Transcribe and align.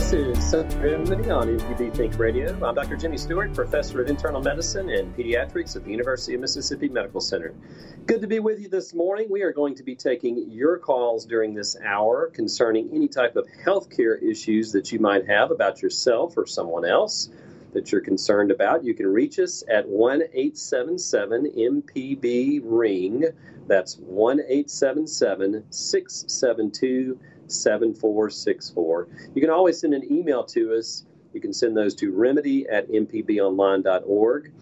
This 0.00 0.14
is 0.14 0.76
Remedy 0.76 1.30
on 1.30 1.58
Think 1.58 2.18
Radio. 2.18 2.54
I'm 2.66 2.74
Dr. 2.74 2.96
Jimmy 2.96 3.18
Stewart, 3.18 3.52
Professor 3.52 4.00
of 4.00 4.08
Internal 4.08 4.40
Medicine 4.40 4.88
and 4.88 5.14
Pediatrics 5.14 5.76
at 5.76 5.84
the 5.84 5.90
University 5.90 6.34
of 6.34 6.40
Mississippi 6.40 6.88
Medical 6.88 7.20
Center. 7.20 7.54
Good 8.06 8.22
to 8.22 8.26
be 8.26 8.40
with 8.40 8.60
you 8.60 8.70
this 8.70 8.94
morning. 8.94 9.26
We 9.30 9.42
are 9.42 9.52
going 9.52 9.74
to 9.74 9.82
be 9.82 9.94
taking 9.94 10.50
your 10.50 10.78
calls 10.78 11.26
during 11.26 11.52
this 11.52 11.76
hour 11.84 12.30
concerning 12.30 12.88
any 12.94 13.08
type 13.08 13.36
of 13.36 13.46
healthcare 13.62 14.20
issues 14.22 14.72
that 14.72 14.90
you 14.90 15.00
might 15.00 15.28
have 15.28 15.50
about 15.50 15.82
yourself 15.82 16.32
or 16.38 16.46
someone 16.46 16.86
else 16.86 17.28
that 17.74 17.92
you're 17.92 18.00
concerned 18.00 18.50
about. 18.50 18.82
You 18.82 18.94
can 18.94 19.06
reach 19.06 19.38
us 19.38 19.62
at 19.68 19.86
1 19.86 20.22
877 20.32 21.52
MPB 21.58 22.62
Ring. 22.64 23.24
That's 23.66 23.98
1 23.98 24.40
877 24.40 25.64
672 25.68 27.20
7464. 27.50 29.08
You 29.34 29.40
can 29.40 29.50
always 29.50 29.80
send 29.80 29.94
an 29.94 30.10
email 30.10 30.44
to 30.44 30.74
us. 30.74 31.04
You 31.32 31.40
can 31.40 31.52
send 31.52 31.76
those 31.76 31.94
to 31.96 32.12
remedy 32.12 32.68
at 32.68 32.88
mpbonline.org. 32.88 34.52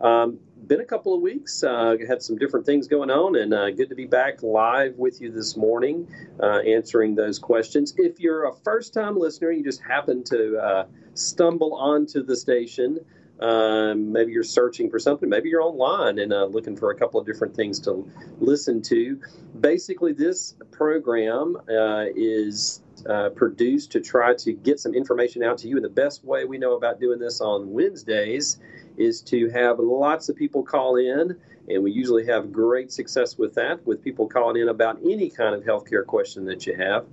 Um, 0.00 0.38
been 0.66 0.80
a 0.80 0.84
couple 0.84 1.14
of 1.14 1.20
weeks. 1.20 1.62
Uh, 1.62 1.96
had 2.06 2.22
some 2.22 2.36
different 2.36 2.66
things 2.66 2.88
going 2.88 3.10
on, 3.10 3.36
and 3.36 3.52
uh, 3.52 3.70
good 3.70 3.88
to 3.90 3.94
be 3.94 4.06
back 4.06 4.42
live 4.42 4.96
with 4.96 5.20
you 5.20 5.30
this 5.30 5.56
morning, 5.56 6.08
uh, 6.42 6.60
answering 6.60 7.14
those 7.14 7.38
questions. 7.38 7.94
If 7.96 8.20
you're 8.20 8.48
a 8.48 8.54
first-time 8.54 9.18
listener, 9.18 9.50
you 9.50 9.62
just 9.62 9.82
happen 9.82 10.24
to 10.24 10.58
uh, 10.58 10.86
stumble 11.14 11.74
onto 11.74 12.22
the 12.22 12.36
station. 12.36 12.98
Um, 13.44 14.10
maybe 14.10 14.32
you're 14.32 14.42
searching 14.42 14.88
for 14.88 14.98
something. 14.98 15.28
Maybe 15.28 15.50
you're 15.50 15.60
online 15.60 16.18
and 16.18 16.32
uh, 16.32 16.46
looking 16.46 16.76
for 16.76 16.90
a 16.92 16.94
couple 16.96 17.20
of 17.20 17.26
different 17.26 17.54
things 17.54 17.78
to 17.80 18.10
listen 18.38 18.80
to. 18.82 19.20
Basically, 19.60 20.14
this 20.14 20.54
program 20.70 21.58
uh, 21.68 22.06
is 22.16 22.80
uh, 23.06 23.28
produced 23.30 23.92
to 23.92 24.00
try 24.00 24.34
to 24.36 24.52
get 24.52 24.80
some 24.80 24.94
information 24.94 25.42
out 25.42 25.58
to 25.58 25.68
you. 25.68 25.76
And 25.76 25.84
the 25.84 25.90
best 25.90 26.24
way 26.24 26.46
we 26.46 26.56
know 26.56 26.74
about 26.74 26.98
doing 26.98 27.18
this 27.18 27.42
on 27.42 27.70
Wednesdays 27.70 28.58
is 28.96 29.20
to 29.22 29.50
have 29.50 29.78
lots 29.78 30.30
of 30.30 30.36
people 30.36 30.62
call 30.62 30.96
in. 30.96 31.36
And 31.68 31.82
we 31.82 31.92
usually 31.92 32.24
have 32.24 32.50
great 32.50 32.92
success 32.92 33.36
with 33.36 33.54
that, 33.56 33.86
with 33.86 34.02
people 34.02 34.26
calling 34.26 34.62
in 34.62 34.68
about 34.68 35.00
any 35.04 35.28
kind 35.28 35.54
of 35.54 35.62
healthcare 35.64 36.06
question 36.06 36.46
that 36.46 36.66
you 36.66 36.76
have. 36.76 37.04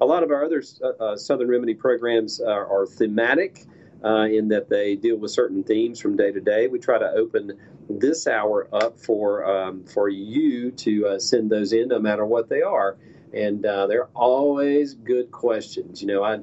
A 0.00 0.06
lot 0.06 0.24
of 0.24 0.32
our 0.32 0.44
other 0.44 0.64
uh, 0.82 0.88
uh, 1.00 1.16
Southern 1.16 1.46
Remedy 1.46 1.74
programs 1.74 2.40
are, 2.40 2.66
are 2.66 2.86
thematic 2.86 3.66
uh, 4.06 4.26
in 4.26 4.48
that 4.48 4.68
they 4.68 4.94
deal 4.94 5.16
with 5.16 5.32
certain 5.32 5.64
themes 5.64 6.00
from 6.00 6.16
day 6.16 6.30
to 6.30 6.40
day. 6.40 6.68
We 6.68 6.78
try 6.78 6.98
to 6.98 7.10
open 7.10 7.58
this 7.90 8.28
hour 8.28 8.68
up 8.72 9.00
for 9.00 9.44
um, 9.44 9.84
for 9.84 10.08
you 10.08 10.70
to 10.70 11.06
uh, 11.08 11.18
send 11.18 11.50
those 11.50 11.72
in, 11.72 11.88
no 11.88 11.98
matter 11.98 12.24
what 12.24 12.48
they 12.48 12.62
are, 12.62 12.96
and 13.34 13.66
uh, 13.66 13.88
they're 13.88 14.08
always 14.14 14.94
good 14.94 15.32
questions. 15.32 16.00
You 16.00 16.08
know, 16.08 16.22
I 16.22 16.38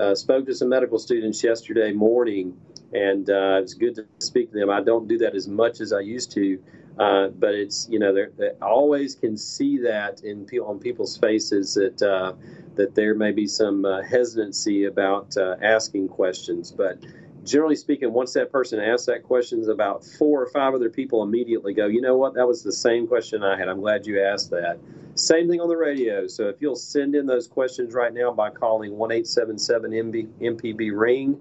uh, 0.00 0.14
spoke 0.14 0.46
to 0.46 0.54
some 0.54 0.68
medical 0.68 0.98
students 0.98 1.42
yesterday 1.42 1.92
morning, 1.92 2.56
and 2.92 3.28
uh, 3.28 3.58
it's 3.62 3.74
good 3.74 3.96
to 3.96 4.06
speak 4.20 4.52
to 4.52 4.58
them. 4.58 4.70
I 4.70 4.80
don't 4.82 5.08
do 5.08 5.18
that 5.18 5.34
as 5.34 5.48
much 5.48 5.80
as 5.80 5.92
I 5.92 6.00
used 6.00 6.32
to. 6.32 6.62
Uh, 6.98 7.28
but 7.28 7.54
it's 7.54 7.88
you 7.88 7.98
know 7.98 8.12
they 8.12 8.50
always 8.60 9.14
can 9.14 9.36
see 9.36 9.78
that 9.78 10.22
in 10.24 10.48
on 10.58 10.78
people's 10.80 11.16
faces 11.16 11.74
that 11.74 12.02
uh, 12.02 12.32
that 12.74 12.94
there 12.94 13.14
may 13.14 13.30
be 13.30 13.46
some 13.46 13.84
uh, 13.84 14.02
hesitancy 14.02 14.84
about 14.84 15.36
uh, 15.36 15.56
asking 15.62 16.08
questions. 16.08 16.72
But 16.72 16.98
generally 17.44 17.76
speaking, 17.76 18.12
once 18.12 18.32
that 18.32 18.50
person 18.50 18.80
asks 18.80 19.06
that 19.06 19.22
question, 19.22 19.68
about 19.70 20.04
four 20.04 20.42
or 20.42 20.48
five 20.48 20.74
other 20.74 20.90
people 20.90 21.22
immediately 21.22 21.72
go, 21.72 21.86
you 21.86 22.00
know 22.00 22.16
what, 22.16 22.34
that 22.34 22.46
was 22.46 22.62
the 22.62 22.72
same 22.72 23.06
question 23.06 23.42
I 23.44 23.56
had. 23.56 23.68
I'm 23.68 23.80
glad 23.80 24.06
you 24.06 24.22
asked 24.22 24.50
that. 24.50 24.78
Same 25.14 25.48
thing 25.48 25.60
on 25.60 25.68
the 25.68 25.76
radio. 25.76 26.26
So 26.26 26.48
if 26.48 26.60
you'll 26.60 26.76
send 26.76 27.14
in 27.14 27.26
those 27.26 27.48
questions 27.48 27.94
right 27.94 28.14
now 28.14 28.32
by 28.32 28.50
calling 28.50 28.96
1 28.96 29.12
877 29.12 29.90
MPB 30.40 30.90
Ring, 30.94 31.32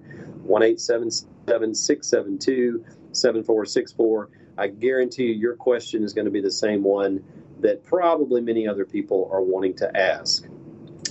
1 0.43 0.63
877 0.63 1.75
672 1.75 2.85
7464 3.11 4.29
I 4.57 4.67
guarantee 4.67 5.25
you 5.25 5.33
your 5.33 5.55
question 5.55 6.03
is 6.03 6.13
going 6.13 6.25
to 6.25 6.31
be 6.31 6.41
the 6.41 6.51
same 6.51 6.83
one 6.83 7.23
that 7.59 7.83
probably 7.83 8.41
many 8.41 8.67
other 8.67 8.85
people 8.85 9.29
are 9.31 9.41
wanting 9.41 9.75
to 9.75 9.97
ask. 9.97 10.45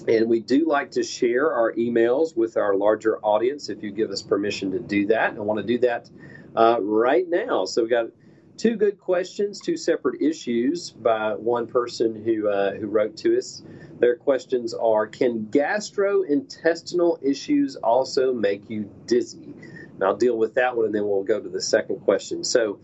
And 0.09 0.29
we 0.29 0.41
do 0.41 0.67
like 0.69 0.93
to 0.93 1.03
share 1.03 1.53
our 1.53 1.73
emails 1.73 2.37
with 2.37 2.57
our 2.57 2.77
larger 2.77 3.19
audience 3.19 3.69
if 3.69 3.83
you 3.83 3.91
give 3.91 4.11
us 4.11 4.23
permission 4.23 4.71
to 4.73 4.79
do 4.79 5.07
that. 5.07 5.34
I 5.34 5.41
want 5.41 5.61
to 5.61 5.67
do 5.67 5.79
that 5.79 6.09
uh, 6.55 6.79
right 6.81 7.29
now. 7.29 7.65
So 7.65 7.83
we've 7.83 7.91
got 7.91 8.07
two 8.57 8.77
good 8.77 9.01
questions, 9.01 9.61
two 9.61 9.77
separate 9.77 10.23
issues 10.23 10.91
by 10.91 11.34
one 11.34 11.67
person 11.67 12.23
who 12.25 12.49
uh, 12.49 12.75
who 12.75 12.87
wrote 12.87 13.17
to 13.19 13.37
us. 13.37 13.63
Their 13.99 14.17
questions 14.17 14.75
are: 14.75 15.07
Can 15.07 15.47
gastrointestinal 15.47 17.23
issues 17.23 17.77
also 17.77 18.33
make 18.33 18.71
you 18.71 18.91
dizzy? 19.07 19.55
And 19.95 20.05
I'll 20.05 20.17
deal 20.17 20.37
with 20.37 20.55
that 20.55 20.77
one, 20.77 20.87
and 20.87 20.95
then 20.95 21.07
we'll 21.07 21.25
go 21.25 21.41
to 21.41 21.49
the 21.49 21.63
second 21.63 22.01
question. 22.01 22.45
So. 22.45 22.78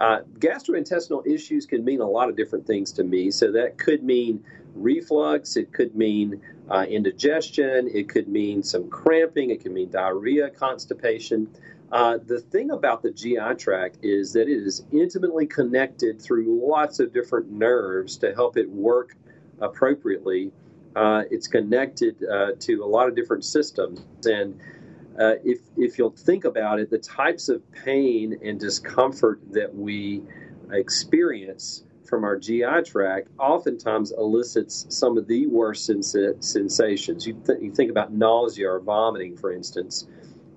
Uh, 0.00 0.20
gastrointestinal 0.38 1.26
issues 1.26 1.66
can 1.66 1.84
mean 1.84 2.00
a 2.00 2.08
lot 2.08 2.28
of 2.28 2.36
different 2.36 2.66
things 2.66 2.92
to 2.92 3.04
me. 3.04 3.30
So 3.30 3.50
that 3.52 3.78
could 3.78 4.02
mean 4.02 4.44
reflux, 4.74 5.56
it 5.56 5.72
could 5.72 5.96
mean 5.96 6.40
uh, 6.70 6.84
indigestion, 6.88 7.90
it 7.92 8.08
could 8.08 8.28
mean 8.28 8.62
some 8.62 8.88
cramping, 8.88 9.50
it 9.50 9.62
could 9.62 9.72
mean 9.72 9.90
diarrhea, 9.90 10.50
constipation. 10.50 11.48
Uh, 11.90 12.18
the 12.26 12.38
thing 12.38 12.70
about 12.70 13.02
the 13.02 13.10
GI 13.10 13.54
tract 13.56 13.98
is 14.02 14.32
that 14.34 14.42
it 14.42 14.62
is 14.62 14.84
intimately 14.92 15.46
connected 15.46 16.20
through 16.20 16.60
lots 16.64 17.00
of 17.00 17.12
different 17.12 17.50
nerves 17.50 18.16
to 18.18 18.34
help 18.34 18.56
it 18.56 18.68
work 18.68 19.16
appropriately. 19.60 20.52
Uh, 20.94 21.22
it's 21.30 21.46
connected 21.46 22.22
uh, 22.24 22.52
to 22.60 22.84
a 22.84 22.86
lot 22.86 23.08
of 23.08 23.16
different 23.16 23.44
systems. 23.44 24.04
And 24.26 24.60
uh, 25.18 25.34
if 25.44 25.58
if 25.76 25.98
you'll 25.98 26.10
think 26.10 26.44
about 26.44 26.78
it, 26.78 26.90
the 26.90 26.98
types 26.98 27.48
of 27.48 27.62
pain 27.72 28.38
and 28.42 28.58
discomfort 28.60 29.40
that 29.50 29.74
we 29.74 30.22
experience 30.70 31.84
from 32.08 32.24
our 32.24 32.38
GI 32.38 32.82
tract 32.86 33.28
oftentimes 33.38 34.12
elicits 34.12 34.86
some 34.88 35.18
of 35.18 35.26
the 35.26 35.46
worst 35.46 35.84
sens- 35.84 36.16
sensations. 36.40 37.26
You, 37.26 37.40
th- 37.44 37.58
you 37.60 37.70
think 37.70 37.90
about 37.90 38.12
nausea 38.12 38.70
or 38.70 38.80
vomiting, 38.80 39.36
for 39.36 39.52
instance. 39.52 40.06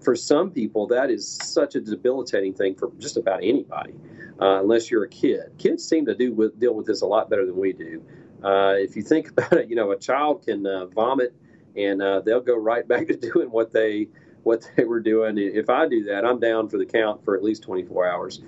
For 0.01 0.16
some 0.16 0.49
people, 0.49 0.88
that 0.88 1.11
is 1.11 1.28
such 1.43 1.75
a 1.75 1.81
debilitating 1.81 2.53
thing 2.53 2.75
for 2.75 2.91
just 2.97 3.17
about 3.17 3.43
anybody, 3.43 3.93
uh, 4.39 4.61
unless 4.61 4.89
you're 4.89 5.03
a 5.03 5.09
kid. 5.09 5.52
Kids 5.58 5.87
seem 5.87 6.05
to 6.05 6.16
do 6.16 6.34
with, 6.34 6.59
deal 6.59 6.73
with 6.73 6.87
this 6.87 7.02
a 7.02 7.05
lot 7.05 7.29
better 7.29 7.46
than 7.46 7.58
we 7.58 7.73
do. 7.73 8.03
Uh, 8.43 8.73
if 8.78 8.96
you 8.96 9.03
think 9.03 9.29
about 9.37 9.53
it, 9.53 9.69
you 9.69 9.75
know, 9.75 9.91
a 9.91 9.97
child 9.97 10.43
can 10.46 10.66
uh, 10.66 10.85
vomit 10.87 11.35
and 11.75 12.02
uh, 12.02 12.22
they'll 12.22 12.41
go 12.41 12.55
right 12.55 12.87
back 12.87 13.08
to 13.08 13.16
doing 13.16 13.49
what 13.52 13.72
they 13.72 14.08
what 14.43 14.70
they 14.78 14.84
were 14.84 14.99
doing. 14.99 15.38
If 15.38 15.70
I 15.70 15.88
do 15.88 16.05
that, 16.05 16.26
I'm 16.26 16.40
down 16.40 16.70
for 16.70 16.78
the 16.78 16.85
count 16.85 17.23
for 17.23 17.35
at 17.35 17.43
least 17.43 17.64
24 17.64 18.08
hours. 18.08 18.41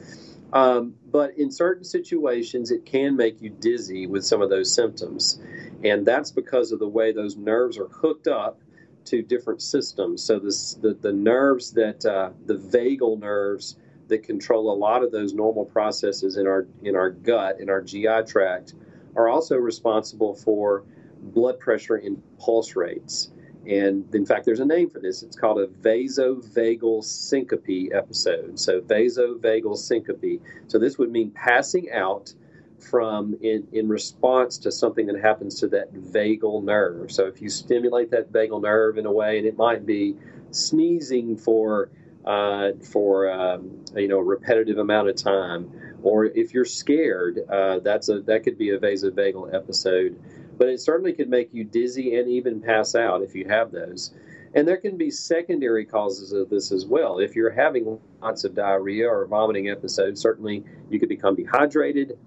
Um, 0.53 0.93
but 1.11 1.37
in 1.37 1.51
certain 1.51 1.83
situations, 1.83 2.69
it 2.69 2.85
can 2.85 3.15
make 3.15 3.41
you 3.41 3.49
dizzy 3.49 4.05
with 4.05 4.23
some 4.23 4.41
of 4.41 4.51
those 4.51 4.71
symptoms. 4.71 5.41
And 5.83 6.05
that's 6.05 6.29
because 6.29 6.71
of 6.71 6.79
the 6.79 6.87
way 6.87 7.11
those 7.11 7.35
nerves 7.35 7.77
are 7.79 7.87
hooked 7.87 8.27
up 8.27 8.59
to 9.05 9.23
different 9.23 9.61
systems. 9.61 10.23
So 10.23 10.39
this, 10.39 10.75
the, 10.75 10.93
the 10.93 11.11
nerves 11.11 11.71
that, 11.71 12.05
uh, 12.05 12.29
the 12.45 12.55
vagal 12.55 13.19
nerves 13.19 13.77
that 14.09 14.23
control 14.23 14.71
a 14.71 14.77
lot 14.77 15.03
of 15.03 15.11
those 15.11 15.33
normal 15.33 15.65
processes 15.65 16.37
in 16.37 16.45
our, 16.45 16.67
in 16.83 16.95
our 16.95 17.09
gut, 17.09 17.59
in 17.59 17.69
our 17.69 17.81
GI 17.81 18.23
tract, 18.27 18.75
are 19.15 19.27
also 19.27 19.57
responsible 19.57 20.35
for 20.35 20.83
blood 21.19 21.59
pressure 21.59 21.95
and 21.95 22.21
pulse 22.37 22.75
rates. 22.75 23.31
And 23.67 24.13
in 24.13 24.25
fact, 24.25 24.45
there's 24.45 24.59
a 24.59 24.65
name 24.65 24.89
for 24.89 24.99
this. 24.99 25.23
It's 25.23 25.37
called 25.37 25.59
a 25.59 25.67
vasovagal 25.67 27.03
syncope 27.03 27.93
episode. 27.93 28.59
So, 28.59 28.81
vasovagal 28.81 29.77
syncope. 29.77 30.41
So, 30.67 30.79
this 30.79 30.97
would 30.97 31.11
mean 31.11 31.31
passing 31.31 31.91
out 31.91 32.33
from 32.79 33.37
in, 33.41 33.67
in 33.71 33.87
response 33.87 34.57
to 34.59 34.71
something 34.71 35.05
that 35.07 35.19
happens 35.21 35.61
to 35.61 35.67
that 35.69 35.93
vagal 35.93 36.63
nerve. 36.63 37.11
So, 37.11 37.25
if 37.27 37.41
you 37.41 37.49
stimulate 37.49 38.11
that 38.11 38.33
vagal 38.33 38.61
nerve 38.61 38.97
in 38.97 39.05
a 39.05 39.11
way, 39.11 39.37
and 39.37 39.47
it 39.47 39.57
might 39.57 39.85
be 39.85 40.15
sneezing 40.51 41.37
for 41.37 41.89
uh, 42.25 42.71
for 42.81 43.29
um, 43.31 43.83
you 43.95 44.07
know 44.09 44.17
a 44.17 44.23
repetitive 44.23 44.77
amount 44.77 45.07
of 45.07 45.15
time, 45.15 45.71
or 46.03 46.25
if 46.25 46.53
you're 46.53 46.65
scared, 46.65 47.39
uh, 47.49 47.79
that's 47.79 48.09
a 48.09 48.21
that 48.21 48.43
could 48.43 48.57
be 48.57 48.71
a 48.71 48.77
vasovagal 48.77 49.53
episode 49.53 50.19
but 50.57 50.69
it 50.69 50.79
certainly 50.79 51.13
could 51.13 51.29
make 51.29 51.53
you 51.53 51.63
dizzy 51.63 52.15
and 52.15 52.29
even 52.29 52.61
pass 52.61 52.95
out 52.95 53.21
if 53.21 53.35
you 53.35 53.45
have 53.47 53.71
those. 53.71 54.13
And 54.55 54.67
there 54.67 54.77
can 54.77 54.97
be 54.97 55.09
secondary 55.09 55.85
causes 55.85 56.31
of 56.31 56.49
this 56.49 56.71
as 56.71 56.85
well. 56.85 57.17
If 57.17 57.35
you're 57.35 57.51
having 57.51 57.99
lots 58.21 58.43
of 58.43 58.53
diarrhea 58.53 59.07
or 59.09 59.25
vomiting 59.25 59.69
episodes, 59.69 60.21
certainly 60.21 60.63
you 60.89 60.99
could 60.99 61.09
become 61.09 61.35
dehydrated 61.35 62.17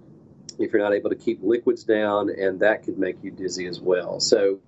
if 0.58 0.72
you're 0.72 0.82
not 0.82 0.94
able 0.94 1.10
to 1.10 1.16
keep 1.16 1.42
liquids 1.42 1.84
down, 1.84 2.30
and 2.30 2.60
that 2.60 2.82
could 2.82 2.98
make 2.98 3.22
you 3.22 3.30
dizzy 3.30 3.66
as 3.66 3.80
well. 3.80 4.20
So, 4.20 4.60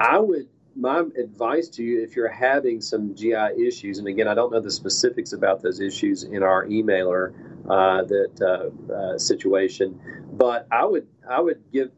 I 0.00 0.18
would, 0.18 0.48
my 0.74 1.04
advice 1.16 1.68
to 1.70 1.84
you, 1.84 2.02
if 2.02 2.16
you're 2.16 2.28
having 2.28 2.80
some 2.80 3.14
GI 3.14 3.66
issues, 3.66 3.98
and 3.98 4.08
again, 4.08 4.26
I 4.26 4.34
don't 4.34 4.50
know 4.50 4.60
the 4.60 4.70
specifics 4.70 5.32
about 5.32 5.62
those 5.62 5.78
issues 5.78 6.24
in 6.24 6.42
our 6.42 6.66
emailer 6.66 7.32
uh, 7.68 8.02
that 8.04 8.40
uh, 8.40 8.92
uh, 8.92 9.18
situation, 9.18 10.00
but 10.32 10.66
I 10.72 10.84
would, 10.84 11.06
I 11.28 11.40
would 11.40 11.62
give 11.70 11.90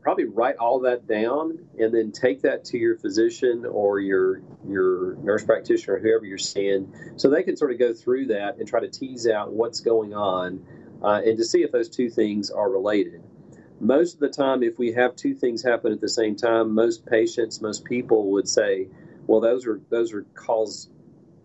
probably 0.00 0.24
write 0.24 0.56
all 0.56 0.80
that 0.80 1.06
down 1.06 1.58
and 1.78 1.92
then 1.92 2.12
take 2.12 2.42
that 2.42 2.64
to 2.64 2.78
your 2.78 2.96
physician 2.96 3.66
or 3.66 4.00
your 4.00 4.40
your 4.66 5.16
nurse 5.22 5.44
practitioner 5.44 5.96
or 5.96 6.00
whoever 6.00 6.24
you're 6.24 6.38
seeing 6.38 6.92
so 7.16 7.28
they 7.28 7.42
can 7.42 7.56
sort 7.56 7.70
of 7.72 7.78
go 7.78 7.92
through 7.92 8.26
that 8.26 8.56
and 8.58 8.66
try 8.66 8.80
to 8.80 8.88
tease 8.88 9.26
out 9.26 9.52
what's 9.52 9.80
going 9.80 10.14
on 10.14 10.64
uh, 11.02 11.20
and 11.24 11.36
to 11.36 11.44
see 11.44 11.62
if 11.62 11.72
those 11.72 11.88
two 11.88 12.10
things 12.10 12.50
are 12.50 12.70
related. 12.70 13.22
Most 13.80 14.14
of 14.14 14.20
the 14.20 14.28
time 14.28 14.62
if 14.62 14.78
we 14.78 14.92
have 14.92 15.16
two 15.16 15.34
things 15.34 15.62
happen 15.62 15.92
at 15.92 16.00
the 16.00 16.08
same 16.08 16.36
time 16.36 16.74
most 16.74 17.04
patients 17.06 17.60
most 17.60 17.84
people 17.84 18.30
would 18.32 18.48
say 18.48 18.88
well 19.26 19.40
those 19.40 19.66
are 19.66 19.80
those 19.90 20.12
are 20.12 20.22
cause 20.34 20.88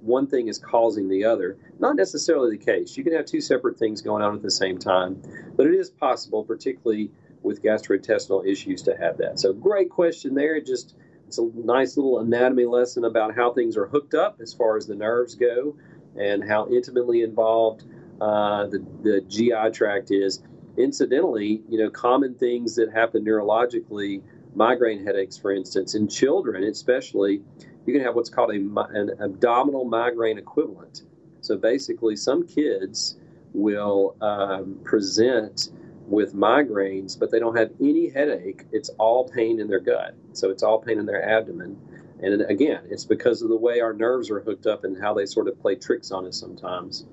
one 0.01 0.27
thing 0.27 0.49
is 0.49 0.59
causing 0.59 1.09
the 1.09 1.25
other. 1.25 1.57
Not 1.79 1.95
necessarily 1.95 2.55
the 2.55 2.63
case. 2.63 2.95
You 2.95 3.03
can 3.03 3.13
have 3.13 3.25
two 3.25 3.41
separate 3.41 3.79
things 3.79 4.03
going 4.03 4.21
on 4.21 4.35
at 4.35 4.41
the 4.41 4.51
same 4.51 4.77
time 4.77 5.21
but 5.57 5.65
it 5.67 5.73
is 5.73 5.89
possible 5.89 6.43
particularly 6.43 7.11
with 7.45 7.63
gastrointestinal 7.63 8.45
issues 8.45 8.81
to 8.83 8.97
have 8.97 9.17
that. 9.19 9.39
So, 9.39 9.53
great 9.53 9.89
question 9.89 10.35
there. 10.35 10.59
Just 10.59 10.95
it's 11.27 11.37
a 11.37 11.49
nice 11.55 11.97
little 11.97 12.19
anatomy 12.19 12.65
lesson 12.65 13.05
about 13.05 13.35
how 13.35 13.53
things 13.53 13.77
are 13.77 13.87
hooked 13.87 14.13
up 14.13 14.39
as 14.41 14.53
far 14.53 14.77
as 14.77 14.85
the 14.85 14.95
nerves 14.95 15.35
go 15.35 15.75
and 16.17 16.43
how 16.43 16.67
intimately 16.67 17.21
involved 17.21 17.83
uh, 18.21 18.67
the, 18.67 18.85
the 19.01 19.21
GI 19.21 19.71
tract 19.73 20.11
is. 20.11 20.41
Incidentally, 20.77 21.61
you 21.69 21.79
know, 21.79 21.89
common 21.89 22.35
things 22.35 22.75
that 22.75 22.91
happen 22.91 23.23
neurologically, 23.23 24.21
migraine 24.53 25.05
headaches, 25.05 25.37
for 25.37 25.51
instance, 25.51 25.95
in 25.95 26.07
children 26.07 26.63
especially, 26.63 27.41
you 27.85 27.93
can 27.93 28.03
have 28.03 28.15
what's 28.15 28.29
called 28.29 28.51
a, 28.51 28.55
an 28.55 29.11
abdominal 29.19 29.85
migraine 29.85 30.37
equivalent. 30.37 31.03
So 31.41 31.57
basically, 31.57 32.15
some 32.15 32.45
kids 32.47 33.17
will 33.53 34.15
um, 34.21 34.79
present 34.83 35.69
with 36.07 36.35
migraines, 36.35 37.17
but 37.19 37.31
they 37.31 37.39
don't 37.39 37.57
have 37.57 37.71
any 37.79 38.09
headache. 38.09 38.65
It's 38.71 38.89
all 38.97 39.27
pain 39.27 39.59
in 39.59 39.67
their 39.67 39.79
gut. 39.79 40.15
So 40.33 40.49
it's 40.49 40.63
all 40.63 40.79
pain 40.79 40.99
in 40.99 41.05
their 41.05 41.23
abdomen. 41.27 41.77
And 42.21 42.41
again, 42.43 42.83
it's 42.89 43.05
because 43.05 43.41
of 43.41 43.49
the 43.49 43.57
way 43.57 43.81
our 43.81 43.93
nerves 43.93 44.29
are 44.31 44.39
hooked 44.39 44.67
up 44.67 44.83
and 44.83 44.99
how 45.01 45.13
they 45.13 45.25
sort 45.25 45.47
of 45.47 45.59
play 45.59 45.75
tricks 45.75 46.11
on 46.11 46.25
us 46.25 46.39
sometimes. 46.39 47.05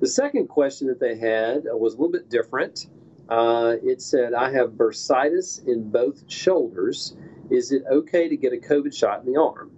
The 0.00 0.08
second 0.08 0.48
question 0.48 0.88
that 0.88 1.00
they 1.00 1.16
had 1.16 1.64
was 1.64 1.94
a 1.94 1.96
little 1.96 2.12
bit 2.12 2.28
different. 2.28 2.86
Uh, 3.28 3.76
it 3.82 4.02
said, 4.02 4.34
I 4.34 4.52
have 4.52 4.70
bursitis 4.70 5.66
in 5.66 5.90
both 5.90 6.30
shoulders. 6.30 7.16
Is 7.50 7.72
it 7.72 7.82
okay 7.90 8.28
to 8.28 8.36
get 8.36 8.52
a 8.52 8.56
COVID 8.56 8.94
shot 8.94 9.24
in 9.24 9.32
the 9.32 9.40
arm? 9.40 9.70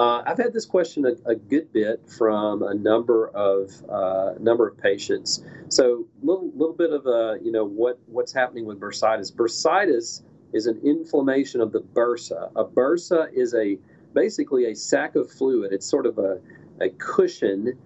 Uh, 0.00 0.22
I've 0.24 0.38
had 0.38 0.54
this 0.54 0.64
question 0.64 1.04
a, 1.04 1.30
a, 1.30 1.34
good 1.34 1.74
bit 1.74 2.00
from 2.08 2.62
a 2.62 2.72
number 2.72 3.28
of 3.28 3.70
uh, 3.86 4.32
number 4.40 4.66
of 4.66 4.78
patients. 4.78 5.44
So, 5.68 6.06
little 6.22 6.50
little 6.54 6.74
bit 6.74 6.90
of 6.90 7.04
a 7.04 7.36
you 7.44 7.52
know 7.52 7.66
what 7.66 8.00
what's 8.06 8.32
happening 8.32 8.64
with 8.64 8.80
bursitis. 8.80 9.30
Bursitis 9.30 10.22
is 10.54 10.66
an 10.66 10.80
inflammation 10.82 11.60
of 11.60 11.72
the 11.72 11.82
bursa. 11.82 12.50
A 12.56 12.64
bursa 12.64 13.30
is 13.34 13.54
a 13.54 13.76
basically 14.14 14.70
a 14.70 14.74
sac 14.74 15.16
of 15.16 15.30
fluid. 15.30 15.70
It's 15.70 15.86
sort 15.86 16.06
of 16.06 16.16
a, 16.16 16.40
a 16.80 16.88
cushion 16.88 17.78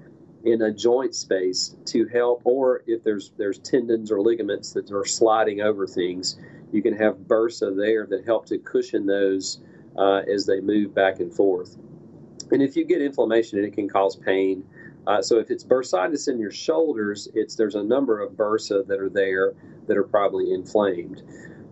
in 0.44 0.62
a 0.62 0.72
joint 0.72 1.16
space 1.16 1.74
to 1.86 2.06
help, 2.06 2.42
or 2.44 2.84
if 2.86 3.02
there's 3.02 3.32
there's 3.38 3.58
tendons 3.58 4.12
or 4.12 4.20
ligaments 4.20 4.70
that 4.74 4.88
are 4.92 5.04
sliding 5.04 5.62
over 5.62 5.84
things, 5.84 6.38
you 6.70 6.80
can 6.80 6.96
have 6.96 7.16
bursa 7.26 7.76
there 7.76 8.06
that 8.06 8.24
help 8.24 8.46
to 8.46 8.58
cushion 8.58 9.04
those 9.04 9.58
uh, 9.98 10.22
as 10.32 10.46
they 10.46 10.60
move 10.60 10.94
back 10.94 11.18
and 11.18 11.34
forth. 11.34 11.76
And 12.54 12.62
if 12.62 12.76
you 12.76 12.84
get 12.84 13.02
inflammation, 13.02 13.58
it 13.64 13.72
can 13.72 13.88
cause 13.88 14.14
pain. 14.14 14.64
Uh, 15.08 15.20
so 15.20 15.40
if 15.40 15.50
it's 15.50 15.64
bursitis 15.64 16.28
in 16.28 16.38
your 16.38 16.52
shoulders, 16.52 17.26
it's 17.34 17.56
there's 17.56 17.74
a 17.74 17.82
number 17.82 18.20
of 18.20 18.34
bursa 18.34 18.86
that 18.86 19.00
are 19.00 19.08
there 19.08 19.54
that 19.88 19.96
are 19.96 20.04
probably 20.04 20.52
inflamed. 20.52 21.24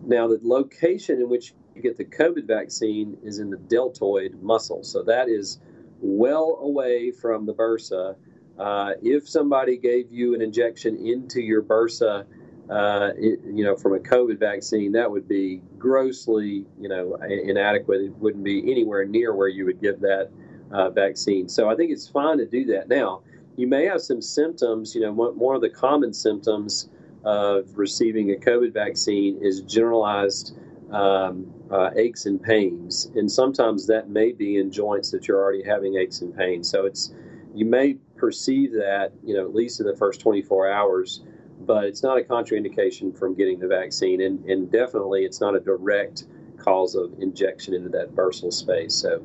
Now 0.05 0.27
the 0.27 0.41
location 0.43 1.21
in 1.21 1.29
which 1.29 1.53
you 1.73 1.81
get 1.81 1.97
the 1.97 2.03
COVID 2.03 2.45
vaccine 2.45 3.17
is 3.23 3.39
in 3.39 3.49
the 3.49 3.57
deltoid 3.57 4.41
muscle, 4.41 4.83
so 4.83 5.03
that 5.03 5.29
is 5.29 5.61
well 6.01 6.59
away 6.61 7.11
from 7.11 7.45
the 7.45 7.53
bursa. 7.53 8.17
Uh, 8.59 8.91
if 9.01 9.29
somebody 9.29 9.77
gave 9.77 10.11
you 10.11 10.35
an 10.35 10.41
injection 10.41 10.97
into 10.97 11.41
your 11.41 11.61
bursa, 11.63 12.25
uh, 12.69 13.11
it, 13.17 13.39
you 13.45 13.63
know, 13.63 13.77
from 13.77 13.93
a 13.93 13.99
COVID 13.99 14.37
vaccine, 14.37 14.91
that 14.91 15.09
would 15.09 15.29
be 15.29 15.61
grossly, 15.79 16.65
you 16.77 16.89
know, 16.89 17.15
inadequate. 17.23 18.01
It 18.01 18.15
wouldn't 18.17 18.43
be 18.43 18.69
anywhere 18.69 19.05
near 19.05 19.33
where 19.33 19.47
you 19.47 19.63
would 19.63 19.79
give 19.79 20.01
that 20.01 20.29
uh, 20.73 20.89
vaccine. 20.89 21.47
So 21.47 21.69
I 21.69 21.75
think 21.75 21.91
it's 21.91 22.07
fine 22.07 22.39
to 22.39 22.45
do 22.45 22.65
that. 22.65 22.89
Now, 22.89 23.21
you 23.55 23.67
may 23.67 23.85
have 23.85 24.01
some 24.01 24.21
symptoms. 24.21 24.95
You 24.95 25.01
know, 25.01 25.13
one 25.13 25.55
of 25.55 25.61
the 25.61 25.69
common 25.69 26.13
symptoms 26.13 26.89
of 27.23 27.77
receiving 27.77 28.31
a 28.31 28.35
COVID 28.35 28.73
vaccine 28.73 29.39
is 29.41 29.61
generalized 29.61 30.57
um, 30.91 31.53
uh, 31.71 31.91
aches 31.95 32.25
and 32.25 32.41
pains, 32.41 33.09
and 33.15 33.31
sometimes 33.31 33.87
that 33.87 34.09
may 34.09 34.31
be 34.31 34.57
in 34.57 34.71
joints 34.71 35.11
that 35.11 35.27
you're 35.27 35.41
already 35.41 35.63
having 35.63 35.95
aches 35.95 36.21
and 36.21 36.35
pains. 36.35 36.69
So 36.69 36.85
it's 36.85 37.13
you 37.55 37.65
may 37.65 37.95
perceive 38.17 38.73
that 38.73 39.11
you 39.23 39.35
know 39.35 39.45
at 39.45 39.55
least 39.55 39.79
in 39.79 39.87
the 39.87 39.95
first 39.95 40.21
24 40.21 40.71
hours, 40.71 41.23
but 41.61 41.85
it's 41.85 42.03
not 42.03 42.19
a 42.19 42.21
contraindication 42.21 43.17
from 43.17 43.35
getting 43.35 43.59
the 43.59 43.67
vaccine, 43.67 44.21
and, 44.21 44.43
and 44.45 44.71
definitely 44.71 45.23
it's 45.23 45.39
not 45.39 45.55
a 45.55 45.59
direct 45.59 46.25
cause 46.63 46.95
of 46.95 47.13
injection 47.19 47.73
into 47.73 47.89
that 47.89 48.15
bursal 48.15 48.49
space. 48.51 48.95
So, 48.95 49.21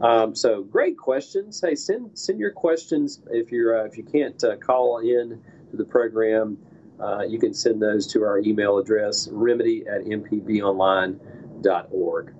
um, 0.00 0.34
so 0.34 0.62
great 0.62 0.96
questions. 0.96 1.60
Hey, 1.60 1.74
send 1.74 2.18
send 2.18 2.38
your 2.38 2.52
questions 2.52 3.20
if 3.30 3.52
you're 3.52 3.80
uh, 3.80 3.84
if 3.84 3.98
you 3.98 4.04
can't 4.04 4.42
uh, 4.44 4.56
call 4.56 4.98
in 4.98 5.42
to 5.70 5.76
the 5.76 5.84
program. 5.84 6.56
Uh, 7.00 7.22
you 7.22 7.38
can 7.38 7.54
send 7.54 7.80
those 7.80 8.08
to 8.08 8.24
our 8.24 8.40
email 8.40 8.78
address 8.78 9.28
remedy 9.30 9.86
at 9.86 10.04
mpbonline.org. 10.04 12.34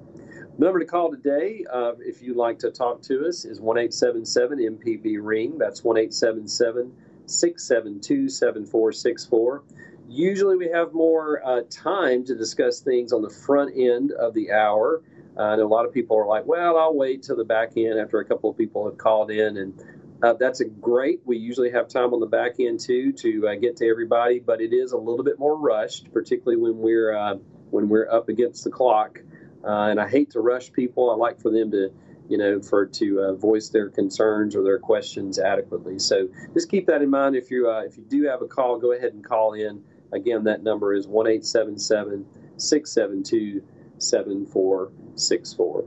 The 0.59 0.65
number 0.65 0.81
to 0.81 0.87
call 0.87 1.13
today, 1.13 1.65
uh, 1.73 1.93
if 2.01 2.21
you'd 2.21 2.37
like 2.37 2.59
to 2.61 2.73
talk 2.73 3.03
to 3.03 3.29
us, 3.29 3.45
is 3.45 3.61
one 3.61 3.79
eight 3.79 3.95
seven 3.95 4.25
seven 4.25 4.59
MPB 4.59 5.19
Ring. 5.21 5.59
That's 5.59 5.85
1 5.85 6.11
672 6.11 8.29
7464. 8.29 9.63
Usually, 10.09 10.57
we 10.57 10.71
have 10.71 10.95
more 10.95 11.47
uh, 11.47 11.63
time 11.69 12.25
to 12.25 12.35
discuss 12.35 12.81
things 12.81 13.13
on 13.13 13.21
the 13.21 13.29
front 13.29 13.77
end 13.77 14.13
of 14.13 14.33
the 14.33 14.53
hour. 14.53 15.03
Uh, 15.37 15.53
and 15.53 15.61
a 15.61 15.67
lot 15.67 15.85
of 15.85 15.93
people 15.93 16.19
are 16.19 16.27
like, 16.27 16.47
well, 16.47 16.79
I'll 16.79 16.95
wait 16.97 17.23
till 17.23 17.37
the 17.37 17.45
back 17.45 17.73
end 17.77 17.99
after 17.99 18.19
a 18.19 18.25
couple 18.25 18.51
of 18.51 18.57
people 18.57 18.87
have 18.87 18.97
called 18.99 19.31
in. 19.31 19.59
And 19.59 19.85
uh, 20.23 20.33
that's 20.33 20.61
a 20.61 20.65
great. 20.65 21.21
We 21.25 21.37
usually 21.37 21.71
have 21.71 21.89
time 21.89 22.13
on 22.15 22.21
the 22.21 22.27
back 22.27 22.59
end 22.59 22.81
too 22.81 23.13
to 23.13 23.49
uh, 23.49 23.55
get 23.55 23.77
to 23.77 23.89
everybody, 23.89 24.41
but 24.41 24.61
it 24.61 24.73
is 24.73 24.93
a 24.93 24.97
little 24.97 25.25
bit 25.25 25.39
more 25.39 25.57
rushed, 25.57 26.13
particularly 26.13 26.61
when 26.61 26.79
we're 26.79 27.15
uh, 27.15 27.37
when 27.71 27.89
we're 27.89 28.11
up 28.11 28.29
against 28.29 28.65
the 28.65 28.71
clock. 28.71 29.21
Uh, 29.63 29.89
and 29.91 30.01
I 30.01 30.09
hate 30.09 30.31
to 30.31 30.41
rush 30.41 30.73
people. 30.73 31.11
I 31.11 31.15
like 31.15 31.41
for 31.41 31.51
them 31.51 31.71
to, 31.73 31.93
you 32.29 32.39
know, 32.39 32.61
for 32.63 32.87
to 32.87 33.21
uh, 33.21 33.35
voice 33.35 33.69
their 33.69 33.91
concerns 33.91 34.57
or 34.57 34.65
their 34.65 34.79
questions 34.79 35.39
adequately. 35.39 35.99
So 35.99 36.29
just 36.55 36.71
keep 36.71 36.87
that 36.87 37.03
in 37.03 37.11
mind. 37.11 37.37
If 37.37 37.51
you 37.51 37.71
if 37.71 37.97
you 37.97 38.05
do 38.05 38.25
have 38.25 38.43
a 38.43 38.49
call, 38.49 38.79
go 38.79 38.93
ahead 38.93 39.13
and 39.13 39.23
call 39.25 39.53
in. 39.53 39.85
Again, 40.13 40.45
that 40.45 40.63
number 40.63 40.95
is 40.95 41.07
one 41.07 41.27
eight 41.27 41.45
seven 41.45 41.79
seven 41.79 42.27
six 42.57 42.91
seven 42.93 43.23
two 43.23 43.63
seven 43.99 44.47
four 44.47 44.93
six 45.15 45.53
four. 45.53 45.85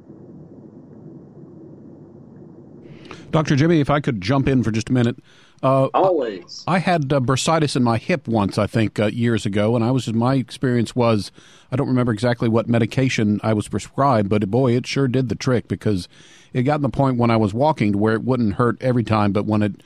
Dr. 3.32 3.56
Jimmy, 3.56 3.80
if 3.80 3.90
I 3.90 4.02
could 4.02 4.22
jump 4.22 4.48
in 4.48 4.62
for 4.62 4.72
just 4.72 4.90
a 4.90 4.94
minute. 4.94 5.18
Uh, 5.64 5.86
Always. 5.94 6.64
I, 6.68 6.76
I 6.76 6.80
had 6.80 7.14
uh, 7.14 7.20
bursitis 7.20 7.76
in 7.76 7.84
my 7.84 7.98
hip 7.98 8.28
once, 8.28 8.58
I 8.58 8.68
think, 8.68 9.00
uh, 9.00 9.08
years 9.08 9.46
ago, 9.46 9.76
and 9.76 9.86
I 9.86 9.92
was 9.92 10.12
my 10.12 10.36
experience 10.36 10.96
was 10.96 11.32
I 11.72 11.76
don't 11.76 11.88
remember 11.88 12.12
exactly 12.12 12.50
what 12.50 12.68
medication 12.68 13.40
I 13.44 13.54
was 13.54 13.68
prescribed, 13.68 14.28
but 14.28 14.50
boy, 14.50 14.76
it 14.76 14.88
sure 14.88 15.08
did 15.08 15.30
the 15.30 15.36
trick 15.36 15.68
because 15.68 16.10
it 16.52 16.64
got 16.64 16.78
to 16.78 16.84
the 16.84 16.90
point 16.90 17.18
when 17.18 17.32
I 17.32 17.38
was 17.38 17.54
walking 17.54 17.94
to 17.94 17.98
where 17.98 18.16
it 18.16 18.24
wouldn't 18.24 18.56
hurt 18.56 18.82
every 18.82 19.04
time, 19.04 19.32
but 19.32 19.46
when 19.46 19.62
it 19.62 19.82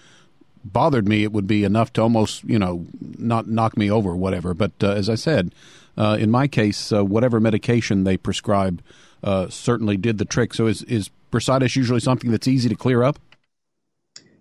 bothered 0.65 1.07
me, 1.07 1.23
it 1.23 1.31
would 1.31 1.47
be 1.47 1.63
enough 1.63 1.93
to 1.93 2.01
almost, 2.01 2.43
you 2.43 2.59
know, 2.59 2.85
not 3.17 3.47
knock 3.47 3.77
me 3.77 3.89
over 3.89 4.15
whatever. 4.15 4.53
But 4.53 4.71
uh, 4.81 4.91
as 4.91 5.09
I 5.09 5.15
said, 5.15 5.53
uh, 5.97 6.17
in 6.19 6.31
my 6.31 6.47
case, 6.47 6.91
uh, 6.91 7.05
whatever 7.05 7.39
medication 7.39 8.03
they 8.03 8.17
prescribed 8.17 8.81
uh, 9.23 9.49
certainly 9.49 9.97
did 9.97 10.17
the 10.17 10.25
trick. 10.25 10.53
So 10.53 10.67
is, 10.67 10.83
is 10.83 11.09
bursitis 11.31 11.75
usually 11.75 11.99
something 11.99 12.31
that's 12.31 12.47
easy 12.47 12.69
to 12.69 12.75
clear 12.75 13.03
up? 13.03 13.19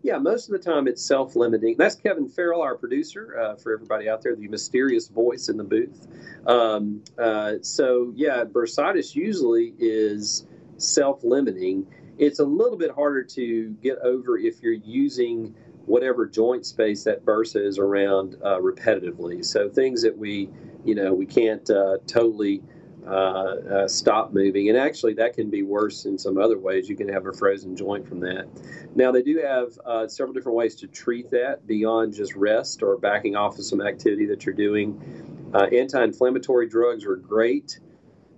Yeah, 0.03 0.19
most 0.19 0.51
of 0.51 0.53
the 0.53 0.59
time 0.59 0.87
it's 0.87 1.03
self 1.03 1.35
limiting. 1.35 1.77
That's 1.79 1.95
Kevin 1.95 2.29
Farrell, 2.29 2.61
our 2.61 2.77
producer, 2.77 3.39
uh, 3.41 3.57
for 3.57 3.73
everybody 3.73 4.07
out 4.07 4.21
there, 4.21 4.37
the 4.37 4.49
mysterious 4.49 5.09
voice 5.09 5.49
in 5.49 5.57
the 5.57 5.65
booth. 5.65 6.07
Um, 6.47 7.03
uh, 7.19 7.55
so, 7.63 8.13
yeah, 8.15 8.45
bursitis 8.45 9.15
usually 9.15 9.73
is 9.79 10.47
self 10.77 11.25
limiting. 11.25 11.87
It's 12.19 12.39
a 12.39 12.45
little 12.45 12.77
bit 12.77 12.91
harder 12.91 13.25
to 13.25 13.71
get 13.83 13.99
over 14.01 14.37
if 14.37 14.63
you're 14.63 14.75
using 14.75 15.55
whatever 15.87 16.27
joint 16.27 16.65
space 16.67 17.05
that 17.05 17.25
bursa 17.25 17.65
is 17.65 17.79
around 17.79 18.37
uh, 18.43 18.59
repetitively. 18.59 19.45
So, 19.45 19.69
things 19.69 20.03
that 20.03 20.17
we, 20.17 20.49
you 20.85 20.95
know, 20.95 21.13
we 21.13 21.27
can't 21.27 21.69
uh, 21.71 21.99
totally 22.07 22.63
uh, 23.07 23.11
uh, 23.11 23.89
stop 23.89 24.33
moving. 24.33 24.71
And 24.71 24.79
actually, 24.79 25.13
that 25.15 25.35
can 25.35 25.51
be 25.51 25.63
worse 25.63 26.07
in 26.07 26.17
some 26.17 26.39
other 26.39 26.59
ways. 26.59 26.89
You 26.89 26.97
can 26.97 27.09
have 27.09 27.27
a 27.27 27.33
frozen 27.33 27.77
joint 27.77 28.09
from 28.09 28.21
that. 28.21 28.47
Now, 28.95 29.13
they 29.13 29.23
do 29.23 29.39
have 29.45 29.79
uh, 29.85 30.09
several 30.09 30.33
different 30.33 30.57
ways 30.57 30.75
to 30.77 30.87
treat 30.87 31.31
that 31.31 31.67
beyond 31.67 32.15
just 32.15 32.35
rest 32.35 32.83
or 32.83 32.97
backing 32.97 33.37
off 33.37 33.59
of 33.59 33.65
some 33.67 33.83
activity 33.83 34.25
that 34.27 34.47
you're 34.47 34.55
doing. 34.55 35.51
Uh, 35.53 35.67
Anti 35.67 36.03
inflammatory 36.03 36.67
drugs 36.67 37.05
are 37.05 37.17
great. 37.17 37.79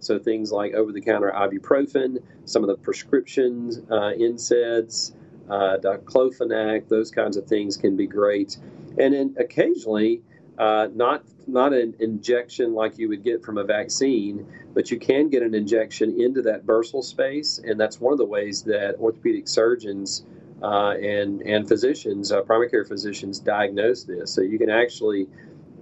So, 0.00 0.18
things 0.18 0.50
like 0.50 0.74
over 0.74 0.90
the 0.90 1.00
counter 1.00 1.32
ibuprofen, 1.34 2.18
some 2.44 2.64
of 2.64 2.68
the 2.68 2.76
prescriptions, 2.76 3.78
NSAIDs, 3.78 5.12
uh, 5.48 5.78
diclofenac, 5.78 6.88
those 6.88 7.10
kinds 7.10 7.36
of 7.36 7.46
things 7.46 7.76
can 7.76 7.96
be 7.96 8.06
great. 8.06 8.58
And 8.98 9.14
then 9.14 9.36
occasionally, 9.38 10.22
uh, 10.58 10.88
not 10.94 11.24
not 11.46 11.72
an 11.72 11.94
injection 12.00 12.74
like 12.74 12.98
you 12.98 13.08
would 13.08 13.22
get 13.22 13.44
from 13.44 13.58
a 13.58 13.64
vaccine, 13.64 14.46
but 14.74 14.90
you 14.90 14.98
can 14.98 15.28
get 15.28 15.42
an 15.42 15.54
injection 15.54 16.20
into 16.20 16.42
that 16.42 16.66
bursal 16.66 17.04
space, 17.04 17.60
and 17.62 17.78
that's 17.78 18.00
one 18.00 18.12
of 18.12 18.18
the 18.18 18.24
ways 18.24 18.62
that 18.64 18.96
orthopedic 18.98 19.46
surgeons 19.46 20.24
uh, 20.62 20.90
and 20.92 21.42
and 21.42 21.68
physicians, 21.68 22.32
uh, 22.32 22.40
primary 22.42 22.70
care 22.70 22.84
physicians, 22.84 23.38
diagnose 23.38 24.04
this. 24.04 24.32
So 24.32 24.40
you 24.40 24.58
can 24.58 24.70
actually 24.70 25.28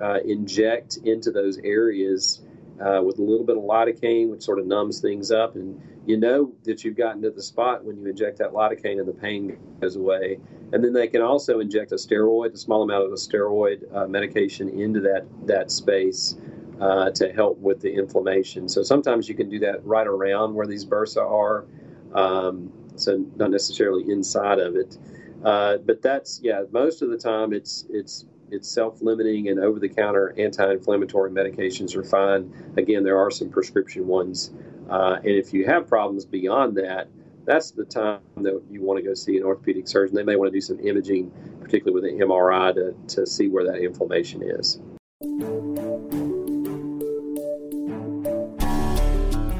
uh, 0.00 0.18
inject 0.24 0.98
into 1.04 1.30
those 1.30 1.58
areas 1.58 2.42
uh, 2.80 3.00
with 3.02 3.18
a 3.18 3.22
little 3.22 3.46
bit 3.46 3.56
of 3.56 3.62
lidocaine, 3.62 4.28
which 4.30 4.42
sort 4.42 4.58
of 4.58 4.66
numbs 4.66 5.00
things 5.00 5.30
up, 5.30 5.54
and 5.54 5.80
you 6.06 6.16
know 6.16 6.52
that 6.64 6.84
you've 6.84 6.96
gotten 6.96 7.22
to 7.22 7.30
the 7.30 7.42
spot 7.42 7.84
when 7.84 7.98
you 7.98 8.06
inject 8.06 8.38
that 8.38 8.52
lidocaine 8.52 8.98
and 8.98 9.08
the 9.08 9.12
pain 9.12 9.58
goes 9.80 9.96
away. 9.96 10.38
And 10.72 10.84
then 10.84 10.92
they 10.92 11.08
can 11.08 11.22
also 11.22 11.60
inject 11.60 11.92
a 11.92 11.96
steroid, 11.96 12.52
a 12.52 12.56
small 12.56 12.82
amount 12.82 13.04
of 13.04 13.12
a 13.12 13.16
steroid 13.16 13.94
uh, 13.94 14.06
medication 14.06 14.68
into 14.68 15.00
that 15.00 15.26
that 15.46 15.70
space 15.70 16.36
uh, 16.80 17.10
to 17.10 17.32
help 17.32 17.58
with 17.58 17.80
the 17.80 17.94
inflammation. 17.94 18.68
So 18.68 18.82
sometimes 18.82 19.28
you 19.28 19.34
can 19.34 19.48
do 19.48 19.60
that 19.60 19.84
right 19.86 20.06
around 20.06 20.54
where 20.54 20.66
these 20.66 20.84
bursa 20.84 21.22
are, 21.22 21.66
um, 22.14 22.72
so 22.96 23.24
not 23.36 23.50
necessarily 23.50 24.10
inside 24.10 24.58
of 24.58 24.76
it. 24.76 24.98
Uh, 25.44 25.78
but 25.78 26.02
that's 26.02 26.40
yeah, 26.42 26.64
most 26.70 27.02
of 27.02 27.10
the 27.10 27.18
time 27.18 27.52
it's 27.52 27.86
it's 27.90 28.26
it's 28.50 28.68
self-limiting 28.68 29.48
and 29.48 29.58
over-the-counter 29.58 30.34
anti-inflammatory 30.38 31.30
medications 31.30 31.96
are 31.96 32.04
fine. 32.04 32.52
Again, 32.76 33.04
there 33.04 33.18
are 33.18 33.30
some 33.30 33.50
prescription 33.50 34.06
ones, 34.06 34.52
uh, 34.88 35.16
and 35.16 35.26
if 35.26 35.52
you 35.52 35.66
have 35.66 35.88
problems 35.88 36.24
beyond 36.24 36.76
that, 36.76 37.08
that's 37.44 37.72
the 37.72 37.84
time 37.84 38.20
that 38.38 38.62
you 38.70 38.82
want 38.82 38.98
to 38.98 39.02
go 39.02 39.14
see 39.14 39.36
an 39.36 39.44
orthopedic 39.44 39.86
surgeon. 39.86 40.14
They 40.16 40.22
may 40.22 40.36
want 40.36 40.50
to 40.50 40.56
do 40.56 40.60
some 40.60 40.80
imaging, 40.80 41.30
particularly 41.60 42.00
with 42.00 42.10
an 42.10 42.18
MRI, 42.26 42.74
to, 42.74 43.16
to 43.16 43.26
see 43.26 43.48
where 43.48 43.64
that 43.64 43.80
inflammation 43.80 44.42
is. 44.42 44.80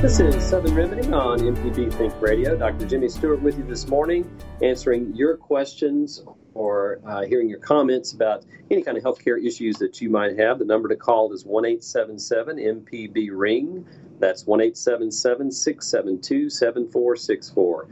This 0.00 0.20
is 0.20 0.48
Southern 0.48 0.76
Remedy 0.76 1.08
on 1.08 1.40
MPB 1.40 1.92
Think 1.92 2.22
Radio. 2.22 2.56
Dr. 2.56 2.86
Jimmy 2.86 3.08
Stewart 3.08 3.42
with 3.42 3.58
you 3.58 3.64
this 3.64 3.88
morning, 3.88 4.30
answering 4.62 5.12
your 5.12 5.36
questions 5.36 6.22
or 6.54 7.00
uh, 7.04 7.22
hearing 7.22 7.48
your 7.48 7.58
comments 7.58 8.12
about 8.12 8.44
any 8.70 8.80
kind 8.80 8.96
of 8.96 9.02
healthcare 9.02 9.44
issues 9.44 9.74
that 9.78 10.00
you 10.00 10.08
might 10.08 10.38
have. 10.38 10.60
The 10.60 10.64
number 10.64 10.88
to 10.88 10.94
call 10.94 11.32
is 11.32 11.44
1 11.44 11.64
877 11.64 12.58
MPB 12.58 13.30
Ring. 13.32 13.84
That's 14.20 14.46
1 14.46 14.60
877 14.60 15.50
672 15.50 16.48
7464. 16.48 17.88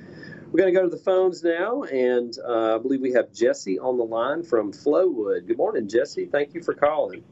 We're 0.52 0.58
going 0.60 0.72
to 0.72 0.80
go 0.80 0.88
to 0.88 0.96
the 0.96 1.02
phones 1.02 1.42
now, 1.42 1.82
and 1.82 2.38
uh, 2.46 2.76
I 2.76 2.78
believe 2.78 3.00
we 3.00 3.14
have 3.14 3.32
Jesse 3.32 3.80
on 3.80 3.98
the 3.98 4.04
line 4.04 4.44
from 4.44 4.72
Flowood. 4.72 5.48
Good 5.48 5.58
morning, 5.58 5.88
Jesse. 5.88 6.26
Thank 6.26 6.54
you 6.54 6.62
for 6.62 6.72
calling. 6.72 7.24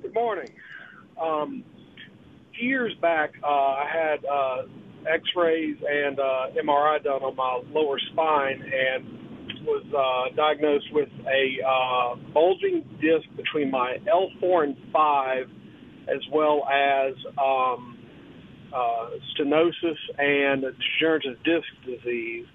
Good 0.00 0.14
morning. 0.14 0.48
Um, 1.20 1.62
years 2.60 2.92
back, 3.00 3.32
uh, 3.42 3.46
I 3.46 3.86
had 3.92 4.24
uh, 4.24 4.62
X-rays 5.12 5.76
and 5.88 6.18
uh, 6.18 6.62
MRI 6.62 7.02
done 7.02 7.22
on 7.22 7.36
my 7.36 7.62
lower 7.72 7.98
spine, 8.12 8.62
and 8.62 9.16
was 9.66 9.84
uh, 9.92 10.34
diagnosed 10.36 10.86
with 10.92 11.08
a 11.26 11.58
uh, 11.66 12.16
bulging 12.32 12.84
disc 13.00 13.26
between 13.36 13.70
my 13.70 13.96
L4 14.06 14.64
and 14.64 14.76
5, 14.92 15.46
as 16.08 16.20
well 16.32 16.64
as 16.68 17.14
um, 17.36 17.98
uh, 18.72 19.10
stenosis 19.34 19.96
and 20.18 20.62
degenerative 20.62 21.42
disc 21.44 21.66
disease. 21.84 22.46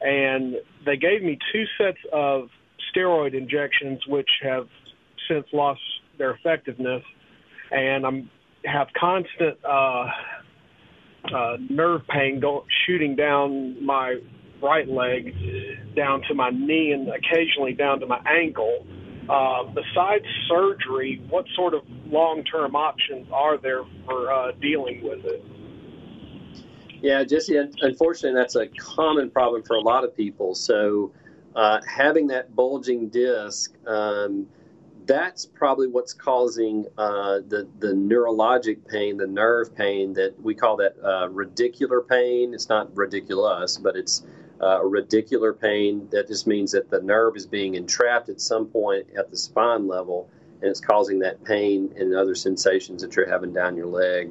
And 0.00 0.56
they 0.84 0.96
gave 0.96 1.22
me 1.22 1.38
two 1.52 1.64
sets 1.76 1.98
of 2.12 2.48
steroid 2.94 3.34
injections, 3.34 4.00
which 4.06 4.30
have 4.42 4.68
since 5.28 5.46
lost 5.52 5.80
their 6.18 6.32
effectiveness. 6.32 7.02
And 7.70 8.06
I'm 8.06 8.30
have 8.64 8.88
constant 8.98 9.58
uh, 9.64 10.06
uh, 11.32 11.56
nerve 11.68 12.02
pain 12.08 12.40
go, 12.40 12.64
shooting 12.86 13.16
down 13.16 13.84
my 13.84 14.16
right 14.62 14.88
leg, 14.88 15.34
down 15.94 16.22
to 16.28 16.34
my 16.34 16.50
knee, 16.50 16.92
and 16.92 17.08
occasionally 17.08 17.72
down 17.72 18.00
to 18.00 18.06
my 18.06 18.20
ankle. 18.26 18.86
Uh, 19.28 19.64
besides 19.64 20.24
surgery, 20.48 21.22
what 21.28 21.44
sort 21.54 21.74
of 21.74 21.82
long-term 22.06 22.74
options 22.74 23.28
are 23.32 23.58
there 23.58 23.82
for 24.06 24.32
uh, 24.32 24.52
dealing 24.60 25.02
with 25.02 25.24
it? 25.24 25.44
Yeah, 27.02 27.22
Jesse, 27.24 27.56
unfortunately, 27.56 28.38
that's 28.40 28.56
a 28.56 28.66
common 28.68 29.30
problem 29.30 29.62
for 29.62 29.76
a 29.76 29.80
lot 29.80 30.02
of 30.02 30.16
people. 30.16 30.54
So, 30.54 31.12
uh, 31.54 31.80
having 31.86 32.26
that 32.28 32.56
bulging 32.56 33.08
disc, 33.08 33.74
um, 33.86 34.46
that's 35.08 35.46
probably 35.46 35.88
what's 35.88 36.12
causing 36.12 36.84
uh, 36.98 37.40
the 37.48 37.66
the 37.78 37.88
neurologic 37.88 38.86
pain, 38.86 39.16
the 39.16 39.26
nerve 39.26 39.74
pain 39.74 40.12
that 40.12 40.40
we 40.40 40.54
call 40.54 40.76
that 40.76 40.96
uh, 41.02 41.28
radicular 41.28 42.06
pain. 42.06 42.52
It's 42.54 42.68
not 42.68 42.94
ridiculous, 42.94 43.78
but 43.78 43.96
it's 43.96 44.24
uh, 44.60 44.82
a 44.82 44.84
radicular 44.84 45.58
pain. 45.58 46.08
That 46.10 46.28
just 46.28 46.46
means 46.46 46.72
that 46.72 46.90
the 46.90 47.00
nerve 47.00 47.36
is 47.36 47.46
being 47.46 47.74
entrapped 47.74 48.28
at 48.28 48.40
some 48.40 48.66
point 48.66 49.06
at 49.16 49.30
the 49.30 49.36
spine 49.36 49.88
level, 49.88 50.30
and 50.60 50.70
it's 50.70 50.80
causing 50.80 51.20
that 51.20 51.42
pain 51.42 51.94
and 51.96 52.14
other 52.14 52.34
sensations 52.34 53.00
that 53.02 53.16
you're 53.16 53.28
having 53.28 53.54
down 53.54 53.76
your 53.76 53.86
leg. 53.86 54.30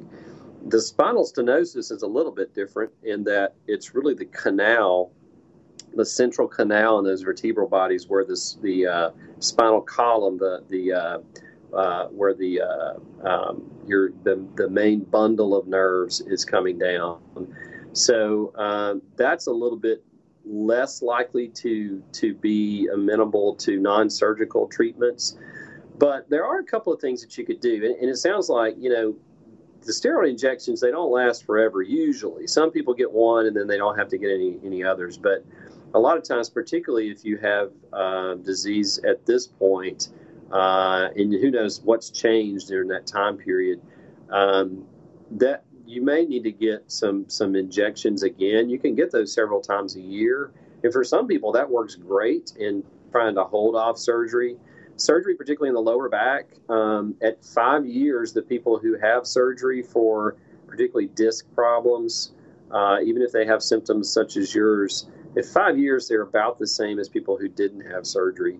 The 0.66 0.80
spinal 0.80 1.24
stenosis 1.24 1.90
is 1.90 2.02
a 2.02 2.06
little 2.06 2.32
bit 2.32 2.54
different 2.54 2.92
in 3.02 3.24
that 3.24 3.54
it's 3.66 3.94
really 3.94 4.14
the 4.14 4.26
canal, 4.26 5.10
the 5.94 6.04
central 6.04 6.48
canal 6.48 6.98
and 6.98 7.06
those 7.06 7.22
vertebral 7.22 7.68
bodies 7.68 8.08
where 8.08 8.24
this 8.24 8.58
the 8.62 8.86
uh, 8.86 9.10
spinal 9.40 9.80
column, 9.80 10.38
the 10.38 10.64
the 10.68 10.92
uh, 10.92 11.18
uh, 11.76 12.06
where 12.08 12.34
the 12.34 12.60
uh, 12.60 12.94
um, 13.28 13.70
your 13.86 14.10
the 14.22 14.44
the 14.56 14.68
main 14.68 15.00
bundle 15.00 15.54
of 15.54 15.66
nerves 15.66 16.20
is 16.20 16.44
coming 16.44 16.78
down. 16.78 17.20
So 17.92 18.52
um, 18.56 19.02
that's 19.16 19.46
a 19.46 19.52
little 19.52 19.78
bit 19.78 20.04
less 20.44 21.02
likely 21.02 21.48
to 21.48 22.02
to 22.12 22.34
be 22.34 22.88
amenable 22.92 23.54
to 23.56 23.78
non-surgical 23.78 24.68
treatments. 24.68 25.36
But 25.98 26.30
there 26.30 26.46
are 26.46 26.60
a 26.60 26.64
couple 26.64 26.92
of 26.92 27.00
things 27.00 27.22
that 27.22 27.36
you 27.36 27.44
could 27.44 27.60
do, 27.60 27.74
and, 27.74 27.96
and 27.96 28.08
it 28.08 28.16
sounds 28.16 28.48
like 28.48 28.76
you 28.78 28.90
know 28.90 29.16
the 29.82 29.92
steroid 29.92 30.30
injections 30.30 30.80
they 30.80 30.90
don't 30.90 31.10
last 31.10 31.44
forever. 31.44 31.82
Usually, 31.82 32.46
some 32.46 32.70
people 32.70 32.94
get 32.94 33.10
one 33.10 33.46
and 33.46 33.56
then 33.56 33.66
they 33.66 33.76
don't 33.76 33.98
have 33.98 34.08
to 34.08 34.18
get 34.18 34.30
any 34.30 34.58
any 34.64 34.84
others. 34.84 35.18
But 35.18 35.44
a 35.94 35.98
lot 35.98 36.16
of 36.16 36.24
times, 36.24 36.50
particularly 36.50 37.10
if 37.10 37.24
you 37.24 37.38
have 37.38 37.70
uh, 37.92 38.34
disease 38.34 38.98
at 38.98 39.24
this 39.26 39.46
point, 39.46 40.08
uh, 40.52 41.08
and 41.14 41.32
who 41.32 41.50
knows 41.50 41.80
what's 41.80 42.10
changed 42.10 42.68
during 42.68 42.88
that 42.88 43.06
time 43.06 43.36
period, 43.36 43.80
um, 44.30 44.84
that 45.32 45.64
you 45.86 46.02
may 46.02 46.24
need 46.24 46.44
to 46.44 46.52
get 46.52 46.90
some 46.90 47.28
some 47.28 47.56
injections 47.56 48.22
again. 48.22 48.68
You 48.68 48.78
can 48.78 48.94
get 48.94 49.10
those 49.10 49.32
several 49.32 49.60
times 49.60 49.96
a 49.96 50.00
year, 50.00 50.52
and 50.82 50.92
for 50.92 51.04
some 51.04 51.26
people 51.26 51.52
that 51.52 51.68
works 51.68 51.94
great 51.94 52.52
in 52.58 52.84
trying 53.10 53.34
to 53.36 53.44
hold 53.44 53.74
off 53.74 53.98
surgery. 53.98 54.56
Surgery, 54.96 55.36
particularly 55.36 55.68
in 55.68 55.74
the 55.74 55.80
lower 55.80 56.08
back, 56.08 56.48
um, 56.68 57.14
at 57.22 57.44
five 57.44 57.86
years, 57.86 58.32
the 58.32 58.42
people 58.42 58.78
who 58.78 58.98
have 58.98 59.26
surgery 59.26 59.80
for 59.80 60.36
particularly 60.66 61.06
disc 61.06 61.46
problems, 61.54 62.32
uh, 62.72 62.98
even 63.04 63.22
if 63.22 63.30
they 63.30 63.46
have 63.46 63.62
symptoms 63.62 64.12
such 64.12 64.36
as 64.36 64.52
yours, 64.52 65.06
at 65.38 65.44
five 65.46 65.78
years 65.78 66.08
they're 66.08 66.22
about 66.22 66.58
the 66.58 66.66
same 66.66 66.98
as 66.98 67.08
people 67.08 67.38
who 67.38 67.48
didn't 67.48 67.82
have 67.82 68.06
surgery. 68.06 68.58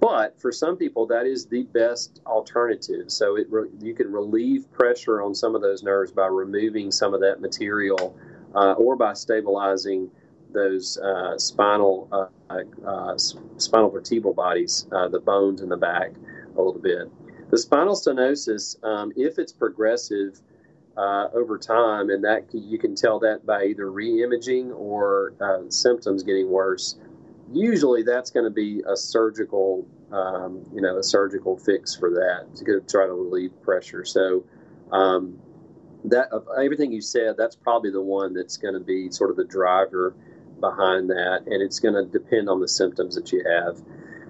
But 0.00 0.38
for 0.40 0.52
some 0.52 0.76
people, 0.76 1.06
that 1.06 1.26
is 1.26 1.46
the 1.46 1.62
best 1.62 2.20
alternative. 2.26 3.10
So 3.10 3.36
it 3.36 3.46
re- 3.50 3.70
you 3.80 3.94
can 3.94 4.12
relieve 4.12 4.70
pressure 4.72 5.22
on 5.22 5.34
some 5.34 5.54
of 5.54 5.62
those 5.62 5.82
nerves 5.82 6.12
by 6.12 6.26
removing 6.26 6.90
some 6.90 7.14
of 7.14 7.20
that 7.20 7.40
material 7.40 8.16
uh, 8.54 8.72
or 8.72 8.96
by 8.96 9.14
stabilizing 9.14 10.10
those 10.52 10.98
uh, 10.98 11.36
spinal 11.36 12.08
uh, 12.12 12.62
uh 12.86 13.18
spinal 13.56 13.90
vertebral 13.90 14.32
bodies, 14.32 14.86
uh, 14.92 15.08
the 15.08 15.18
bones 15.18 15.60
in 15.60 15.68
the 15.68 15.76
back, 15.76 16.12
a 16.56 16.62
little 16.62 16.80
bit. 16.80 17.10
The 17.50 17.58
spinal 17.58 17.94
stenosis, 17.94 18.82
um, 18.84 19.12
if 19.16 19.38
it's 19.38 19.52
progressive 19.52 20.40
uh, 20.96 21.28
over 21.34 21.58
time, 21.58 22.10
and 22.10 22.24
that 22.24 22.46
you 22.52 22.78
can 22.78 22.94
tell 22.94 23.18
that 23.20 23.44
by 23.44 23.64
either 23.64 23.90
re-imaging 23.90 24.72
or 24.72 25.34
symptoms 25.68 26.22
getting 26.22 26.50
worse 26.50 26.96
usually 27.52 28.02
that's 28.02 28.30
going 28.30 28.44
to 28.44 28.50
be 28.50 28.82
a 28.88 28.96
surgical, 28.96 29.86
um, 30.12 30.64
you 30.74 30.80
know, 30.80 30.98
a 30.98 31.02
surgical 31.02 31.56
fix 31.56 31.94
for 31.94 32.10
that 32.10 32.56
to 32.56 32.80
try 32.88 33.06
to 33.06 33.12
relieve 33.12 33.52
pressure. 33.62 34.04
So 34.04 34.44
um, 34.90 35.38
that 36.04 36.28
of 36.30 36.46
everything 36.60 36.92
you 36.92 37.00
said, 37.00 37.36
that's 37.36 37.56
probably 37.56 37.90
the 37.90 38.02
one 38.02 38.34
that's 38.34 38.56
going 38.56 38.74
to 38.74 38.80
be 38.80 39.10
sort 39.10 39.30
of 39.30 39.36
the 39.36 39.44
driver 39.44 40.14
behind 40.60 41.10
that, 41.10 41.42
and 41.46 41.62
it's 41.62 41.80
going 41.80 41.94
to 41.94 42.04
depend 42.04 42.48
on 42.48 42.60
the 42.60 42.68
symptoms 42.68 43.14
that 43.14 43.30
you 43.32 43.44
have. 43.44 43.80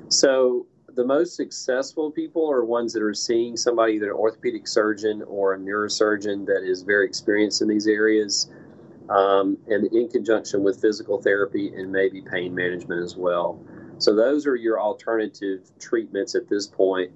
So 0.08 0.66
the 0.96 1.04
most 1.04 1.36
successful 1.36 2.10
people 2.10 2.50
are 2.50 2.64
ones 2.64 2.94
that 2.94 3.02
are 3.02 3.14
seeing 3.14 3.56
somebody, 3.56 3.94
either 3.94 4.10
an 4.10 4.16
orthopedic 4.16 4.66
surgeon 4.66 5.22
or 5.28 5.52
a 5.52 5.58
neurosurgeon 5.58 6.46
that 6.46 6.62
is 6.64 6.82
very 6.82 7.06
experienced 7.06 7.60
in 7.60 7.68
these 7.68 7.86
areas 7.86 8.50
um, 9.10 9.58
and 9.68 9.92
in 9.92 10.08
conjunction 10.08 10.64
with 10.64 10.80
physical 10.80 11.20
therapy 11.20 11.68
and 11.76 11.92
maybe 11.92 12.22
pain 12.22 12.54
management 12.54 13.04
as 13.04 13.14
well. 13.14 13.60
So 13.98 14.14
those 14.14 14.46
are 14.46 14.56
your 14.56 14.80
alternative 14.80 15.70
treatments 15.78 16.34
at 16.34 16.48
this 16.48 16.66
point. 16.66 17.12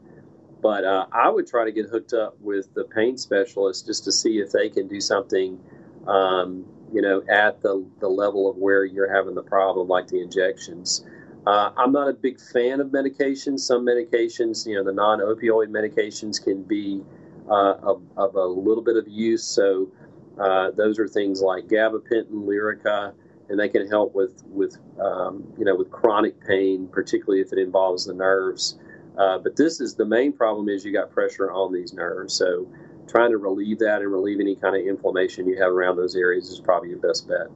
But 0.63 0.85
uh, 0.85 1.07
I 1.11 1.31
would 1.31 1.47
try 1.47 1.65
to 1.65 1.73
get 1.73 1.87
hooked 1.87 2.13
up 2.13 2.39
with 2.39 2.75
the 2.75 2.85
pain 2.85 3.17
specialist 3.17 3.87
just 3.87 4.05
to 4.05 4.13
see 4.13 4.41
if 4.41 4.53
they 4.53 4.69
can 4.69 4.89
do 4.89 5.01
something, 5.01 5.59
um, 6.07 6.67
you 6.93 7.01
know, 7.01 7.23
at 7.31 7.63
the, 7.63 7.87
the 8.01 8.09
level 8.09 8.49
of 8.49 8.57
where 8.57 8.85
you're 8.85 9.13
having 9.13 9.35
the 9.35 9.43
problem, 9.43 9.89
like 9.89 10.09
the 10.09 10.21
injections. 10.21 11.07
Uh, 11.47 11.71
I'm 11.77 11.93
not 11.93 12.09
a 12.09 12.13
big 12.13 12.39
fan 12.41 12.81
of 12.81 12.89
medications. 12.89 13.61
Some 13.61 13.87
medications, 13.87 14.67
you 14.67 14.75
know, 14.75 14.85
the 14.85 14.93
non 14.93 15.21
opioid 15.21 15.69
medications 15.69 16.43
can 16.43 16.63
be 16.63 17.03
uh, 17.49 17.75
of, 17.83 18.03
of, 18.17 18.35
a 18.35 18.45
little 18.45 18.83
bit 18.85 18.97
of 18.97 19.09
use. 19.09 19.45
So 19.45 19.91
uh, 20.39 20.71
those 20.73 20.99
are 20.99 21.09
things 21.09 21.41
like 21.41 21.67
gabapentin, 21.67 22.31
Lyrica, 22.31 23.13
and 23.49 23.59
they 23.59 23.69
can 23.69 23.89
help 23.89 24.15
with 24.15 24.45
with 24.47 24.79
um, 25.01 25.45
you 25.59 25.65
know 25.65 25.75
with 25.75 25.91
chronic 25.91 26.47
pain, 26.47 26.89
particularly 26.89 27.41
if 27.41 27.53
it 27.53 27.59
involves 27.59 28.05
the 28.05 28.15
nerves. 28.15 28.79
Uh, 29.19 29.39
but 29.39 29.57
this 29.57 29.81
is 29.81 29.95
the 29.95 30.05
main 30.05 30.33
problem 30.33 30.69
is 30.69 30.85
you 30.85 30.93
got 30.93 31.11
pressure 31.11 31.51
on 31.51 31.73
these 31.73 31.93
nerves. 31.93 32.35
So 32.35 32.69
trying 33.09 33.31
to 33.31 33.39
relieve 33.39 33.81
that 33.81 34.03
and 34.03 34.13
relieve 34.13 34.41
any 34.41 34.55
kind 34.55 34.77
of 34.77 34.87
inflammation 34.87 35.49
you 35.49 35.61
have 35.61 35.73
around 35.73 35.97
those 35.97 36.15
areas 36.15 36.49
is 36.49 36.61
probably 36.61 36.91
your 36.91 36.99
best 36.99 37.27
bet. 37.27 37.49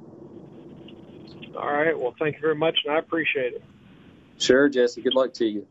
All 1.56 1.72
right. 1.72 1.96
Well, 1.96 2.14
thank 2.18 2.34
you 2.34 2.40
very 2.40 2.56
much, 2.56 2.78
and 2.84 2.94
I 2.94 2.98
appreciate 2.98 3.54
it. 3.54 3.62
Sure, 4.38 4.68
Jesse. 4.68 5.00
Good 5.00 5.14
luck 5.14 5.32
to 5.34 5.46
you. 5.46 5.66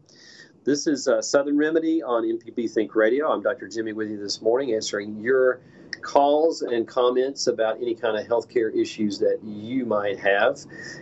This 0.63 0.87
is 0.87 1.09
uh, 1.09 1.21
Southern 1.21 1.57
Remedy 1.57 2.01
on 2.01 2.23
MPB 2.23 2.71
Think 2.71 2.95
Radio. 2.95 3.29
I'm 3.29 3.41
Dr. 3.41 3.67
Jimmy 3.67 3.91
with 3.91 4.09
you 4.09 4.17
this 4.17 4.41
morning, 4.41 4.73
answering 4.73 5.19
your 5.19 5.59
calls 6.01 6.61
and 6.61 6.87
comments 6.87 7.47
about 7.47 7.77
any 7.81 7.93
kind 7.93 8.17
of 8.17 8.25
healthcare 8.25 8.73
issues 8.73 9.19
that 9.19 9.39
you 9.43 9.85
might 9.85 10.17
have. 10.17 10.59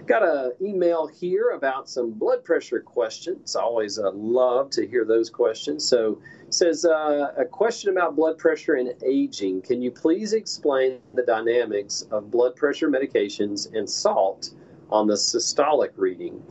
Got 0.07 0.23
an 0.23 0.53
email 0.59 1.05
here 1.05 1.51
about 1.51 1.87
some 1.87 2.11
blood 2.11 2.43
pressure 2.43 2.79
questions. 2.79 3.55
I 3.55 3.61
always 3.61 3.99
uh, 3.99 4.11
love 4.11 4.71
to 4.71 4.87
hear 4.87 5.05
those 5.05 5.29
questions. 5.29 5.87
So 5.87 6.19
says 6.49 6.83
uh, 6.83 7.33
a 7.37 7.45
question 7.45 7.91
about 7.91 8.15
blood 8.15 8.39
pressure 8.39 8.73
and 8.73 8.91
aging. 9.03 9.61
Can 9.61 9.83
you 9.83 9.91
please 9.91 10.33
explain 10.33 10.97
the 11.13 11.23
dynamics 11.23 12.07
of 12.09 12.31
blood 12.31 12.55
pressure 12.55 12.89
medications 12.89 13.71
and 13.73 13.87
salt 13.87 14.49
on 14.89 15.05
the 15.05 15.13
systolic 15.13 15.91
reading? 15.95 16.41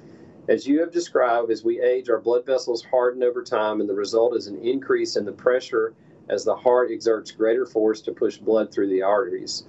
As 0.51 0.67
you 0.67 0.81
have 0.81 0.91
described, 0.91 1.53
as 1.53 1.63
we 1.63 1.81
age, 1.81 2.11
our 2.11 2.19
blood 2.19 2.45
vessels 2.45 2.85
harden 2.85 3.23
over 3.23 3.41
time, 3.41 3.81
and 3.81 3.89
the 3.89 3.95
result 3.95 4.35
is 4.35 4.49
an 4.49 4.59
increase 4.59 5.15
in 5.15 5.25
the 5.25 5.31
pressure 5.31 5.95
as 6.29 6.45
the 6.45 6.57
heart 6.57 6.91
exerts 6.91 7.31
greater 7.31 7.65
force 7.65 8.01
to 8.01 8.11
push 8.11 8.37
blood 8.37 8.73
through 8.73 8.89
the 8.89 9.01
arteries. 9.01 9.67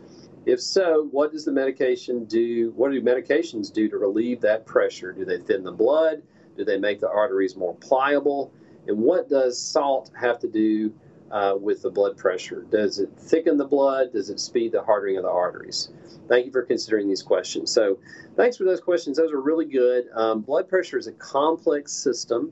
If 0.47 0.59
so, 0.59 1.07
what 1.11 1.31
does 1.31 1.45
the 1.45 1.51
medication 1.51 2.25
do? 2.25 2.73
What 2.75 2.91
do 2.91 2.99
medications 2.99 3.71
do 3.71 3.89
to 3.89 3.99
relieve 3.99 4.41
that 4.41 4.65
pressure? 4.65 5.11
Do 5.11 5.23
they 5.23 5.37
thin 5.37 5.63
the 5.63 5.71
blood? 5.71 6.23
Do 6.57 6.65
they 6.65 6.79
make 6.79 6.99
the 6.99 7.11
arteries 7.11 7.55
more 7.55 7.75
pliable? 7.75 8.51
And 8.87 8.97
what 8.97 9.29
does 9.29 9.61
salt 9.61 10.09
have 10.19 10.39
to 10.39 10.47
do 10.47 10.91
uh, 11.31 11.55
with 11.59 11.81
the 11.81 11.89
blood 11.89 12.17
pressure? 12.17 12.65
Does 12.69 12.99
it 12.99 13.09
thicken 13.17 13.57
the 13.57 13.65
blood? 13.65 14.11
Does 14.13 14.29
it 14.29 14.39
speed 14.39 14.73
the 14.73 14.83
hardening 14.83 15.17
of 15.17 15.23
the 15.23 15.29
arteries? 15.29 15.89
Thank 16.27 16.45
you 16.45 16.51
for 16.51 16.61
considering 16.61 17.07
these 17.07 17.23
questions. 17.23 17.71
So, 17.71 17.99
thanks 18.35 18.57
for 18.57 18.63
those 18.63 18.81
questions. 18.81 19.17
Those 19.17 19.31
are 19.31 19.41
really 19.41 19.65
good. 19.65 20.05
Um, 20.13 20.41
blood 20.41 20.69
pressure 20.69 20.97
is 20.97 21.07
a 21.07 21.13
complex 21.13 21.91
system. 21.91 22.51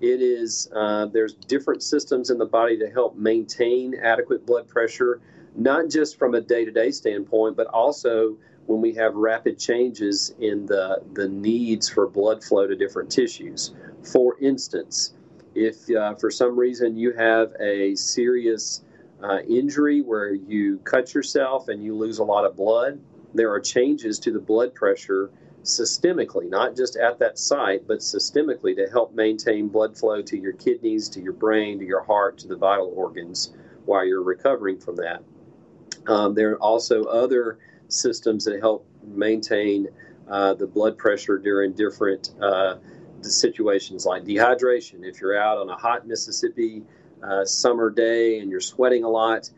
It 0.00 0.20
is 0.20 0.68
uh, 0.74 1.06
there's 1.06 1.34
different 1.34 1.82
systems 1.82 2.30
in 2.30 2.38
the 2.38 2.46
body 2.46 2.78
to 2.78 2.90
help 2.90 3.16
maintain 3.16 3.94
adequate 3.94 4.44
blood 4.44 4.68
pressure, 4.68 5.20
not 5.54 5.88
just 5.88 6.18
from 6.18 6.34
a 6.34 6.40
day-to-day 6.40 6.90
standpoint, 6.90 7.56
but 7.56 7.66
also 7.68 8.36
when 8.66 8.80
we 8.80 8.92
have 8.94 9.14
rapid 9.14 9.58
changes 9.58 10.34
in 10.38 10.66
the 10.66 11.02
the 11.14 11.28
needs 11.28 11.88
for 11.88 12.06
blood 12.06 12.44
flow 12.44 12.66
to 12.66 12.76
different 12.76 13.10
tissues. 13.10 13.74
For 14.02 14.36
instance, 14.40 15.14
if 15.56 15.90
uh, 15.90 16.14
for 16.14 16.30
some 16.30 16.58
reason 16.58 16.96
you 16.96 17.12
have 17.12 17.52
a 17.58 17.94
serious 17.94 18.84
uh, 19.22 19.38
injury 19.48 20.02
where 20.02 20.34
you 20.34 20.78
cut 20.78 21.14
yourself 21.14 21.68
and 21.68 21.82
you 21.82 21.96
lose 21.96 22.18
a 22.18 22.24
lot 22.24 22.44
of 22.44 22.54
blood, 22.54 23.00
there 23.34 23.50
are 23.50 23.60
changes 23.60 24.18
to 24.20 24.30
the 24.30 24.38
blood 24.38 24.74
pressure 24.74 25.30
systemically, 25.62 26.48
not 26.48 26.76
just 26.76 26.96
at 26.96 27.18
that 27.18 27.38
site, 27.38 27.88
but 27.88 27.98
systemically 27.98 28.76
to 28.76 28.86
help 28.90 29.14
maintain 29.14 29.68
blood 29.68 29.96
flow 29.96 30.22
to 30.22 30.38
your 30.38 30.52
kidneys, 30.52 31.08
to 31.08 31.20
your 31.20 31.32
brain, 31.32 31.78
to 31.78 31.84
your 31.84 32.04
heart, 32.04 32.38
to 32.38 32.48
the 32.48 32.56
vital 32.56 32.92
organs 32.94 33.52
while 33.84 34.04
you're 34.04 34.22
recovering 34.22 34.78
from 34.78 34.96
that. 34.96 35.22
Um, 36.06 36.34
there 36.34 36.52
are 36.52 36.62
also 36.62 37.04
other 37.04 37.58
systems 37.88 38.44
that 38.44 38.60
help 38.60 38.86
maintain 39.02 39.88
uh, 40.28 40.54
the 40.54 40.66
blood 40.66 40.98
pressure 40.98 41.38
during 41.38 41.72
different 41.72 42.30
uh, 42.40 42.76
situations 43.30 44.06
like 44.06 44.24
dehydration. 44.24 45.04
If 45.04 45.20
you're 45.20 45.38
out 45.38 45.58
on 45.58 45.68
a 45.68 45.76
hot 45.76 46.06
Mississippi 46.06 46.82
uh, 47.22 47.44
summer 47.44 47.90
day 47.90 48.38
and 48.38 48.50
you're 48.50 48.60
sweating 48.60 49.04
a 49.04 49.08
lot, 49.08 49.50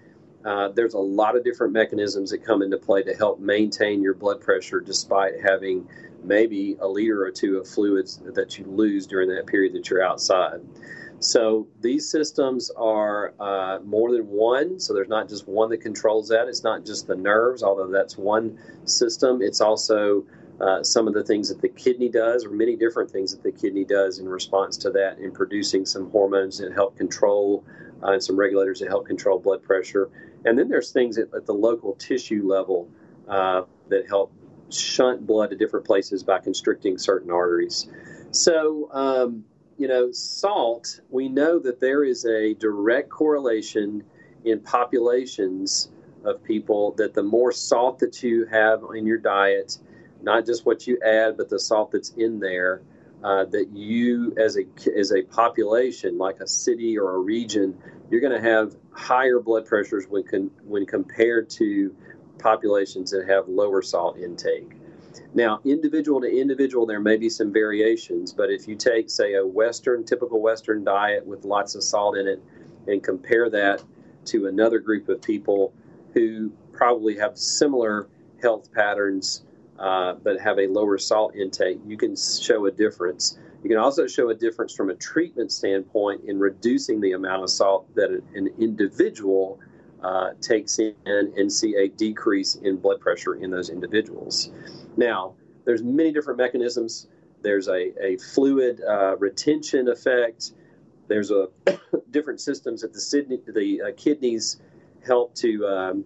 uh, 0.44 0.68
there's 0.68 0.94
a 0.94 0.98
lot 0.98 1.36
of 1.36 1.44
different 1.44 1.72
mechanisms 1.72 2.30
that 2.30 2.44
come 2.44 2.62
into 2.62 2.78
play 2.78 3.02
to 3.02 3.14
help 3.14 3.40
maintain 3.40 4.02
your 4.02 4.14
blood 4.14 4.40
pressure 4.40 4.80
despite 4.80 5.40
having 5.42 5.88
maybe 6.22 6.76
a 6.80 6.86
liter 6.86 7.22
or 7.22 7.30
two 7.30 7.58
of 7.58 7.68
fluids 7.68 8.20
that 8.34 8.58
you 8.58 8.64
lose 8.64 9.06
during 9.06 9.28
that 9.28 9.46
period 9.46 9.72
that 9.74 9.90
you're 9.90 10.02
outside. 10.02 10.60
So 11.20 11.66
these 11.80 12.08
systems 12.08 12.70
are 12.76 13.34
uh, 13.40 13.80
more 13.84 14.12
than 14.12 14.28
one. 14.28 14.78
So 14.78 14.94
there's 14.94 15.08
not 15.08 15.28
just 15.28 15.48
one 15.48 15.70
that 15.70 15.78
controls 15.78 16.28
that. 16.28 16.46
It's 16.46 16.62
not 16.62 16.84
just 16.84 17.06
the 17.08 17.16
nerves, 17.16 17.62
although 17.62 17.88
that's 17.88 18.16
one 18.16 18.58
system. 18.84 19.42
It's 19.42 19.60
also 19.60 20.24
uh, 20.60 20.82
some 20.82 21.06
of 21.06 21.14
the 21.14 21.22
things 21.22 21.48
that 21.48 21.60
the 21.60 21.68
kidney 21.68 22.08
does, 22.08 22.44
or 22.44 22.50
many 22.50 22.76
different 22.76 23.10
things 23.10 23.32
that 23.32 23.42
the 23.42 23.52
kidney 23.52 23.84
does 23.84 24.18
in 24.18 24.28
response 24.28 24.76
to 24.76 24.90
that, 24.90 25.18
in 25.18 25.30
producing 25.30 25.86
some 25.86 26.10
hormones 26.10 26.58
that 26.58 26.72
help 26.72 26.96
control 26.96 27.64
uh, 28.02 28.12
and 28.12 28.22
some 28.22 28.36
regulators 28.36 28.80
that 28.80 28.88
help 28.88 29.06
control 29.06 29.38
blood 29.38 29.62
pressure. 29.62 30.10
And 30.44 30.58
then 30.58 30.68
there's 30.68 30.90
things 30.92 31.18
at, 31.18 31.32
at 31.34 31.46
the 31.46 31.54
local 31.54 31.94
tissue 31.94 32.48
level 32.48 32.88
uh, 33.28 33.62
that 33.88 34.08
help 34.08 34.32
shunt 34.70 35.26
blood 35.26 35.50
to 35.50 35.56
different 35.56 35.86
places 35.86 36.22
by 36.22 36.38
constricting 36.40 36.98
certain 36.98 37.30
arteries. 37.30 37.88
So, 38.30 38.90
um, 38.92 39.44
you 39.78 39.88
know, 39.88 40.10
salt, 40.12 41.00
we 41.08 41.28
know 41.28 41.58
that 41.60 41.80
there 41.80 42.04
is 42.04 42.24
a 42.24 42.54
direct 42.54 43.10
correlation 43.10 44.02
in 44.44 44.60
populations 44.60 45.90
of 46.24 46.42
people 46.42 46.92
that 46.92 47.14
the 47.14 47.22
more 47.22 47.52
salt 47.52 48.00
that 48.00 48.22
you 48.22 48.44
have 48.46 48.82
in 48.94 49.06
your 49.06 49.18
diet, 49.18 49.78
not 50.22 50.46
just 50.46 50.66
what 50.66 50.86
you 50.86 50.98
add, 51.04 51.36
but 51.36 51.48
the 51.48 51.58
salt 51.58 51.92
that's 51.92 52.10
in 52.10 52.40
there, 52.40 52.82
uh, 53.22 53.44
that 53.46 53.70
you 53.72 54.34
as 54.36 54.56
a 54.56 54.64
as 54.96 55.12
a 55.12 55.22
population, 55.22 56.18
like 56.18 56.40
a 56.40 56.46
city 56.46 56.98
or 56.98 57.16
a 57.16 57.18
region, 57.18 57.76
you're 58.10 58.20
going 58.20 58.32
to 58.32 58.40
have 58.40 58.76
higher 58.92 59.40
blood 59.40 59.66
pressures 59.66 60.06
when 60.08 60.22
con, 60.24 60.50
when 60.64 60.86
compared 60.86 61.50
to 61.50 61.94
populations 62.38 63.10
that 63.10 63.28
have 63.28 63.48
lower 63.48 63.82
salt 63.82 64.18
intake. 64.18 64.72
Now, 65.34 65.60
individual 65.64 66.20
to 66.20 66.28
individual, 66.28 66.86
there 66.86 67.00
may 67.00 67.16
be 67.16 67.28
some 67.28 67.52
variations, 67.52 68.32
but 68.32 68.50
if 68.50 68.68
you 68.68 68.76
take, 68.76 69.10
say, 69.10 69.34
a 69.34 69.46
Western, 69.46 70.04
typical 70.04 70.40
Western 70.40 70.84
diet 70.84 71.26
with 71.26 71.44
lots 71.44 71.74
of 71.74 71.82
salt 71.82 72.16
in 72.16 72.26
it, 72.26 72.42
and 72.86 73.02
compare 73.02 73.50
that 73.50 73.82
to 74.26 74.46
another 74.46 74.78
group 74.78 75.08
of 75.08 75.20
people 75.20 75.74
who 76.14 76.50
probably 76.72 77.16
have 77.16 77.36
similar 77.36 78.08
health 78.40 78.72
patterns 78.72 79.44
uh, 79.78 80.14
but 80.14 80.40
have 80.40 80.58
a 80.58 80.66
lower 80.66 80.98
salt 80.98 81.36
intake, 81.36 81.78
you 81.86 81.96
can 81.96 82.16
show 82.16 82.66
a 82.66 82.70
difference. 82.70 83.38
You 83.62 83.70
can 83.70 83.78
also 83.78 84.06
show 84.06 84.30
a 84.30 84.34
difference 84.34 84.74
from 84.74 84.90
a 84.90 84.94
treatment 84.94 85.52
standpoint 85.52 86.24
in 86.24 86.38
reducing 86.38 87.00
the 87.00 87.12
amount 87.12 87.42
of 87.42 87.50
salt 87.50 87.94
that 87.94 88.10
an 88.34 88.48
individual 88.58 89.60
uh, 90.02 90.30
takes 90.40 90.78
in 90.78 90.94
and 91.06 91.52
see 91.52 91.74
a 91.76 91.88
decrease 91.88 92.54
in 92.56 92.76
blood 92.76 93.00
pressure 93.00 93.34
in 93.34 93.50
those 93.50 93.68
individuals. 93.68 94.50
Now, 94.96 95.34
there's 95.64 95.82
many 95.82 96.12
different 96.12 96.38
mechanisms. 96.38 97.08
There's 97.42 97.68
a, 97.68 97.92
a 98.02 98.16
fluid 98.18 98.80
uh, 98.80 99.16
retention 99.16 99.88
effect. 99.88 100.52
There's 101.08 101.30
a 101.30 101.48
different 102.10 102.40
systems 102.40 102.82
that 102.82 102.92
the, 102.92 103.00
Sydney, 103.00 103.40
the 103.46 103.82
uh, 103.82 103.90
kidneys 103.96 104.60
help 105.04 105.34
to 105.36 105.66
um, 105.66 106.04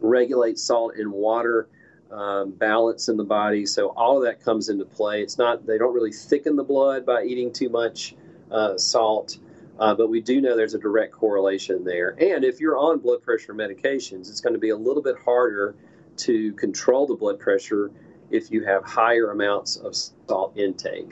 regulate 0.00 0.58
salt 0.58 0.94
and 0.96 1.12
water 1.12 1.68
um, 2.12 2.50
balance 2.52 3.08
in 3.08 3.16
the 3.16 3.24
body. 3.24 3.66
So 3.66 3.88
all 3.88 4.18
of 4.18 4.24
that 4.24 4.40
comes 4.44 4.68
into 4.68 4.84
play. 4.84 5.22
It's 5.22 5.38
not 5.38 5.66
they 5.66 5.78
don't 5.78 5.94
really 5.94 6.12
thicken 6.12 6.56
the 6.56 6.64
blood 6.64 7.06
by 7.06 7.24
eating 7.24 7.52
too 7.52 7.68
much 7.68 8.14
uh, 8.50 8.76
salt. 8.76 9.38
Uh, 9.78 9.94
but 9.94 10.08
we 10.08 10.20
do 10.20 10.40
know 10.40 10.56
there's 10.56 10.74
a 10.74 10.78
direct 10.78 11.12
correlation 11.12 11.82
there. 11.82 12.10
And 12.20 12.44
if 12.44 12.60
you're 12.60 12.76
on 12.76 12.98
blood 12.98 13.22
pressure 13.22 13.54
medications, 13.54 14.28
it's 14.28 14.40
going 14.40 14.52
to 14.52 14.60
be 14.60 14.68
a 14.68 14.76
little 14.76 15.02
bit 15.02 15.16
harder 15.24 15.74
to 16.18 16.52
control 16.52 17.06
the 17.06 17.14
blood 17.14 17.38
pressure 17.38 17.90
if 18.30 18.50
you 18.50 18.64
have 18.64 18.84
higher 18.84 19.30
amounts 19.30 19.76
of 19.76 19.96
salt 19.96 20.56
intake. 20.56 21.10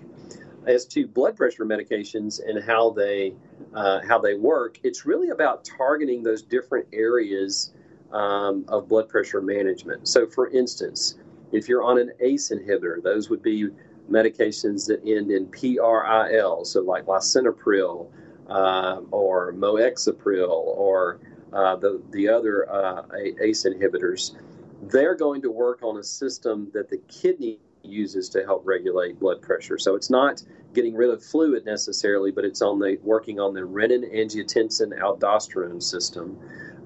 As 0.67 0.85
to 0.87 1.07
blood 1.07 1.37
pressure 1.37 1.65
medications 1.65 2.41
and 2.47 2.63
how 2.63 2.91
they 2.91 3.35
uh, 3.75 4.01
how 4.07 4.19
they 4.19 4.35
work, 4.35 4.79
it's 4.83 5.07
really 5.07 5.31
about 5.31 5.65
targeting 5.65 6.23
those 6.23 6.43
different 6.43 6.87
areas 6.93 7.73
um, 8.13 8.65
of 8.69 8.89
blood 8.89 9.09
pressure 9.09 9.41
management. 9.41 10.09
So, 10.09 10.27
for 10.27 10.51
instance, 10.51 11.17
if 11.53 11.69
you're 11.69 11.83
on 11.83 11.99
an 11.99 12.13
ACE 12.21 12.51
inhibitor, 12.51 13.03
those 13.03 13.31
would 13.31 13.43
be 13.43 13.69
medications 14.11 14.87
that 14.89 15.01
end 15.07 15.31
in 15.31 15.47
PRIL, 15.47 16.65
so 16.65 16.81
like 16.83 17.07
lisinopril 17.07 18.09
uh, 18.49 19.01
or 19.11 19.53
moexipril 19.53 20.49
or 20.51 21.21
uh, 21.53 21.77
the 21.77 22.03
the 22.11 22.29
other 22.29 22.71
uh, 22.71 23.03
ACE 23.41 23.65
inhibitors 23.65 24.37
they're 24.83 25.15
going 25.15 25.43
to 25.43 25.51
work 25.51 25.83
on 25.83 25.99
a 25.99 26.03
system 26.03 26.71
that 26.73 26.89
the 26.89 26.99
kidney 27.09 27.59
uses 27.83 28.29
to 28.31 28.45
help 28.45 28.63
regulate 28.67 29.19
blood 29.19 29.41
pressure. 29.43 29.79
So 29.79 29.95
it's 29.95 30.11
not 30.11 30.43
getting 30.75 30.95
rid 30.95 31.11
of 31.11 31.23
fluid 31.23 31.65
necessarily, 31.65 32.31
but 32.31 32.45
it's 32.45 32.63
on 32.63 32.79
the 32.79 32.99
working 33.03 33.41
on 33.41 33.55
the 33.55 33.61
renin 33.61 34.15
angiotensin 34.15 34.99
aldosterone 34.99 35.83
system 35.83 36.39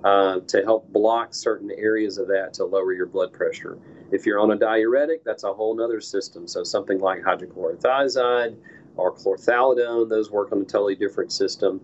uh, 0.04 0.40
to 0.40 0.62
help 0.62 0.92
block 0.92 1.34
certain 1.34 1.70
areas 1.70 2.18
of 2.18 2.28
that 2.28 2.52
to 2.54 2.64
lower 2.64 2.92
your 2.92 3.06
blood 3.06 3.32
pressure. 3.32 3.78
If 4.12 4.26
you're 4.26 4.38
on 4.38 4.50
a 4.50 4.56
diuretic, 4.56 5.24
that's 5.24 5.44
a 5.44 5.52
whole 5.52 5.80
other 5.80 6.00
system. 6.00 6.46
So 6.46 6.62
something 6.62 7.00
like 7.00 7.22
hydrochlorothiazide 7.22 8.56
or 8.96 9.14
chlorthalidone, 9.14 10.10
those 10.10 10.30
work 10.30 10.52
on 10.52 10.60
a 10.60 10.64
totally 10.64 10.94
different 10.94 11.32
system. 11.32 11.80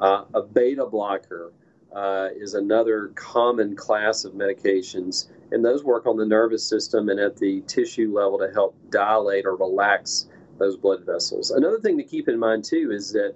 Uh, 0.00 0.24
a 0.32 0.42
beta 0.42 0.86
blocker 0.86 1.52
uh, 1.94 2.28
is 2.34 2.54
another 2.54 3.08
common 3.14 3.76
class 3.76 4.24
of 4.24 4.32
medications 4.32 5.28
and 5.50 5.64
those 5.64 5.84
work 5.84 6.06
on 6.06 6.16
the 6.16 6.26
nervous 6.26 6.66
system 6.66 7.08
and 7.08 7.20
at 7.20 7.36
the 7.36 7.60
tissue 7.62 8.14
level 8.14 8.38
to 8.38 8.50
help 8.52 8.76
dilate 8.90 9.46
or 9.46 9.56
relax 9.56 10.26
those 10.58 10.76
blood 10.76 11.04
vessels. 11.04 11.50
Another 11.50 11.78
thing 11.78 11.96
to 11.98 12.04
keep 12.04 12.28
in 12.28 12.38
mind 12.38 12.64
too 12.64 12.90
is 12.92 13.12
that 13.12 13.34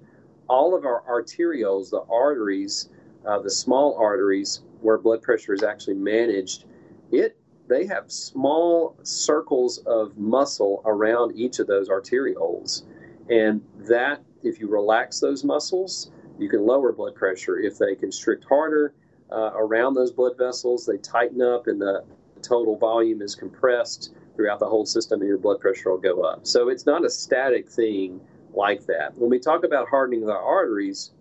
all 0.48 0.74
of 0.74 0.84
our 0.84 1.02
arterioles, 1.08 1.90
the 1.90 2.02
arteries, 2.10 2.88
uh, 3.26 3.38
the 3.38 3.50
small 3.50 3.96
arteries 3.98 4.62
where 4.80 4.98
blood 4.98 5.22
pressure 5.22 5.52
is 5.52 5.62
actually 5.62 5.94
managed, 5.94 6.64
it 7.10 7.36
they 7.68 7.86
have 7.86 8.10
small 8.10 8.96
circles 9.02 9.78
of 9.86 10.18
muscle 10.18 10.82
around 10.84 11.36
each 11.36 11.58
of 11.58 11.66
those 11.66 11.88
arterioles, 11.88 12.82
and 13.30 13.62
that 13.76 14.22
if 14.42 14.58
you 14.60 14.68
relax 14.68 15.20
those 15.20 15.44
muscles, 15.44 16.10
you 16.38 16.48
can 16.48 16.66
lower 16.66 16.92
blood 16.92 17.14
pressure. 17.14 17.58
If 17.58 17.78
they 17.78 17.94
constrict 17.94 18.44
harder, 18.44 18.94
uh, 19.32 19.50
around 19.54 19.94
those 19.94 20.12
blood 20.12 20.36
vessels. 20.36 20.86
They 20.86 20.98
tighten 20.98 21.40
up, 21.40 21.66
and 21.66 21.80
the 21.80 22.04
total 22.42 22.76
volume 22.76 23.22
is 23.22 23.34
compressed 23.34 24.14
throughout 24.36 24.58
the 24.58 24.66
whole 24.66 24.86
system, 24.86 25.20
and 25.20 25.28
your 25.28 25.38
blood 25.38 25.60
pressure 25.60 25.90
will 25.90 25.98
go 25.98 26.22
up. 26.22 26.46
So 26.46 26.68
it's 26.68 26.86
not 26.86 27.04
a 27.04 27.10
static 27.10 27.70
thing 27.70 28.20
like 28.54 28.86
that. 28.86 29.16
When 29.16 29.30
we 29.30 29.38
talk 29.38 29.64
about 29.64 29.88
hardening 29.88 30.26
the 30.26 30.32
arteries, 30.32 31.12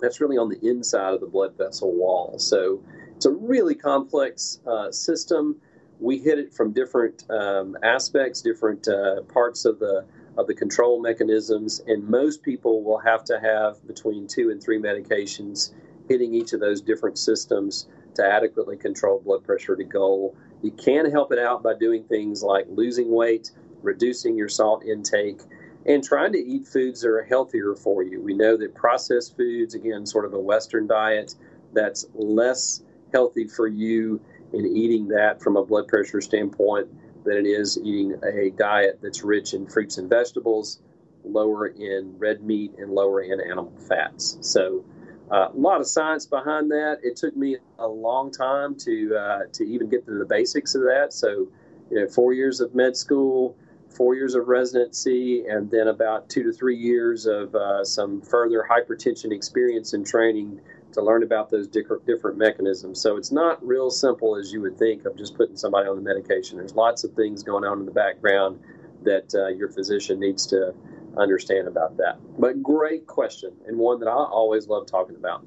that's 0.00 0.20
really 0.20 0.36
on 0.36 0.48
the 0.48 0.58
inside 0.68 1.14
of 1.14 1.20
the 1.20 1.26
blood 1.26 1.56
vessel 1.56 1.92
wall. 1.92 2.38
So 2.38 2.82
it's 3.14 3.26
a 3.26 3.30
really 3.30 3.74
complex 3.74 4.60
uh, 4.66 4.92
system. 4.92 5.56
We 5.98 6.18
hit 6.18 6.38
it 6.38 6.52
from 6.52 6.72
different 6.72 7.24
um, 7.30 7.76
aspects, 7.82 8.42
different 8.42 8.86
uh, 8.88 9.22
parts 9.22 9.64
of 9.64 9.78
the 9.78 10.04
of 10.36 10.46
the 10.46 10.54
control 10.54 11.00
mechanisms, 11.00 11.80
and 11.86 12.06
most 12.06 12.42
people 12.42 12.82
will 12.84 12.98
have 12.98 13.24
to 13.24 13.40
have 13.40 13.86
between 13.86 14.26
two 14.26 14.50
and 14.50 14.62
three 14.62 14.78
medications 14.78 15.72
hitting 16.08 16.34
each 16.34 16.52
of 16.52 16.60
those 16.60 16.82
different 16.82 17.18
systems 17.18 17.86
to 18.14 18.24
adequately 18.24 18.76
control 18.76 19.20
blood 19.20 19.44
pressure 19.44 19.74
to 19.74 19.84
goal. 19.84 20.36
You 20.62 20.72
can 20.72 21.10
help 21.10 21.32
it 21.32 21.38
out 21.38 21.62
by 21.62 21.74
doing 21.74 22.04
things 22.04 22.42
like 22.42 22.66
losing 22.68 23.10
weight, 23.10 23.50
reducing 23.82 24.36
your 24.36 24.48
salt 24.48 24.84
intake, 24.84 25.40
and 25.86 26.02
trying 26.02 26.32
to 26.32 26.38
eat 26.38 26.66
foods 26.66 27.00
that 27.02 27.08
are 27.08 27.22
healthier 27.22 27.74
for 27.74 28.02
you. 28.02 28.20
We 28.20 28.34
know 28.34 28.56
that 28.56 28.74
processed 28.74 29.36
foods, 29.36 29.74
again, 29.74 30.04
sort 30.04 30.24
of 30.24 30.34
a 30.34 30.40
Western 30.40 30.86
diet, 30.86 31.34
that's 31.72 32.06
less 32.14 32.82
healthy 33.12 33.46
for 33.46 33.68
you 33.68 34.20
in 34.52 34.66
eating 34.66 35.08
that 35.08 35.40
from 35.40 35.56
a 35.56 35.64
blood 35.64 35.86
pressure 35.86 36.20
standpoint 36.20 36.88
than 37.24 37.36
it 37.36 37.46
is 37.46 37.78
eating 37.78 38.14
a 38.24 38.50
diet 38.50 38.98
that's 39.02 39.22
rich 39.22 39.54
in 39.54 39.66
fruits 39.66 39.98
and 39.98 40.08
vegetables, 40.08 40.80
lower 41.24 41.66
in 41.66 42.14
red 42.18 42.42
meat, 42.42 42.72
and 42.78 42.90
lower 42.90 43.20
in 43.20 43.40
animal 43.40 43.72
fats. 43.88 44.38
So, 44.40 44.84
uh, 45.30 45.48
a 45.52 45.56
lot 45.56 45.80
of 45.80 45.88
science 45.88 46.24
behind 46.24 46.70
that. 46.70 46.98
It 47.02 47.16
took 47.16 47.36
me 47.36 47.56
a 47.80 47.86
long 47.88 48.30
time 48.30 48.76
to 48.80 49.16
uh, 49.16 49.38
to 49.54 49.64
even 49.64 49.88
get 49.88 50.06
to 50.06 50.18
the 50.18 50.24
basics 50.24 50.76
of 50.76 50.82
that. 50.82 51.08
So, 51.12 51.48
you 51.90 52.00
know, 52.00 52.08
four 52.08 52.32
years 52.32 52.60
of 52.60 52.76
med 52.76 52.96
school, 52.96 53.56
four 53.96 54.14
years 54.14 54.34
of 54.34 54.48
residency, 54.48 55.46
and 55.46 55.70
then 55.70 55.88
about 55.88 56.28
two 56.28 56.42
to 56.42 56.52
three 56.52 56.76
years 56.76 57.26
of 57.26 57.54
uh, 57.54 57.84
some 57.84 58.20
further 58.20 58.66
hypertension 58.68 59.32
experience 59.32 59.94
and 59.94 60.06
training 60.06 60.60
to 60.92 61.02
learn 61.02 61.22
about 61.22 61.50
those 61.50 61.66
different 61.68 62.38
mechanisms. 62.38 63.00
So 63.00 63.16
it's 63.16 63.32
not 63.32 63.64
real 63.66 63.90
simple 63.90 64.36
as 64.36 64.52
you 64.52 64.60
would 64.62 64.78
think 64.78 65.04
of 65.04 65.16
just 65.16 65.36
putting 65.36 65.56
somebody 65.56 65.88
on 65.88 65.96
the 65.96 66.02
medication. 66.02 66.58
There's 66.58 66.74
lots 66.74 67.04
of 67.04 67.12
things 67.12 67.42
going 67.42 67.64
on 67.64 67.80
in 67.80 67.86
the 67.86 67.92
background 67.92 68.60
that 69.02 69.34
uh, 69.34 69.48
your 69.48 69.68
physician 69.68 70.18
needs 70.18 70.46
to 70.46 70.74
understand 71.16 71.68
about 71.68 71.96
that. 71.98 72.18
But 72.38 72.62
great 72.62 73.06
question, 73.06 73.52
and 73.66 73.78
one 73.78 74.00
that 74.00 74.08
I 74.08 74.12
always 74.12 74.68
love 74.68 74.86
talking 74.86 75.16
about. 75.16 75.46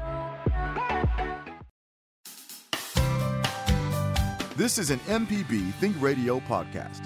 This 4.61 4.77
is 4.77 4.91
an 4.91 4.99
MPB 5.07 5.73
Think 5.79 5.99
Radio 5.99 6.39
podcast. 6.39 7.01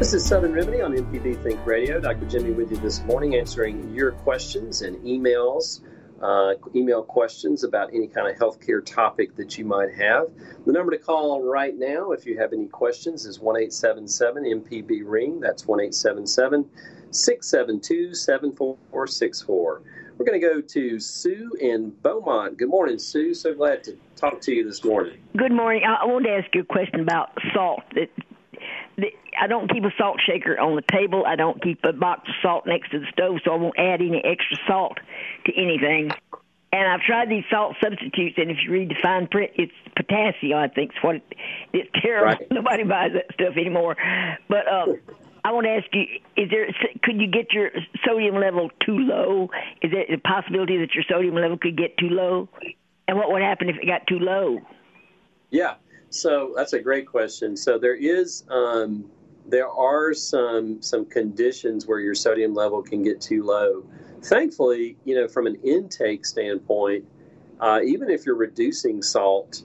This 0.00 0.12
is 0.12 0.26
Southern 0.26 0.52
Remedy 0.52 0.80
on 0.80 0.92
MPB 0.92 1.40
Think 1.44 1.64
Radio. 1.64 2.00
Dr. 2.00 2.26
Jimmy 2.26 2.50
with 2.50 2.72
you 2.72 2.78
this 2.78 3.00
morning 3.04 3.36
answering 3.36 3.94
your 3.94 4.10
questions 4.10 4.82
and 4.82 4.96
emails. 5.04 5.82
Uh, 6.22 6.54
email 6.76 7.02
questions 7.02 7.64
about 7.64 7.92
any 7.92 8.06
kind 8.06 8.28
of 8.28 8.36
healthcare 8.36 8.84
topic 8.84 9.34
that 9.34 9.58
you 9.58 9.64
might 9.64 9.92
have. 9.92 10.28
The 10.64 10.72
number 10.72 10.92
to 10.92 10.98
call 10.98 11.42
right 11.42 11.76
now, 11.76 12.12
if 12.12 12.26
you 12.26 12.38
have 12.38 12.52
any 12.52 12.68
questions, 12.68 13.26
is 13.26 13.40
1 13.40 13.56
877 13.56 14.44
MPB 14.44 15.02
Ring. 15.04 15.40
That's 15.40 15.66
1 15.66 15.80
877 15.80 16.70
672 17.10 18.14
7464. 18.14 19.82
We're 20.16 20.24
going 20.24 20.40
to 20.40 20.46
go 20.46 20.60
to 20.60 21.00
Sue 21.00 21.50
in 21.60 21.90
Beaumont. 22.02 22.56
Good 22.56 22.68
morning, 22.68 22.98
Sue. 22.98 23.34
So 23.34 23.54
glad 23.54 23.82
to 23.84 23.96
talk 24.14 24.40
to 24.42 24.52
you 24.52 24.64
this 24.64 24.84
morning. 24.84 25.18
Good 25.36 25.50
morning. 25.50 25.82
I 25.84 26.04
wanted 26.04 26.28
to 26.28 26.34
ask 26.34 26.54
you 26.54 26.60
a 26.60 26.64
question 26.64 27.00
about 27.00 27.30
salt. 27.52 27.80
That 27.94 28.10
I 28.98 29.46
don't 29.46 29.70
keep 29.72 29.84
a 29.84 29.92
salt 29.98 30.20
shaker 30.24 30.58
on 30.58 30.76
the 30.76 30.82
table. 30.82 31.24
I 31.26 31.36
don't 31.36 31.62
keep 31.62 31.84
a 31.84 31.92
box 31.92 32.28
of 32.28 32.34
salt 32.42 32.66
next 32.66 32.90
to 32.90 33.00
the 33.00 33.06
stove, 33.12 33.38
so 33.44 33.52
I 33.52 33.56
won't 33.56 33.78
add 33.78 34.00
any 34.00 34.22
extra 34.24 34.56
salt 34.66 34.98
to 35.46 35.52
anything. 35.56 36.10
And 36.72 36.88
I've 36.88 37.00
tried 37.00 37.28
these 37.28 37.44
salt 37.50 37.76
substitutes, 37.82 38.38
and 38.38 38.50
if 38.50 38.58
you 38.64 38.72
read 38.72 38.88
the 38.88 38.96
fine 39.02 39.26
print, 39.26 39.52
it's 39.56 39.72
potassium. 39.94 40.58
I 40.58 40.68
think 40.68 40.92
is 40.92 41.02
what 41.02 41.16
it, 41.16 41.34
it's 41.72 41.90
terrible. 42.02 42.38
Right. 42.38 42.46
Nobody 42.50 42.84
buys 42.84 43.12
that 43.12 43.26
stuff 43.34 43.56
anymore. 43.56 43.96
But 44.48 44.66
uh, 44.66 44.86
I 45.44 45.52
want 45.52 45.66
to 45.66 45.70
ask 45.70 45.86
you: 45.92 46.04
Is 46.36 46.50
there 46.50 46.66
could 47.02 47.20
you 47.20 47.26
get 47.26 47.52
your 47.52 47.70
sodium 48.06 48.36
level 48.36 48.70
too 48.86 48.96
low? 48.96 49.50
Is 49.82 49.90
there 49.90 50.04
a 50.14 50.18
possibility 50.18 50.78
that 50.78 50.94
your 50.94 51.04
sodium 51.10 51.34
level 51.34 51.58
could 51.58 51.76
get 51.76 51.98
too 51.98 52.08
low? 52.08 52.48
And 53.06 53.18
what 53.18 53.30
would 53.30 53.42
happen 53.42 53.68
if 53.68 53.76
it 53.76 53.86
got 53.86 54.06
too 54.06 54.18
low? 54.18 54.60
Yeah, 55.50 55.74
so 56.12 56.52
that's 56.54 56.74
a 56.74 56.78
great 56.78 57.06
question. 57.06 57.56
So 57.56 57.78
there 57.78 57.94
is, 57.94 58.44
um, 58.50 59.10
there 59.46 59.68
are 59.68 60.12
some 60.14 60.82
some 60.82 61.06
conditions 61.06 61.86
where 61.86 62.00
your 62.00 62.14
sodium 62.14 62.54
level 62.54 62.82
can 62.82 63.02
get 63.02 63.20
too 63.20 63.42
low. 63.42 63.84
Thankfully, 64.22 64.96
you 65.04 65.14
know, 65.14 65.26
from 65.26 65.46
an 65.46 65.56
intake 65.64 66.24
standpoint, 66.24 67.04
uh, 67.60 67.80
even 67.84 68.10
if 68.10 68.26
you're 68.26 68.36
reducing 68.36 69.02
salt 69.02 69.62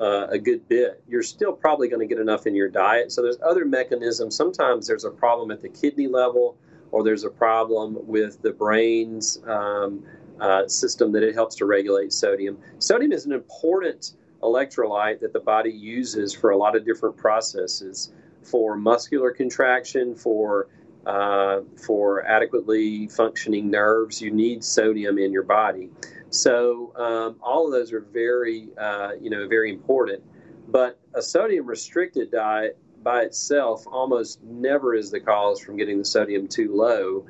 uh, 0.00 0.26
a 0.30 0.38
good 0.38 0.66
bit, 0.68 1.02
you're 1.06 1.22
still 1.22 1.52
probably 1.52 1.88
going 1.88 2.00
to 2.00 2.12
get 2.12 2.20
enough 2.20 2.46
in 2.46 2.54
your 2.54 2.68
diet. 2.68 3.12
So 3.12 3.22
there's 3.22 3.38
other 3.46 3.64
mechanisms. 3.64 4.34
Sometimes 4.34 4.86
there's 4.86 5.04
a 5.04 5.10
problem 5.10 5.50
at 5.50 5.60
the 5.60 5.68
kidney 5.68 6.08
level, 6.08 6.56
or 6.90 7.04
there's 7.04 7.24
a 7.24 7.30
problem 7.30 7.98
with 8.06 8.40
the 8.40 8.52
brain's 8.52 9.38
um, 9.46 10.02
uh, 10.40 10.66
system 10.66 11.12
that 11.12 11.22
it 11.22 11.34
helps 11.34 11.56
to 11.56 11.66
regulate 11.66 12.12
sodium. 12.12 12.58
Sodium 12.78 13.12
is 13.12 13.26
an 13.26 13.32
important 13.32 14.14
electrolyte 14.42 15.20
that 15.20 15.32
the 15.32 15.40
body 15.40 15.70
uses 15.70 16.34
for 16.34 16.50
a 16.50 16.56
lot 16.56 16.76
of 16.76 16.84
different 16.84 17.16
processes 17.16 18.12
for 18.42 18.76
muscular 18.76 19.30
contraction, 19.30 20.14
for 20.14 20.68
uh, 21.06 21.60
for 21.76 22.24
adequately 22.26 23.08
functioning 23.08 23.70
nerves. 23.70 24.20
You 24.20 24.30
need 24.30 24.62
sodium 24.62 25.18
in 25.18 25.32
your 25.32 25.42
body. 25.42 25.90
So 26.30 26.92
um, 26.96 27.36
all 27.42 27.66
of 27.66 27.72
those 27.72 27.92
are 27.92 28.00
very 28.00 28.68
uh, 28.78 29.12
you 29.20 29.30
know 29.30 29.46
very 29.48 29.70
important. 29.70 30.22
But 30.68 31.00
a 31.14 31.22
sodium 31.22 31.66
restricted 31.66 32.30
diet 32.30 32.78
by 33.02 33.22
itself 33.22 33.86
almost 33.86 34.42
never 34.42 34.94
is 34.94 35.10
the 35.10 35.20
cause 35.20 35.60
from 35.60 35.76
getting 35.76 35.98
the 35.98 36.04
sodium 36.04 36.46
too 36.46 36.74
low. 36.74 37.26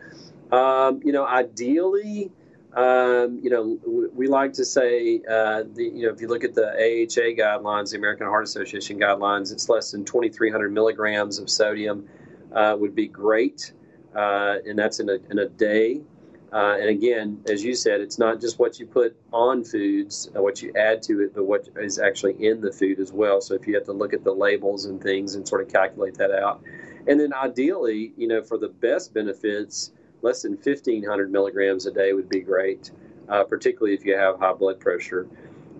Um, 0.56 1.00
you 1.04 1.12
know, 1.12 1.24
ideally, 1.26 2.32
um, 2.74 3.40
you 3.42 3.50
know, 3.50 3.78
we 4.14 4.28
like 4.28 4.52
to 4.54 4.64
say, 4.64 5.20
uh, 5.28 5.64
the, 5.74 5.84
you 5.84 6.06
know, 6.06 6.12
if 6.12 6.20
you 6.20 6.28
look 6.28 6.44
at 6.44 6.54
the 6.54 6.68
AHA 6.68 7.34
guidelines, 7.34 7.90
the 7.90 7.98
American 7.98 8.26
Heart 8.26 8.44
Association 8.44 8.98
guidelines, 8.98 9.52
it's 9.52 9.68
less 9.68 9.90
than 9.90 10.04
2,300 10.04 10.72
milligrams 10.72 11.38
of 11.38 11.50
sodium 11.50 12.08
uh, 12.54 12.76
would 12.78 12.94
be 12.94 13.08
great, 13.08 13.72
uh, 14.14 14.58
and 14.66 14.78
that's 14.78 15.00
in 15.00 15.08
a, 15.08 15.18
in 15.30 15.40
a 15.40 15.48
day. 15.48 16.00
Uh, 16.52 16.76
and 16.80 16.88
again, 16.88 17.40
as 17.48 17.62
you 17.62 17.74
said, 17.74 18.00
it's 18.00 18.18
not 18.18 18.40
just 18.40 18.58
what 18.58 18.78
you 18.78 18.86
put 18.86 19.16
on 19.32 19.64
foods, 19.64 20.28
uh, 20.36 20.42
what 20.42 20.62
you 20.62 20.72
add 20.76 21.02
to 21.02 21.20
it, 21.22 21.34
but 21.34 21.44
what 21.44 21.68
is 21.76 21.98
actually 21.98 22.34
in 22.44 22.60
the 22.60 22.72
food 22.72 22.98
as 22.98 23.12
well. 23.12 23.40
So 23.40 23.54
if 23.54 23.66
you 23.68 23.74
have 23.74 23.84
to 23.84 23.92
look 23.92 24.12
at 24.12 24.24
the 24.24 24.32
labels 24.32 24.84
and 24.84 25.00
things 25.00 25.36
and 25.36 25.46
sort 25.46 25.62
of 25.62 25.72
calculate 25.72 26.14
that 26.18 26.32
out, 26.32 26.62
and 27.06 27.18
then 27.18 27.32
ideally, 27.32 28.12
you 28.16 28.26
know, 28.26 28.42
for 28.42 28.58
the 28.58 28.68
best 28.68 29.14
benefits 29.14 29.92
less 30.22 30.42
than 30.42 30.52
1500 30.52 31.30
milligrams 31.30 31.86
a 31.86 31.92
day 31.92 32.12
would 32.12 32.28
be 32.28 32.40
great, 32.40 32.90
uh, 33.28 33.44
particularly 33.44 33.94
if 33.94 34.04
you 34.04 34.16
have 34.16 34.38
high 34.38 34.52
blood 34.52 34.80
pressure. 34.80 35.26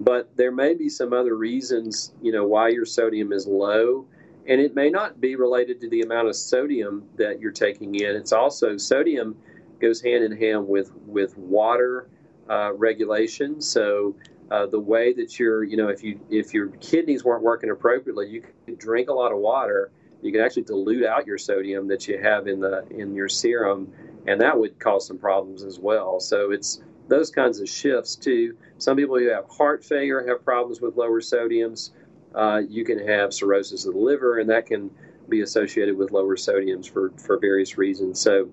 But 0.01 0.35
there 0.37 0.53
may 0.53 0.75
be 0.75 0.89
some 0.89 1.13
other 1.13 1.37
reasons, 1.37 2.13
you 2.23 2.33
know, 2.33 2.47
why 2.47 2.69
your 2.69 2.87
sodium 2.87 3.33
is 3.33 3.47
low, 3.47 4.07
and 4.47 4.61
it 4.61 4.75
may 4.75 4.89
not 4.89 5.21
be 5.21 5.37
related 5.37 5.81
to 5.83 5.91
the 5.91 6.01
amount 6.01 6.29
of 6.29 6.37
sodium 6.37 7.05
that 7.17 7.41
you're 7.41 7.53
taking 7.53 7.95
in. 7.95 8.17
It's 8.17 8.33
also 8.33 8.77
sodium 8.79 9.37
goes 9.81 10.01
hand 10.01 10.25
in 10.25 10.37
hand 10.37 10.67
with 10.69 10.93
with 11.07 11.37
water 11.37 12.09
uh, 12.49 12.73
regulation. 12.75 13.61
So 13.61 14.15
uh, 14.51 14.67
the 14.67 14.81
way 14.81 15.13
that 15.13 15.39
you're, 15.39 15.63
you 15.63 15.77
know, 15.77 15.89
if 15.89 16.03
you 16.03 16.21
if 16.31 16.53
your 16.53 16.69
kidneys 16.81 17.25
weren't 17.25 17.43
working 17.43 17.71
appropriately, 17.71 18.29
you 18.29 18.43
could 18.67 18.79
drink 18.79 19.09
a 19.09 19.13
lot 19.13 19.33
of 19.33 19.39
water. 19.39 19.91
You 20.23 20.33
can 20.33 20.41
actually 20.41 20.65
dilute 20.65 21.05
out 21.05 21.27
your 21.27 21.39
sodium 21.39 21.89
that 21.89 22.07
you 22.09 22.19
have 22.19 22.47
in 22.47 22.61
the 22.61 22.87
in 22.91 23.15
your 23.15 23.29
serum 23.29 23.93
and 24.27 24.41
that 24.41 24.59
would 24.59 24.79
cause 24.79 25.07
some 25.07 25.19
problems 25.19 25.63
as 25.63 25.79
well. 25.79 26.21
So 26.21 26.51
it's 26.51 26.83
those 27.09 27.31
kinds 27.31 27.61
of 27.61 27.69
shifts 27.69 28.17
too. 28.17 28.57
Some 28.79 28.97
people 28.97 29.19
who 29.19 29.29
have 29.31 29.49
heart 29.49 29.85
failure 29.85 30.27
have 30.29 30.45
problems 30.45 30.81
with 30.81 30.97
lower 30.97 31.21
sodiums. 31.21 31.91
Uh, 32.35 32.63
you 32.69 32.85
can 32.85 33.07
have 33.07 33.35
cirrhosis 33.35 33.87
of 33.87 33.95
the 33.95 34.01
liver, 34.01 34.39
and 34.39 34.49
that 34.51 34.67
can 34.67 34.91
be 35.29 35.41
associated 35.41 35.97
with 35.97 36.13
lower 36.13 36.37
sodiums 36.37 36.89
for, 36.89 37.11
for 37.17 37.39
various 37.39 37.77
reasons. 37.77 38.21
So 38.21 38.51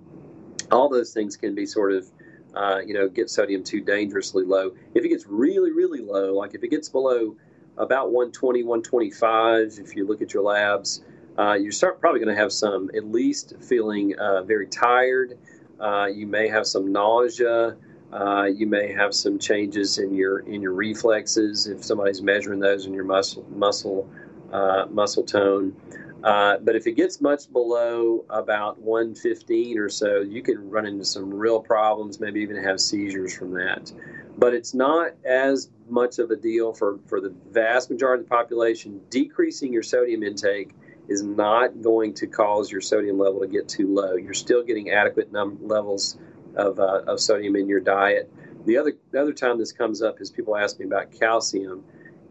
all 0.71 0.89
those 0.89 1.13
things 1.13 1.38
can 1.38 1.53
be 1.53 1.65
sort 1.65 1.93
of, 1.93 2.10
uh, 2.56 2.80
you 2.86 2.93
know, 2.93 3.08
get 3.08 3.30
sodium 3.30 3.63
too 3.63 3.82
dangerously 3.82 4.45
low. 4.45 4.71
If 4.95 5.06
it 5.06 5.10
gets 5.10 5.27
really, 5.27 5.71
really 5.71 6.01
low, 6.01 6.34
like 6.34 6.56
if 6.56 6.63
it 6.63 6.69
gets 6.69 6.89
below 6.89 7.36
about 7.77 8.12
120, 8.12 8.63
125, 8.63 9.80
if 9.80 9.95
you 9.95 10.08
look 10.08 10.21
at 10.21 10.34
your 10.34 10.43
labs, 10.43 11.03
uh, 11.38 11.54
you 11.54 11.71
start 11.71 12.00
probably 12.00 12.19
going 12.19 12.36
to 12.36 12.41
have 12.41 12.52
some 12.52 12.89
at 12.95 13.06
least 13.06 13.54
feeling 13.62 14.17
uh, 14.17 14.43
very 14.43 14.67
tired. 14.67 15.38
Uh, 15.80 16.06
you 16.06 16.26
may 16.26 16.47
have 16.47 16.65
some 16.65 16.91
nausea. 16.91 17.76
Uh, 18.12 18.45
you 18.45 18.65
may 18.65 18.91
have 18.91 19.13
some 19.13 19.38
changes 19.38 19.97
in 19.97 20.13
your 20.13 20.39
in 20.39 20.62
your 20.62 20.71
reflexes 20.71 21.67
if 21.67 21.84
somebody's 21.84 22.21
measuring 22.21 22.60
those 22.60 22.86
in 22.86 22.93
your 22.93 23.04
muscle 23.04 23.45
muscle 23.52 24.10
uh, 24.52 24.86
muscle 24.89 25.23
tone. 25.23 25.76
Uh, 26.23 26.58
but 26.58 26.76
if 26.76 26.88
it 26.88 26.93
gets 26.93 27.21
much 27.21 27.52
below 27.52 28.26
about 28.30 28.80
115 28.80 29.78
or 29.78 29.88
so, 29.88 30.21
you 30.21 30.41
can 30.41 30.69
run 30.69 30.86
into 30.86 31.06
some 31.06 31.32
real 31.32 31.60
problems, 31.60 32.19
maybe 32.19 32.41
even 32.41 32.62
have 32.62 32.82
seizures 32.82 33.38
from 33.38 33.52
that. 33.52 33.91
But 34.38 34.54
it's 34.54 34.73
not 34.73 35.12
as 35.23 35.69
much 35.88 36.17
of 36.17 36.32
a 36.32 36.36
deal 36.36 36.73
for, 36.73 37.00
for 37.06 37.21
the 37.21 37.34
vast 37.52 37.91
majority 37.91 38.23
of 38.23 38.30
the 38.30 38.36
population. 38.36 39.00
Decreasing 39.10 39.71
your 39.71 39.84
sodium 39.84 40.23
intake 40.23 40.71
is 41.08 41.24
not 41.24 41.82
going 41.82 42.13
to 42.15 42.28
cause 42.28 42.72
your 42.72 42.82
sodium 42.82 43.17
level 43.17 43.41
to 43.41 43.48
get 43.48 43.67
too 43.67 43.88
low. 43.88 44.15
You're 44.15 44.34
still 44.34 44.63
getting 44.63 44.91
adequate 44.91 45.32
num- 45.32 45.60
levels 45.62 46.17
of, 46.56 46.80
uh, 46.80 47.04
of 47.08 47.20
sodium 47.20 47.56
in 47.56 47.67
your 47.67 47.80
diet. 47.80 48.32
The 48.65 48.78
other 48.78 48.93
the 49.12 49.22
other 49.22 49.34
time 49.34 49.58
this 49.58 49.72
comes 49.72 50.02
up 50.02 50.20
is 50.20 50.30
people 50.30 50.58
ask 50.58 50.78
me 50.78 50.86
about 50.86 51.17
calcium. 51.17 51.86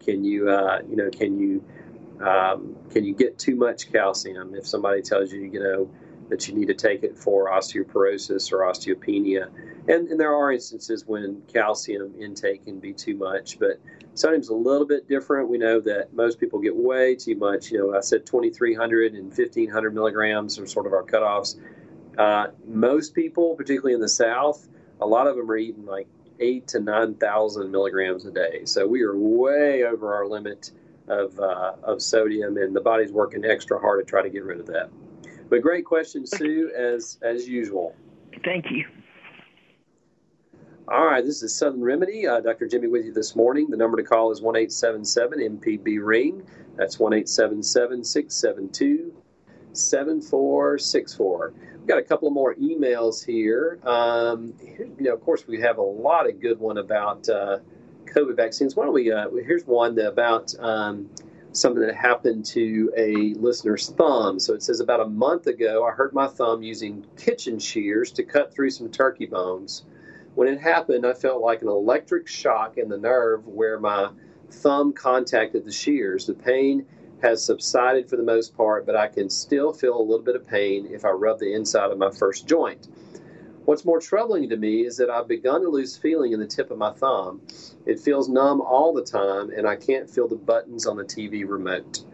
Can 0.05 0.23
you 0.23 0.49
uh, 0.49 0.81
you 0.87 0.95
know 0.95 1.09
can 1.09 1.39
you 1.39 1.63
um, 2.23 2.75
can 2.91 3.05
you 3.05 3.15
get 3.15 3.39
too 3.39 3.55
much 3.55 3.91
calcium? 3.91 4.53
If 4.53 4.67
somebody 4.67 5.01
tells 5.01 5.31
you 5.31 5.41
you 5.41 5.59
know 5.59 5.89
that 6.29 6.47
you 6.47 6.53
need 6.53 6.67
to 6.67 6.73
take 6.73 7.03
it 7.03 7.17
for 7.17 7.49
osteoporosis 7.49 8.51
or 8.51 8.59
osteopenia, 8.59 9.49
and, 9.87 10.09
and 10.09 10.19
there 10.19 10.35
are 10.35 10.51
instances 10.51 11.05
when 11.05 11.41
calcium 11.47 12.13
intake 12.19 12.65
can 12.65 12.79
be 12.79 12.93
too 12.93 13.15
much, 13.15 13.57
but 13.59 13.79
sodium's 14.15 14.49
a 14.49 14.53
little 14.53 14.85
bit 14.85 15.07
different. 15.07 15.49
We 15.49 15.57
know 15.57 15.79
that 15.81 16.13
most 16.13 16.39
people 16.39 16.59
get 16.59 16.75
way 16.75 17.15
too 17.15 17.35
much. 17.35 17.71
You 17.71 17.79
know, 17.79 17.97
I 17.97 18.01
said 18.01 18.25
2,300 18.25 19.13
and 19.13 19.25
1,500 19.27 19.93
milligrams 19.93 20.59
are 20.59 20.67
sort 20.67 20.87
of 20.87 20.93
our 20.93 21.03
cutoffs. 21.03 21.55
Uh, 22.17 22.47
most 22.65 23.13
people, 23.13 23.55
particularly 23.55 23.93
in 23.93 24.01
the 24.01 24.09
South, 24.09 24.67
a 24.99 25.05
lot 25.05 25.27
of 25.27 25.35
them 25.35 25.49
are 25.49 25.57
eating 25.57 25.85
like 25.85 26.07
eight 26.39 26.67
to 26.69 26.79
9,000 26.79 27.71
milligrams 27.71 28.25
a 28.25 28.31
day. 28.31 28.65
So 28.65 28.87
we 28.87 29.03
are 29.03 29.15
way 29.15 29.83
over 29.83 30.15
our 30.15 30.27
limit 30.27 30.71
of, 31.07 31.39
uh, 31.39 31.73
of 31.83 32.01
sodium, 32.01 32.57
and 32.57 32.75
the 32.75 32.81
body's 32.81 33.11
working 33.11 33.45
extra 33.45 33.79
hard 33.79 34.05
to 34.05 34.09
try 34.09 34.21
to 34.21 34.29
get 34.29 34.43
rid 34.43 34.59
of 34.59 34.67
that. 34.67 34.89
But 35.49 35.61
great 35.61 35.85
question, 35.85 36.25
Sue, 36.25 36.71
as, 36.75 37.17
as 37.21 37.47
usual. 37.47 37.95
Thank 38.43 38.71
you. 38.71 38.85
All 40.89 41.05
right, 41.05 41.25
this 41.25 41.43
is 41.43 41.53
Southern 41.53 41.81
Remedy. 41.81 42.27
Uh, 42.27 42.39
Dr. 42.39 42.65
Jimmy 42.67 42.87
with 42.87 43.05
you 43.05 43.13
this 43.13 43.35
morning. 43.35 43.69
The 43.69 43.75
number 43.75 43.97
to 43.97 44.03
call 44.03 44.31
is 44.31 44.41
1 44.41 44.55
877 44.55 45.59
MPB 45.59 45.99
Ring. 46.01 46.43
That's 46.77 46.97
1 46.97 47.13
877 47.13 48.03
672 48.03 49.13
7464. 49.73 51.53
We've 51.77 51.87
got 51.87 51.99
a 51.99 52.03
couple 52.03 52.27
of 52.27 52.33
more 52.33 52.55
emails 52.55 53.25
here. 53.25 53.79
Um, 53.83 54.53
you 54.61 54.95
know, 54.99 55.13
of 55.13 55.21
course, 55.21 55.47
we 55.47 55.59
have 55.61 55.77
a 55.77 55.81
lot 55.81 56.27
of 56.27 56.39
good 56.39 56.59
one 56.59 56.77
about 56.77 57.27
uh, 57.29 57.59
COVID 58.05 58.35
vaccines. 58.35 58.75
Why 58.75 58.85
don't 58.85 58.93
we? 58.93 59.11
Uh, 59.11 59.29
here's 59.45 59.65
one 59.65 59.99
about 59.99 60.53
um, 60.59 61.09
something 61.57 61.85
that 61.85 61.95
happened 61.95 62.45
to 62.45 62.91
a 62.95 63.33
listener's 63.39 63.89
thumb. 63.89 64.39
So 64.39 64.53
it 64.53 64.63
says 64.63 64.79
about 64.79 64.99
a 64.99 65.07
month 65.07 65.47
ago, 65.47 65.85
I 65.85 65.91
hurt 65.91 66.13
my 66.13 66.27
thumb 66.27 66.63
using 66.63 67.05
kitchen 67.17 67.59
shears 67.59 68.11
to 68.13 68.23
cut 68.23 68.53
through 68.53 68.69
some 68.69 68.89
turkey 68.89 69.25
bones. 69.25 69.83
When 70.35 70.47
it 70.47 70.59
happened, 70.59 71.05
I 71.05 71.13
felt 71.13 71.41
like 71.41 71.63
an 71.63 71.67
electric 71.67 72.27
shock 72.27 72.77
in 72.77 72.89
the 72.89 72.97
nerve 72.97 73.47
where 73.47 73.79
my 73.79 74.09
thumb 74.51 74.93
contacted 74.93 75.65
the 75.65 75.71
shears. 75.71 76.27
The 76.27 76.35
pain 76.35 76.85
has 77.21 77.43
subsided 77.43 78.07
for 78.09 78.15
the 78.15 78.23
most 78.23 78.55
part, 78.55 78.85
but 78.85 78.95
I 78.95 79.07
can 79.07 79.29
still 79.29 79.73
feel 79.73 79.99
a 79.99 80.01
little 80.01 80.23
bit 80.23 80.35
of 80.35 80.45
pain 80.45 80.87
if 80.91 81.03
I 81.03 81.09
rub 81.09 81.39
the 81.39 81.53
inside 81.53 81.91
of 81.91 81.97
my 81.97 82.11
first 82.11 82.47
joint. 82.47 82.87
What's 83.67 83.83
more 83.83 83.99
troubling 83.99 84.47
to 84.47 84.55
me 84.55 84.85
is 84.85 84.95
that 84.95 85.09
I've 85.09 85.27
begun 85.27 85.61
to 85.61 85.67
lose 85.67 85.97
feeling 85.97 86.31
in 86.31 86.39
the 86.39 86.47
tip 86.47 86.71
of 86.71 86.77
my 86.77 86.93
thumb. 86.93 87.41
It 87.85 87.99
feels 87.99 88.29
numb 88.29 88.61
all 88.61 88.93
the 88.93 89.03
time, 89.03 89.49
and 89.49 89.67
I 89.67 89.75
can't 89.75 90.09
feel 90.09 90.29
the 90.29 90.37
buttons 90.37 90.87
on 90.87 90.95
the 90.95 91.03
TV 91.03 91.45
remote. 91.45 92.05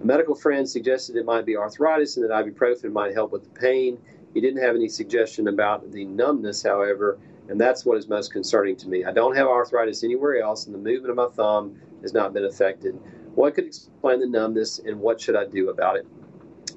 A 0.00 0.06
medical 0.06 0.36
friend 0.36 0.68
suggested 0.68 1.16
it 1.16 1.24
might 1.24 1.44
be 1.44 1.56
arthritis 1.56 2.16
and 2.16 2.24
that 2.24 2.32
ibuprofen 2.32 2.92
might 2.92 3.12
help 3.12 3.32
with 3.32 3.42
the 3.42 3.60
pain. 3.60 3.98
He 4.34 4.40
didn't 4.40 4.62
have 4.62 4.76
any 4.76 4.88
suggestion 4.88 5.48
about 5.48 5.90
the 5.90 6.04
numbness, 6.04 6.62
however, 6.62 7.18
and 7.48 7.60
that's 7.60 7.84
what 7.84 7.98
is 7.98 8.06
most 8.06 8.32
concerning 8.32 8.76
to 8.76 8.88
me. 8.88 9.04
I 9.04 9.10
don't 9.10 9.34
have 9.34 9.48
arthritis 9.48 10.04
anywhere 10.04 10.40
else, 10.40 10.66
and 10.66 10.74
the 10.76 10.78
movement 10.78 11.10
of 11.10 11.16
my 11.16 11.26
thumb 11.26 11.76
has 12.02 12.14
not 12.14 12.32
been 12.32 12.44
affected. 12.44 12.94
What 13.34 13.56
could 13.56 13.64
explain 13.64 14.20
the 14.20 14.28
numbness, 14.28 14.78
and 14.78 15.00
what 15.00 15.20
should 15.20 15.34
I 15.34 15.46
do 15.46 15.70
about 15.70 15.96
it? 15.96 16.06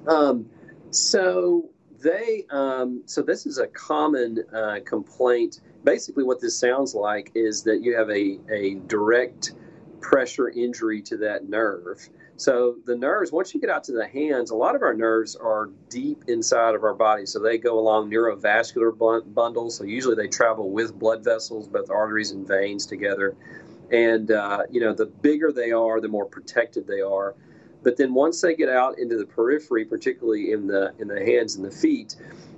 Um, 0.07 0.49
so 0.89 1.69
they, 2.03 2.45
um, 2.49 3.01
so 3.05 3.21
this 3.21 3.45
is 3.45 3.57
a 3.57 3.67
common 3.67 4.43
uh, 4.53 4.79
complaint. 4.85 5.61
Basically, 5.83 6.23
what 6.23 6.41
this 6.41 6.57
sounds 6.57 6.93
like 6.93 7.31
is 7.33 7.63
that 7.63 7.81
you 7.81 7.95
have 7.95 8.09
a, 8.09 8.39
a 8.51 8.75
direct 8.87 9.53
pressure 10.01 10.49
injury 10.49 11.01
to 11.01 11.17
that 11.17 11.49
nerve. 11.49 12.09
So 12.35 12.75
the 12.85 12.95
nerves, 12.95 13.31
once 13.31 13.53
you 13.53 13.61
get 13.61 13.69
out 13.69 13.83
to 13.85 13.93
the 13.93 14.07
hands, 14.07 14.51
a 14.51 14.55
lot 14.55 14.75
of 14.75 14.81
our 14.81 14.93
nerves 14.93 15.35
are 15.35 15.69
deep 15.89 16.25
inside 16.27 16.75
of 16.75 16.83
our 16.83 16.93
body. 16.93 17.25
So 17.25 17.39
they 17.39 17.57
go 17.57 17.79
along 17.79 18.09
neurovascular 18.09 18.91
bundles. 19.33 19.77
So 19.77 19.83
usually 19.85 20.15
they 20.15 20.27
travel 20.27 20.69
with 20.69 20.97
blood 20.97 21.23
vessels, 21.23 21.67
both 21.67 21.89
arteries 21.89 22.31
and 22.31 22.45
veins 22.47 22.85
together. 22.85 23.35
And 23.91 24.31
uh, 24.31 24.63
you 24.69 24.81
know, 24.81 24.93
the 24.93 25.05
bigger 25.05 25.51
they 25.51 25.71
are, 25.71 26.01
the 26.01 26.07
more 26.07 26.25
protected 26.25 26.87
they 26.87 27.01
are. 27.01 27.35
But 27.83 27.97
then 27.97 28.13
once 28.13 28.41
they 28.41 28.55
get 28.55 28.69
out 28.69 28.97
into 28.97 29.17
the 29.17 29.25
periphery, 29.25 29.85
particularly 29.85 30.51
in 30.51 30.67
the 30.67 30.93
in 30.99 31.07
the 31.07 31.23
hands 31.23 31.55
and 31.55 31.65
the 31.65 31.71
feet, 31.71 32.15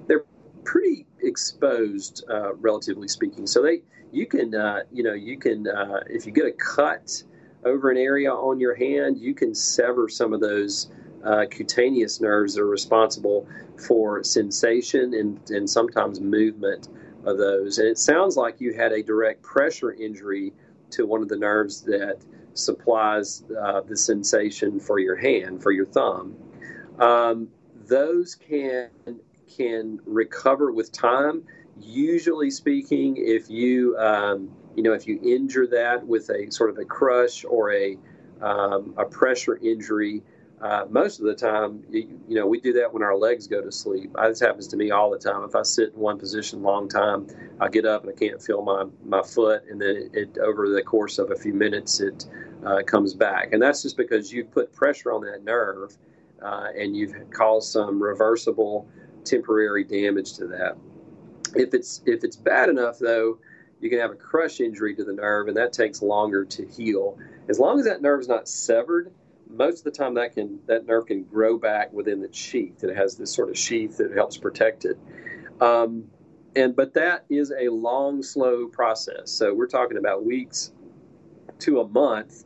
they're 0.07 0.25
pretty 0.63 1.05
exposed, 1.21 2.23
uh, 2.29 2.53
relatively 2.55 3.07
speaking. 3.07 3.47
So 3.47 3.61
they, 3.61 3.81
you 4.11 4.25
can, 4.25 4.53
uh, 4.55 4.81
you 4.91 5.03
know, 5.03 5.13
you 5.13 5.37
can, 5.37 5.67
uh, 5.67 6.01
if 6.07 6.25
you 6.25 6.31
get 6.31 6.45
a 6.45 6.51
cut 6.51 7.23
over 7.63 7.89
an 7.89 7.97
area 7.97 8.31
on 8.31 8.59
your 8.59 8.75
hand, 8.75 9.17
you 9.19 9.33
can 9.33 9.55
sever 9.55 10.07
some 10.09 10.33
of 10.33 10.41
those 10.41 10.89
uh, 11.23 11.45
cutaneous 11.49 12.21
nerves 12.21 12.53
that 12.53 12.61
are 12.61 12.67
responsible 12.67 13.47
for 13.87 14.23
sensation 14.23 15.13
and, 15.15 15.49
and 15.49 15.69
sometimes 15.69 16.19
movement 16.19 16.87
of 17.25 17.37
those. 17.37 17.79
And 17.79 17.87
it 17.87 17.97
sounds 17.97 18.37
like 18.37 18.61
you 18.61 18.73
had 18.73 18.91
a 18.91 19.01
direct 19.01 19.41
pressure 19.41 19.91
injury 19.93 20.53
to 20.91 21.05
one 21.05 21.21
of 21.21 21.29
the 21.29 21.37
nerves 21.37 21.81
that 21.81 22.17
supplies 22.55 23.43
uh, 23.61 23.81
the 23.81 23.95
sensation 23.95 24.79
for 24.79 24.99
your 24.99 25.15
hand, 25.15 25.61
for 25.61 25.71
your 25.71 25.85
thumb. 25.85 26.35
Um, 26.99 27.49
those 27.87 28.35
can 28.35 28.89
can 29.55 29.99
recover 30.05 30.71
with 30.71 30.91
time. 30.91 31.43
Usually 31.79 32.49
speaking, 32.49 33.17
if 33.17 33.49
you 33.49 33.95
um, 33.97 34.49
you 34.75 34.83
know, 34.83 34.93
if 34.93 35.07
you 35.07 35.19
injure 35.23 35.67
that 35.67 36.05
with 36.05 36.29
a 36.29 36.51
sort 36.51 36.69
of 36.69 36.77
a 36.77 36.85
crush 36.85 37.45
or 37.45 37.71
a, 37.71 37.97
um, 38.41 38.93
a 38.97 39.05
pressure 39.05 39.57
injury, 39.57 40.21
uh, 40.61 40.85
most 40.89 41.19
of 41.19 41.25
the 41.25 41.35
time, 41.35 41.83
you, 41.89 42.19
you, 42.27 42.35
know, 42.35 42.47
we 42.47 42.59
do 42.59 42.73
that 42.73 42.93
when 42.93 43.03
our 43.03 43.15
legs 43.15 43.47
go 43.47 43.61
to 43.61 43.71
sleep. 43.71 44.11
I, 44.17 44.29
This 44.29 44.39
happens 44.39 44.67
to 44.69 44.77
me 44.77 44.91
all 44.91 45.09
the 45.09 45.17
time. 45.17 45.43
If 45.43 45.55
I 45.55 45.63
sit 45.63 45.93
in 45.93 45.99
one 45.99 46.17
position 46.17 46.61
long 46.61 46.89
time, 46.89 47.27
I 47.59 47.69
get 47.69 47.85
up 47.85 48.03
and 48.03 48.11
I 48.11 48.15
can't 48.17 48.41
feel 48.41 48.61
my, 48.61 48.85
my 49.05 49.21
foot, 49.21 49.63
and 49.69 49.81
then 49.81 49.95
it, 49.95 50.11
it 50.13 50.37
over 50.39 50.69
the 50.69 50.81
course 50.81 51.19
of 51.19 51.31
a 51.31 51.35
few 51.35 51.53
minutes, 51.53 51.99
it 51.99 52.25
uh, 52.65 52.81
comes 52.83 53.13
back. 53.13 53.53
And 53.53 53.61
that's 53.61 53.83
just 53.83 53.97
because 53.97 54.31
you've 54.31 54.51
put 54.51 54.73
pressure 54.73 55.11
on 55.11 55.21
that 55.21 55.43
nerve 55.43 55.95
uh, 56.41 56.67
and 56.77 56.95
you've 56.95 57.13
caused 57.31 57.71
some 57.71 58.01
reversible 58.01 58.87
temporary 59.23 59.83
damage 59.83 60.33
to 60.33 60.47
that. 60.47 60.77
If 61.55 61.73
it's 61.73 62.01
if 62.05 62.23
it's 62.23 62.35
bad 62.35 62.69
enough, 62.69 62.99
though, 62.99 63.39
you 63.79 63.89
can 63.89 63.99
have 63.99 64.11
a 64.11 64.15
crush 64.15 64.59
injury 64.59 64.95
to 64.95 65.03
the 65.03 65.13
nerve, 65.13 65.47
and 65.47 65.55
that 65.57 65.73
takes 65.73 66.01
longer 66.01 66.43
to 66.43 66.65
heal. 66.65 67.17
As 67.47 67.59
long 67.59 67.79
as 67.79 67.85
that 67.85 68.01
nerve 68.01 68.19
is 68.19 68.27
not 68.27 68.49
severed, 68.49 69.13
most 69.49 69.79
of 69.79 69.83
the 69.85 69.91
time 69.91 70.15
that 70.15 70.33
can 70.33 70.59
that 70.65 70.85
nerve 70.85 71.05
can 71.05 71.23
grow 71.23 71.57
back 71.57 71.93
within 71.93 72.21
the 72.21 72.33
sheath. 72.33 72.83
It 72.83 72.95
has 72.95 73.15
this 73.15 73.33
sort 73.33 73.49
of 73.49 73.57
sheath 73.57 73.97
that 73.97 74.11
helps 74.11 74.37
protect 74.37 74.85
it. 74.85 74.97
Um, 75.61 76.05
and 76.55 76.75
but 76.75 76.93
that 76.95 77.25
is 77.29 77.51
a 77.57 77.69
long, 77.69 78.21
slow 78.21 78.67
process. 78.67 79.31
So 79.31 79.53
we're 79.53 79.67
talking 79.67 79.97
about 79.97 80.25
weeks 80.25 80.73
to 81.59 81.79
a 81.79 81.87
month 81.87 82.43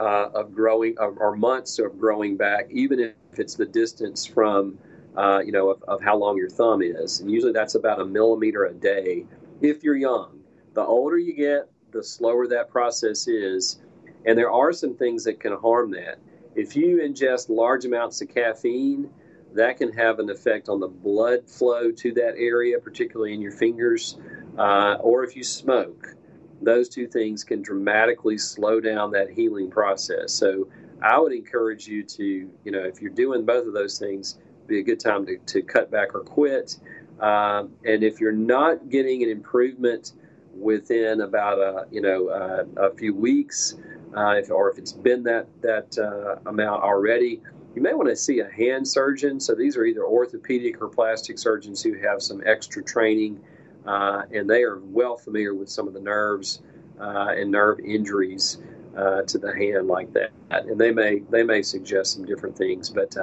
uh, 0.00 0.30
of 0.34 0.54
growing, 0.54 0.96
or 0.98 1.36
months 1.36 1.78
of 1.78 2.00
growing 2.00 2.36
back, 2.36 2.66
even 2.70 2.98
if 2.98 3.14
it's 3.38 3.54
the 3.54 3.66
distance 3.66 4.26
from, 4.26 4.78
uh, 5.16 5.40
you 5.44 5.52
know, 5.52 5.70
of, 5.70 5.82
of, 5.86 6.02
how 6.02 6.16
long 6.16 6.36
your 6.36 6.48
thumb 6.48 6.82
is. 6.82 7.20
And 7.20 7.30
usually 7.30 7.52
that's 7.52 7.74
about 7.74 8.00
a 8.00 8.04
millimeter 8.04 8.64
a 8.64 8.72
day 8.72 9.26
if 9.60 9.84
you're 9.84 9.96
young 9.96 10.40
the 10.74 10.82
older 10.82 11.18
you 11.18 11.34
get, 11.34 11.68
the 11.92 12.02
slower 12.02 12.46
that 12.48 12.70
process 12.70 13.28
is. 13.28 13.80
And 14.24 14.36
there 14.38 14.50
are 14.50 14.72
some 14.72 14.94
things 14.94 15.24
that 15.24 15.40
can 15.40 15.52
harm 15.56 15.90
that. 15.92 16.18
If 16.54 16.76
you 16.76 16.98
ingest 16.98 17.48
large 17.48 17.84
amounts 17.84 18.20
of 18.20 18.28
caffeine, 18.28 19.10
that 19.54 19.78
can 19.78 19.92
have 19.92 20.20
an 20.20 20.30
effect 20.30 20.68
on 20.68 20.78
the 20.78 20.88
blood 20.88 21.48
flow 21.48 21.90
to 21.90 22.12
that 22.12 22.34
area, 22.36 22.78
particularly 22.78 23.34
in 23.34 23.40
your 23.40 23.52
fingers. 23.52 24.18
Uh, 24.56 24.94
or 25.00 25.24
if 25.24 25.34
you 25.34 25.42
smoke, 25.42 26.14
those 26.60 26.88
two 26.88 27.06
things 27.06 27.44
can 27.44 27.62
dramatically 27.62 28.38
slow 28.38 28.80
down 28.80 29.10
that 29.12 29.30
healing 29.30 29.70
process. 29.70 30.32
So 30.32 30.68
I 31.02 31.18
would 31.18 31.32
encourage 31.32 31.86
you 31.86 32.02
to, 32.02 32.24
you 32.24 32.72
know, 32.72 32.82
if 32.82 33.00
you're 33.00 33.10
doing 33.10 33.44
both 33.44 33.66
of 33.66 33.72
those 33.72 33.98
things, 33.98 34.38
be 34.66 34.78
a 34.78 34.82
good 34.82 35.00
time 35.00 35.26
to, 35.26 35.38
to 35.38 35.62
cut 35.62 35.90
back 35.90 36.14
or 36.14 36.20
quit. 36.20 36.78
Um, 37.20 37.72
and 37.84 38.02
if 38.02 38.20
you're 38.20 38.32
not 38.32 38.88
getting 38.88 39.22
an 39.22 39.28
improvement 39.28 40.12
within 40.54 41.20
about 41.20 41.58
a 41.58 41.86
you 41.90 42.00
know 42.00 42.28
uh, 42.28 42.64
a 42.76 42.94
few 42.94 43.14
weeks, 43.14 43.76
uh, 44.16 44.36
if, 44.38 44.50
or 44.50 44.70
if 44.70 44.78
it's 44.78 44.92
been 44.92 45.22
that 45.24 45.46
that 45.60 45.98
uh, 45.98 46.48
amount 46.48 46.82
already, 46.82 47.40
you 47.74 47.82
may 47.82 47.94
want 47.94 48.08
to 48.08 48.16
see 48.16 48.40
a 48.40 48.50
hand 48.50 48.86
surgeon. 48.86 49.38
So 49.38 49.54
these 49.54 49.76
are 49.76 49.84
either 49.84 50.04
orthopedic 50.04 50.80
or 50.80 50.88
plastic 50.88 51.38
surgeons 51.38 51.82
who 51.82 51.94
have 51.98 52.22
some 52.22 52.42
extra 52.46 52.82
training, 52.82 53.40
uh, 53.86 54.22
and 54.32 54.48
they 54.48 54.62
are 54.62 54.78
well 54.80 55.16
familiar 55.16 55.54
with 55.54 55.68
some 55.68 55.88
of 55.88 55.94
the 55.94 56.00
nerves 56.00 56.62
uh, 57.00 57.34
and 57.36 57.50
nerve 57.50 57.80
injuries 57.80 58.58
uh, 58.96 59.22
to 59.22 59.38
the 59.38 59.54
hand 59.54 59.86
like 59.86 60.12
that. 60.12 60.30
And 60.50 60.78
they 60.78 60.90
may 60.90 61.20
they 61.30 61.42
may 61.42 61.62
suggest 61.62 62.14
some 62.14 62.24
different 62.24 62.56
things, 62.56 62.90
but 62.90 63.16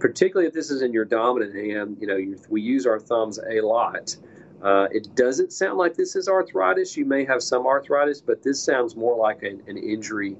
particularly 0.00 0.48
if 0.48 0.54
this 0.54 0.70
is 0.70 0.82
in 0.82 0.92
your 0.92 1.04
dominant 1.04 1.54
hand, 1.54 1.98
you 2.00 2.06
know, 2.06 2.18
we 2.48 2.62
use 2.62 2.86
our 2.86 2.98
thumbs 2.98 3.38
a 3.38 3.60
lot. 3.60 4.16
Uh, 4.62 4.88
it 4.90 5.14
doesn't 5.14 5.52
sound 5.52 5.78
like 5.78 5.94
this 5.94 6.16
is 6.16 6.28
arthritis. 6.28 6.96
You 6.96 7.04
may 7.04 7.24
have 7.24 7.42
some 7.42 7.66
arthritis, 7.66 8.20
but 8.20 8.42
this 8.42 8.62
sounds 8.62 8.96
more 8.96 9.16
like 9.16 9.42
an, 9.42 9.62
an 9.68 9.78
injury 9.78 10.36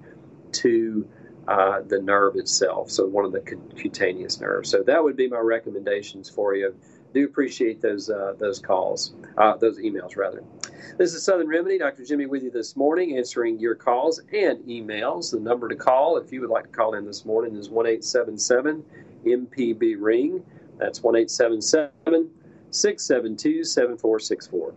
to 0.53 1.09
uh, 1.49 1.81
the 1.87 2.01
nerve 2.01 2.37
itself, 2.37 2.91
so 2.91 3.07
one 3.07 3.25
of 3.25 3.33
the 3.33 3.41
cutaneous 3.77 4.41
nerves. 4.41 4.71
So 4.71 4.83
that 4.83 5.03
would 5.03 5.17
be 5.17 5.29
my 5.29 5.39
recommendations 5.39 6.29
for 6.29 6.55
you. 6.55 6.75
Do 7.13 7.25
appreciate 7.25 7.81
those 7.81 8.09
uh, 8.09 8.35
those 8.39 8.61
calls, 8.61 9.15
uh, 9.37 9.57
those 9.57 9.79
emails 9.79 10.17
rather. 10.17 10.45
This 10.97 11.13
is 11.15 11.25
Southern 11.25 11.49
Remedy. 11.49 11.79
Dr. 11.79 12.05
Jimmy 12.05 12.27
with 12.27 12.43
you 12.43 12.51
this 12.51 12.77
morning, 12.77 13.17
answering 13.17 13.59
your 13.59 13.75
calls 13.75 14.21
and 14.33 14.59
emails. 14.61 15.33
The 15.33 15.41
number 15.41 15.69
to 15.69 15.77
call, 15.77 16.19
if 16.19 16.33
you 16.33 16.41
would 16.41 16.51
like 16.51 16.65
to 16.65 16.71
call 16.71 16.95
in 16.95 17.05
this 17.05 17.25
morning, 17.25 17.57
is 17.57 17.69
one 17.69 17.87
eight 17.87 18.05
seven 18.05 18.39
seven 18.39 18.85
MPB 19.25 19.97
ring. 19.99 20.45
That's 20.79 21.03
one 21.03 21.17
eight 21.17 21.31
seven 21.31 21.61
seven 21.61 22.31
672 22.71 23.65
7464. 23.65 24.75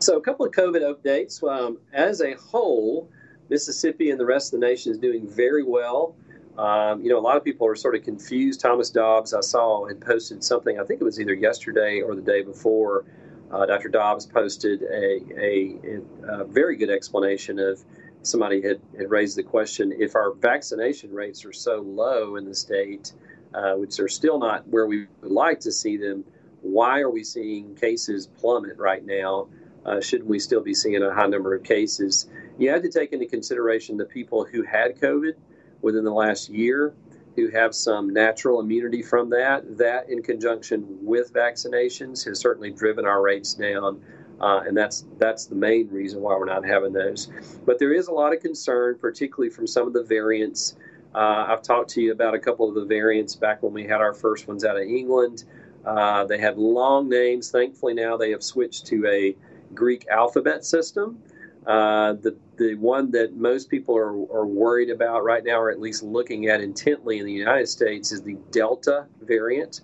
So, 0.00 0.16
a 0.16 0.20
couple 0.20 0.46
of 0.46 0.52
COVID 0.52 0.82
updates. 0.82 1.42
Um, 1.42 1.78
as 1.92 2.20
a 2.20 2.34
whole, 2.34 3.10
Mississippi 3.50 4.10
and 4.10 4.18
the 4.18 4.26
rest 4.26 4.52
of 4.52 4.60
the 4.60 4.66
nation 4.66 4.92
is 4.92 4.98
doing 4.98 5.28
very 5.28 5.62
well. 5.62 6.14
Um, 6.58 7.02
you 7.02 7.08
know, 7.08 7.18
a 7.18 7.20
lot 7.20 7.36
of 7.36 7.44
people 7.44 7.68
are 7.68 7.76
sort 7.76 7.94
of 7.94 8.02
confused. 8.02 8.60
Thomas 8.60 8.90
Dobbs, 8.90 9.32
I 9.32 9.40
saw, 9.40 9.86
had 9.86 10.00
posted 10.00 10.42
something, 10.42 10.80
I 10.80 10.84
think 10.84 11.00
it 11.00 11.04
was 11.04 11.20
either 11.20 11.32
yesterday 11.32 12.00
or 12.00 12.16
the 12.16 12.22
day 12.22 12.42
before. 12.42 13.04
Uh, 13.50 13.64
Dr. 13.64 13.88
Dobbs 13.88 14.26
posted 14.26 14.82
a, 14.82 15.20
a, 15.40 16.00
a, 16.28 16.44
very 16.44 16.76
good 16.76 16.90
explanation 16.90 17.58
of 17.60 17.82
somebody 18.22 18.60
had, 18.60 18.80
had 18.98 19.08
raised 19.08 19.38
the 19.38 19.42
question 19.42 19.92
if 19.98 20.16
our 20.16 20.32
vaccination 20.32 21.14
rates 21.14 21.44
are 21.44 21.52
so 21.52 21.80
low 21.80 22.36
in 22.36 22.44
the 22.44 22.54
state, 22.54 23.12
uh, 23.54 23.74
which 23.74 23.98
are 24.00 24.08
still 24.08 24.38
not 24.38 24.66
where 24.68 24.86
we 24.86 25.06
would 25.22 25.30
like 25.30 25.60
to 25.60 25.72
see 25.72 25.96
them, 25.96 26.24
why 26.60 27.00
are 27.00 27.10
we 27.10 27.22
seeing 27.22 27.76
cases 27.76 28.26
plummet 28.26 28.76
right 28.78 29.06
now? 29.06 29.48
Uh, 29.86 30.00
shouldn't 30.00 30.28
we 30.28 30.40
still 30.40 30.60
be 30.60 30.74
seeing 30.74 31.02
a 31.02 31.14
high 31.14 31.28
number 31.28 31.54
of 31.54 31.62
cases? 31.62 32.28
You 32.58 32.70
have 32.70 32.82
to 32.82 32.90
take 32.90 33.12
into 33.12 33.26
consideration 33.26 33.96
the 33.96 34.04
people 34.04 34.44
who 34.44 34.62
had 34.62 35.00
COVID 35.00 35.34
within 35.82 36.04
the 36.04 36.12
last 36.12 36.48
year, 36.48 36.94
who 37.36 37.48
have 37.48 37.74
some 37.74 38.10
natural 38.10 38.60
immunity 38.60 39.02
from 39.02 39.30
that. 39.30 39.78
That, 39.78 40.08
in 40.08 40.22
conjunction 40.22 40.86
with 41.02 41.32
vaccinations, 41.32 42.24
has 42.24 42.38
certainly 42.38 42.70
driven 42.70 43.04
our 43.04 43.22
rates 43.22 43.54
down. 43.54 44.02
Uh, 44.40 44.62
and 44.66 44.76
that's 44.76 45.04
that's 45.18 45.46
the 45.46 45.54
main 45.54 45.88
reason 45.90 46.20
why 46.20 46.36
we're 46.36 46.44
not 46.44 46.64
having 46.64 46.92
those. 46.92 47.28
But 47.66 47.78
there 47.78 47.92
is 47.92 48.06
a 48.08 48.12
lot 48.12 48.32
of 48.32 48.40
concern, 48.40 48.96
particularly 49.00 49.50
from 49.50 49.66
some 49.66 49.86
of 49.86 49.92
the 49.92 50.04
variants. 50.04 50.76
Uh, 51.14 51.46
I've 51.48 51.62
talked 51.62 51.90
to 51.90 52.02
you 52.02 52.12
about 52.12 52.34
a 52.34 52.38
couple 52.38 52.68
of 52.68 52.74
the 52.74 52.84
variants 52.84 53.34
back 53.34 53.62
when 53.62 53.72
we 53.72 53.84
had 53.84 54.00
our 54.00 54.12
first 54.12 54.46
ones 54.46 54.64
out 54.64 54.76
of 54.76 54.82
England. 54.82 55.44
Uh, 55.84 56.24
they 56.24 56.38
had 56.38 56.58
long 56.58 57.08
names. 57.08 57.50
Thankfully, 57.50 57.94
now 57.94 58.16
they 58.16 58.30
have 58.30 58.42
switched 58.42 58.86
to 58.86 59.06
a 59.06 59.34
Greek 59.74 60.06
alphabet 60.08 60.64
system. 60.64 61.20
Uh, 61.66 62.12
the 62.12 62.36
the 62.58 62.74
one 62.74 63.10
that 63.12 63.36
most 63.36 63.70
people 63.70 63.96
are, 63.96 64.10
are 64.10 64.46
worried 64.46 64.90
about 64.90 65.24
right 65.24 65.44
now, 65.44 65.60
or 65.60 65.70
at 65.70 65.80
least 65.80 66.02
looking 66.02 66.48
at 66.48 66.60
intently 66.60 67.18
in 67.18 67.26
the 67.26 67.32
United 67.32 67.68
States, 67.68 68.12
is 68.12 68.22
the 68.22 68.36
Delta 68.50 69.06
variant. 69.22 69.82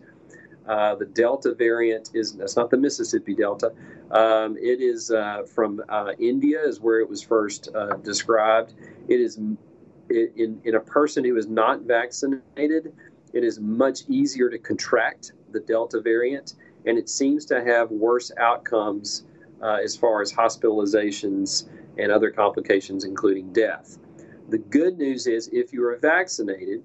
Uh, 0.66 0.94
the 0.94 1.04
Delta 1.04 1.54
variant 1.54 2.10
is 2.14 2.32
that's 2.32 2.56
not 2.56 2.70
the 2.70 2.76
Mississippi 2.76 3.34
Delta. 3.34 3.72
Um, 4.10 4.56
it 4.56 4.80
is 4.80 5.10
uh, 5.10 5.42
from 5.44 5.82
uh, 5.88 6.12
India, 6.18 6.62
is 6.62 6.80
where 6.80 7.00
it 7.00 7.08
was 7.08 7.22
first 7.22 7.68
uh, 7.74 7.96
described. 7.96 8.74
It 9.08 9.20
is 9.20 9.36
in 9.36 9.56
in 10.64 10.74
a 10.74 10.80
person 10.80 11.24
who 11.24 11.36
is 11.36 11.46
not 11.46 11.82
vaccinated. 11.82 12.92
It 13.32 13.44
is 13.44 13.58
much 13.60 14.02
easier 14.08 14.48
to 14.50 14.58
contract 14.58 15.32
the 15.52 15.60
Delta 15.60 16.00
variant, 16.00 16.54
and 16.86 16.98
it 16.98 17.08
seems 17.08 17.44
to 17.46 17.64
have 17.64 17.90
worse 17.90 18.32
outcomes 18.38 19.24
uh, 19.62 19.78
as 19.82 19.96
far 19.96 20.22
as 20.22 20.32
hospitalizations 20.32 21.68
and 21.98 22.10
other 22.10 22.30
complications, 22.30 23.04
including 23.04 23.52
death. 23.52 23.98
The 24.48 24.58
good 24.58 24.98
news 24.98 25.26
is 25.26 25.48
if 25.52 25.72
you 25.72 25.86
are 25.86 25.96
vaccinated, 25.96 26.82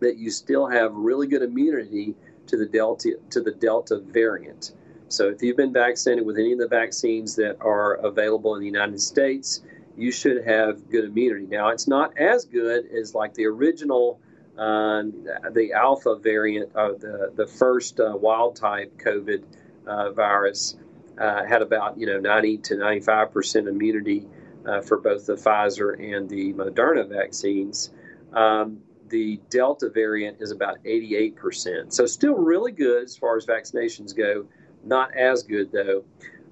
that 0.00 0.18
you 0.18 0.30
still 0.30 0.66
have 0.66 0.92
really 0.94 1.26
good 1.26 1.42
immunity 1.42 2.14
to 2.46 2.56
the 2.56 2.66
Delta 2.66 3.18
to 3.30 3.40
the 3.40 3.52
Delta 3.52 3.98
variant. 3.98 4.72
So 5.08 5.28
if 5.28 5.42
you've 5.42 5.56
been 5.56 5.72
vaccinated 5.72 6.26
with 6.26 6.36
any 6.36 6.52
of 6.52 6.58
the 6.58 6.68
vaccines 6.68 7.36
that 7.36 7.56
are 7.60 7.94
available 7.94 8.54
in 8.54 8.60
the 8.60 8.66
United 8.66 9.00
States, 9.00 9.62
you 9.96 10.10
should 10.12 10.44
have 10.44 10.90
good 10.90 11.04
immunity. 11.04 11.46
Now 11.46 11.68
it's 11.68 11.88
not 11.88 12.16
as 12.18 12.44
good 12.44 12.86
as 12.86 13.14
like 13.14 13.34
the 13.34 13.46
original 13.46 14.20
um, 14.58 15.26
the 15.52 15.72
alpha 15.74 16.16
variant 16.16 16.74
of 16.74 17.00
the, 17.00 17.30
the 17.34 17.46
first 17.46 18.00
uh, 18.00 18.16
wild 18.16 18.56
type 18.56 18.96
COVID 18.98 19.44
uh, 19.86 20.12
virus 20.12 20.76
uh, 21.18 21.44
had 21.44 21.62
about 21.62 21.98
you 21.98 22.06
know 22.06 22.18
90 22.18 22.58
to 22.58 22.76
95 22.76 23.32
percent 23.32 23.68
immunity 23.68 24.26
uh, 24.66 24.80
for 24.80 24.98
both 24.98 25.26
the 25.26 25.34
Pfizer 25.34 25.98
and 25.98 26.28
the 26.28 26.52
Moderna 26.52 27.08
vaccines. 27.08 27.90
Um, 28.32 28.78
the 29.08 29.40
Delta 29.50 29.88
variant 29.88 30.38
is 30.40 30.50
about 30.50 30.78
88 30.84 31.36
percent, 31.36 31.94
so 31.94 32.06
still 32.06 32.34
really 32.34 32.72
good 32.72 33.04
as 33.04 33.16
far 33.16 33.36
as 33.36 33.46
vaccinations 33.46 34.16
go. 34.16 34.46
Not 34.84 35.14
as 35.16 35.42
good 35.42 35.72
though. 35.72 36.04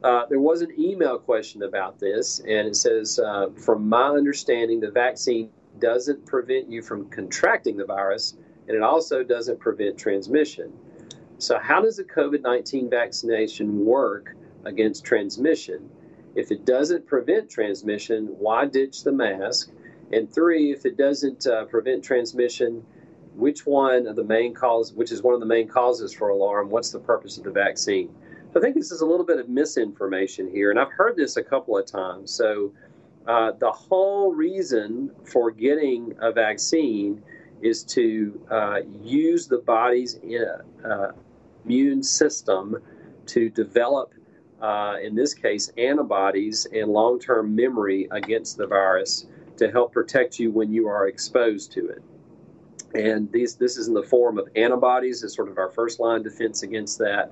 Uh, 0.02 0.26
there 0.28 0.40
was 0.40 0.60
an 0.60 0.70
email 0.78 1.18
question 1.18 1.62
about 1.62 1.98
this, 1.98 2.40
and 2.40 2.68
it 2.68 2.76
says, 2.76 3.18
uh, 3.18 3.48
"From 3.56 3.88
my 3.88 4.08
understanding, 4.08 4.80
the 4.80 4.90
vaccine 4.90 5.50
doesn't 5.78 6.24
prevent 6.26 6.70
you 6.70 6.82
from 6.82 7.08
contracting 7.10 7.76
the 7.76 7.84
virus, 7.84 8.36
and 8.68 8.76
it 8.76 8.82
also 8.82 9.22
doesn't 9.22 9.58
prevent 9.60 9.98
transmission. 9.98 10.72
So, 11.38 11.58
how 11.58 11.80
does 11.80 11.98
a 11.98 12.04
COVID 12.04 12.42
19 12.42 12.88
vaccination 12.88 13.84
work 13.84 14.34
against 14.64 15.04
transmission? 15.04 15.90
If 16.34 16.50
it 16.50 16.64
doesn't 16.64 17.06
prevent 17.06 17.48
transmission, 17.50 18.26
why 18.38 18.66
ditch 18.66 19.04
the 19.04 19.12
mask? 19.12 19.70
And 20.12 20.32
three, 20.32 20.72
if 20.72 20.84
it 20.84 20.96
doesn't 20.96 21.46
uh, 21.46 21.64
prevent 21.66 22.04
transmission, 22.04 22.84
which 23.34 23.66
one 23.66 24.06
of 24.06 24.16
the 24.16 24.24
main 24.24 24.54
cause, 24.54 24.92
which 24.92 25.12
is 25.12 25.22
one 25.22 25.34
of 25.34 25.40
the 25.40 25.46
main 25.46 25.68
causes 25.68 26.12
for 26.12 26.28
alarm, 26.28 26.70
what's 26.70 26.90
the 26.90 27.00
purpose 27.00 27.38
of 27.38 27.44
the 27.44 27.50
vaccine? 27.50 28.14
I 28.56 28.60
think 28.60 28.76
this 28.76 28.92
is 28.92 29.00
a 29.00 29.06
little 29.06 29.26
bit 29.26 29.38
of 29.38 29.48
misinformation 29.48 30.48
here, 30.48 30.70
and 30.70 30.78
I've 30.78 30.92
heard 30.92 31.16
this 31.16 31.36
a 31.36 31.42
couple 31.42 31.76
of 31.76 31.86
times. 31.86 32.30
So, 32.30 32.72
uh, 33.26 33.52
the 33.52 33.72
whole 33.72 34.32
reason 34.32 35.10
for 35.24 35.50
getting 35.50 36.14
a 36.20 36.30
vaccine 36.30 37.22
is 37.62 37.82
to 37.82 38.40
uh, 38.50 38.80
use 39.02 39.48
the 39.48 39.58
body's 39.58 40.20
uh, 40.84 41.12
immune 41.64 42.02
system 42.02 42.76
to 43.26 43.48
develop, 43.48 44.12
uh, 44.64 44.96
in 45.02 45.14
this 45.14 45.34
case, 45.34 45.70
antibodies 45.76 46.66
and 46.72 46.90
long 46.90 47.20
term 47.20 47.54
memory 47.54 48.08
against 48.10 48.56
the 48.56 48.66
virus 48.66 49.26
to 49.58 49.70
help 49.70 49.92
protect 49.92 50.38
you 50.38 50.50
when 50.50 50.72
you 50.72 50.88
are 50.88 51.06
exposed 51.06 51.70
to 51.72 51.86
it. 51.88 52.02
And 52.94 53.30
these, 53.30 53.56
this 53.56 53.76
is 53.76 53.88
in 53.88 53.94
the 53.94 54.02
form 54.02 54.38
of 54.38 54.48
antibodies, 54.56 55.22
as 55.22 55.34
sort 55.34 55.50
of 55.50 55.58
our 55.58 55.70
first 55.70 56.00
line 56.00 56.22
defense 56.22 56.62
against 56.62 56.98
that. 57.00 57.30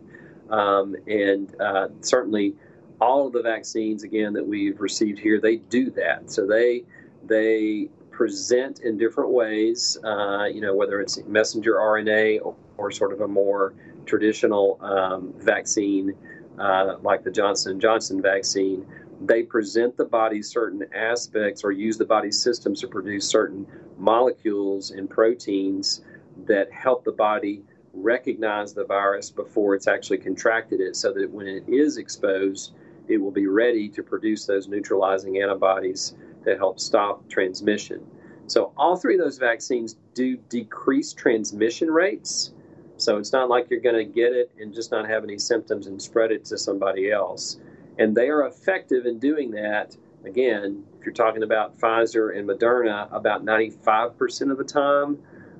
Um, 0.50 0.94
and 1.06 1.58
uh, 1.58 1.88
certainly, 2.02 2.54
all 3.00 3.26
of 3.26 3.32
the 3.32 3.42
vaccines 3.42 4.04
again 4.04 4.34
that 4.34 4.46
we've 4.46 4.80
received 4.80 5.18
here 5.18 5.40
they 5.40 5.56
do 5.56 5.90
that 5.90 6.30
so 6.30 6.46
they 6.46 6.84
they 7.24 7.88
present 8.12 8.78
in 8.84 8.96
different 8.96 9.30
ways 9.30 9.98
uh, 10.04 10.44
you 10.44 10.60
know 10.60 10.72
whether 10.72 11.00
it's 11.00 11.18
messenger 11.26 11.72
rna 11.72 12.38
or, 12.40 12.54
or 12.76 12.92
sort 12.92 13.12
of 13.12 13.22
a 13.22 13.26
more 13.26 13.74
traditional 14.06 14.78
um, 14.82 15.34
vaccine 15.38 16.14
uh, 16.58 16.96
like 17.02 17.22
the 17.24 17.30
johnson 17.30 17.78
& 17.80 17.80
johnson 17.80 18.20
vaccine 18.20 18.86
they 19.20 19.42
present 19.42 19.96
the 19.96 20.04
body 20.04 20.42
certain 20.42 20.84
aspects 20.94 21.62
or 21.62 21.70
use 21.70 21.96
the 21.96 22.04
body's 22.04 22.40
systems 22.42 22.80
to 22.80 22.88
produce 22.88 23.28
certain 23.28 23.66
molecules 23.96 24.90
and 24.90 25.08
proteins 25.08 26.02
that 26.46 26.72
help 26.72 27.04
the 27.04 27.12
body 27.12 27.62
recognize 27.92 28.72
the 28.72 28.84
virus 28.84 29.30
before 29.30 29.74
it's 29.74 29.86
actually 29.86 30.18
contracted 30.18 30.80
it 30.80 30.96
so 30.96 31.12
that 31.12 31.30
when 31.30 31.46
it 31.46 31.62
is 31.68 31.98
exposed 31.98 32.72
it 33.08 33.18
will 33.18 33.30
be 33.30 33.46
ready 33.46 33.88
to 33.88 34.02
produce 34.02 34.46
those 34.46 34.68
neutralizing 34.68 35.40
antibodies 35.40 36.14
to 36.44 36.56
help 36.56 36.80
stop 36.80 37.28
transmission. 37.28 38.04
So, 38.46 38.72
all 38.76 38.96
three 38.96 39.14
of 39.14 39.20
those 39.20 39.38
vaccines 39.38 39.96
do 40.14 40.36
decrease 40.36 41.12
transmission 41.12 41.90
rates. 41.90 42.52
So, 42.96 43.18
it's 43.18 43.32
not 43.32 43.48
like 43.48 43.68
you're 43.70 43.80
going 43.80 43.96
to 43.96 44.04
get 44.04 44.32
it 44.32 44.50
and 44.58 44.72
just 44.72 44.90
not 44.90 45.08
have 45.08 45.24
any 45.24 45.38
symptoms 45.38 45.86
and 45.86 46.00
spread 46.00 46.30
it 46.32 46.44
to 46.46 46.58
somebody 46.58 47.10
else. 47.10 47.58
And 47.98 48.14
they 48.14 48.28
are 48.28 48.46
effective 48.46 49.06
in 49.06 49.18
doing 49.18 49.50
that. 49.52 49.96
Again, 50.24 50.84
if 50.98 51.04
you're 51.04 51.14
talking 51.14 51.42
about 51.42 51.78
Pfizer 51.78 52.36
and 52.36 52.48
Moderna, 52.48 53.12
about 53.12 53.44
95% 53.44 54.50
of 54.50 54.58
the 54.58 54.64
time, 54.64 55.18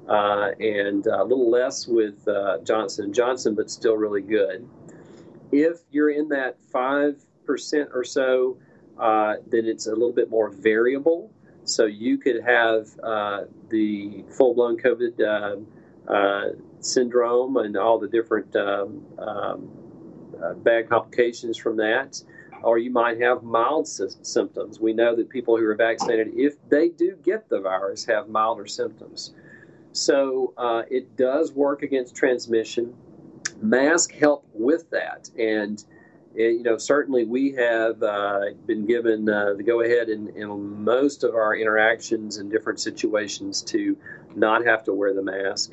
uh, 0.08 0.50
and 0.60 1.06
a 1.06 1.22
little 1.24 1.50
less 1.50 1.86
with 1.86 2.26
uh, 2.28 2.58
Johnson 2.64 3.12
& 3.12 3.14
Johnson, 3.14 3.54
but 3.54 3.70
still 3.70 3.96
really 3.96 4.22
good. 4.22 4.68
If 5.50 5.80
you're 5.90 6.10
in 6.10 6.28
that 6.28 6.58
5 6.72 7.24
percent 7.44 7.90
or 7.92 8.04
so, 8.04 8.56
uh, 8.98 9.34
then 9.46 9.66
it's 9.66 9.86
a 9.86 9.90
little 9.90 10.12
bit 10.12 10.30
more 10.30 10.50
variable. 10.50 11.30
So 11.64 11.86
you 11.86 12.18
could 12.18 12.42
have 12.42 12.88
uh, 13.02 13.44
the 13.68 14.24
full 14.30 14.54
blown 14.54 14.78
COVID 14.78 15.20
uh, 15.20 16.12
uh 16.12 16.48
syndrome 16.82 17.56
and 17.56 17.76
all 17.76 17.98
the 17.98 18.08
different 18.08 18.54
um, 18.56 19.02
um, 19.18 19.68
uh, 20.42 20.54
bad 20.54 20.88
complications 20.88 21.56
from 21.56 21.76
that. 21.76 22.22
Or 22.62 22.78
you 22.78 22.90
might 22.90 23.20
have 23.20 23.42
mild 23.42 23.88
sy- 23.88 24.06
symptoms. 24.22 24.78
We 24.78 24.92
know 24.92 25.16
that 25.16 25.28
people 25.28 25.56
who 25.56 25.66
are 25.66 25.74
vaccinated, 25.74 26.32
if 26.36 26.54
they 26.68 26.90
do 26.90 27.16
get 27.24 27.48
the 27.48 27.60
virus, 27.60 28.04
have 28.04 28.28
milder 28.28 28.66
symptoms. 28.66 29.32
So 29.92 30.54
uh, 30.56 30.82
it 30.90 31.16
does 31.16 31.52
work 31.52 31.82
against 31.82 32.14
transmission. 32.14 32.94
Masks 33.60 34.14
help 34.14 34.46
with 34.52 34.90
that, 34.90 35.30
and 35.38 35.84
eh, 36.36 36.48
you 36.48 36.62
know 36.62 36.78
certainly 36.78 37.24
we 37.24 37.52
have 37.52 38.02
uh, 38.02 38.40
been 38.66 38.86
given 38.86 39.28
uh, 39.28 39.54
the 39.54 39.62
go 39.62 39.82
ahead 39.82 40.08
in, 40.08 40.28
in 40.36 40.82
most 40.82 41.22
of 41.22 41.34
our 41.34 41.54
interactions 41.54 42.38
in 42.38 42.48
different 42.48 42.80
situations 42.80 43.62
to 43.62 43.96
not 44.34 44.64
have 44.64 44.82
to 44.84 44.92
wear 44.92 45.14
the 45.14 45.22
mask. 45.22 45.72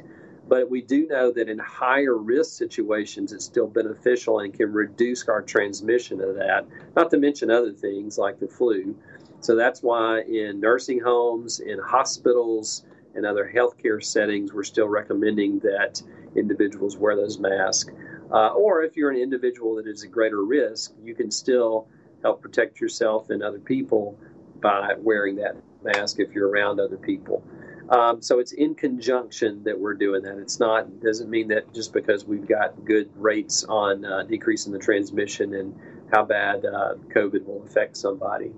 But 0.49 0.69
we 0.69 0.81
do 0.81 1.05
know 1.05 1.31
that 1.31 1.47
in 1.47 1.59
higher 1.59 2.17
risk 2.17 2.57
situations, 2.57 3.31
it's 3.31 3.45
still 3.45 3.67
beneficial 3.67 4.39
and 4.39 4.51
can 4.51 4.73
reduce 4.73 5.27
our 5.29 5.43
transmission 5.43 6.19
of 6.21 6.35
that, 6.35 6.65
not 6.95 7.11
to 7.11 7.17
mention 7.17 7.51
other 7.51 7.71
things 7.71 8.17
like 8.17 8.39
the 8.39 8.47
flu. 8.47 8.95
So 9.41 9.55
that's 9.55 9.83
why 9.83 10.21
in 10.21 10.59
nursing 10.59 10.99
homes, 10.99 11.59
in 11.59 11.77
hospitals, 11.77 12.83
and 13.15 13.25
other 13.25 13.51
healthcare 13.53 14.03
settings, 14.03 14.51
we're 14.51 14.63
still 14.63 14.87
recommending 14.87 15.59
that 15.59 16.01
individuals 16.35 16.97
wear 16.97 17.15
those 17.15 17.39
masks. 17.39 17.91
Uh, 18.31 18.49
or 18.49 18.83
if 18.83 18.97
you're 18.97 19.11
an 19.11 19.17
individual 19.17 19.75
that 19.75 19.87
is 19.87 20.03
at 20.03 20.11
greater 20.11 20.43
risk, 20.43 20.93
you 21.03 21.15
can 21.15 21.31
still 21.31 21.87
help 22.21 22.41
protect 22.41 22.79
yourself 22.81 23.29
and 23.29 23.41
other 23.41 23.59
people 23.59 24.17
by 24.61 24.93
wearing 24.97 25.35
that 25.35 25.55
mask 25.83 26.19
if 26.19 26.31
you're 26.33 26.49
around 26.49 26.79
other 26.79 26.97
people. 26.97 27.43
Um, 27.89 28.21
so 28.21 28.37
it's 28.37 28.51
in 28.51 28.75
conjunction 28.75 29.63
that 29.63 29.79
we're 29.79 29.95
doing 29.95 30.21
that. 30.23 30.37
It's 30.37 30.59
not 30.59 31.01
doesn't 31.01 31.29
mean 31.29 31.47
that 31.47 31.73
just 31.73 31.91
because 31.91 32.23
we've 32.23 32.47
got 32.47 32.85
good 32.85 33.09
rates 33.15 33.63
on 33.63 34.05
uh, 34.05 34.23
decreasing 34.23 34.71
the 34.71 34.79
transmission 34.79 35.55
and 35.55 35.75
how 36.13 36.23
bad 36.23 36.65
uh, 36.65 36.95
COVID 37.15 37.45
will 37.45 37.63
affect 37.65 37.97
somebody. 37.97 38.51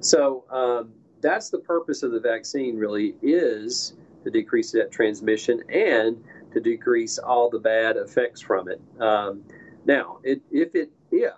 So 0.00 0.44
um, 0.50 0.92
that's 1.20 1.50
the 1.50 1.58
purpose 1.58 2.02
of 2.02 2.12
the 2.12 2.20
vaccine. 2.20 2.76
Really 2.76 3.14
is 3.20 3.94
to 4.24 4.30
decrease 4.30 4.72
that 4.72 4.90
transmission 4.90 5.62
and 5.68 6.24
to 6.52 6.60
decrease 6.60 7.18
all 7.18 7.50
the 7.50 7.58
bad 7.58 7.96
effects 7.96 8.40
from 8.40 8.68
it. 8.68 8.80
Um, 9.00 9.42
now, 9.84 10.18
it, 10.22 10.40
if 10.50 10.74
it 10.74 10.90
if 11.10 11.34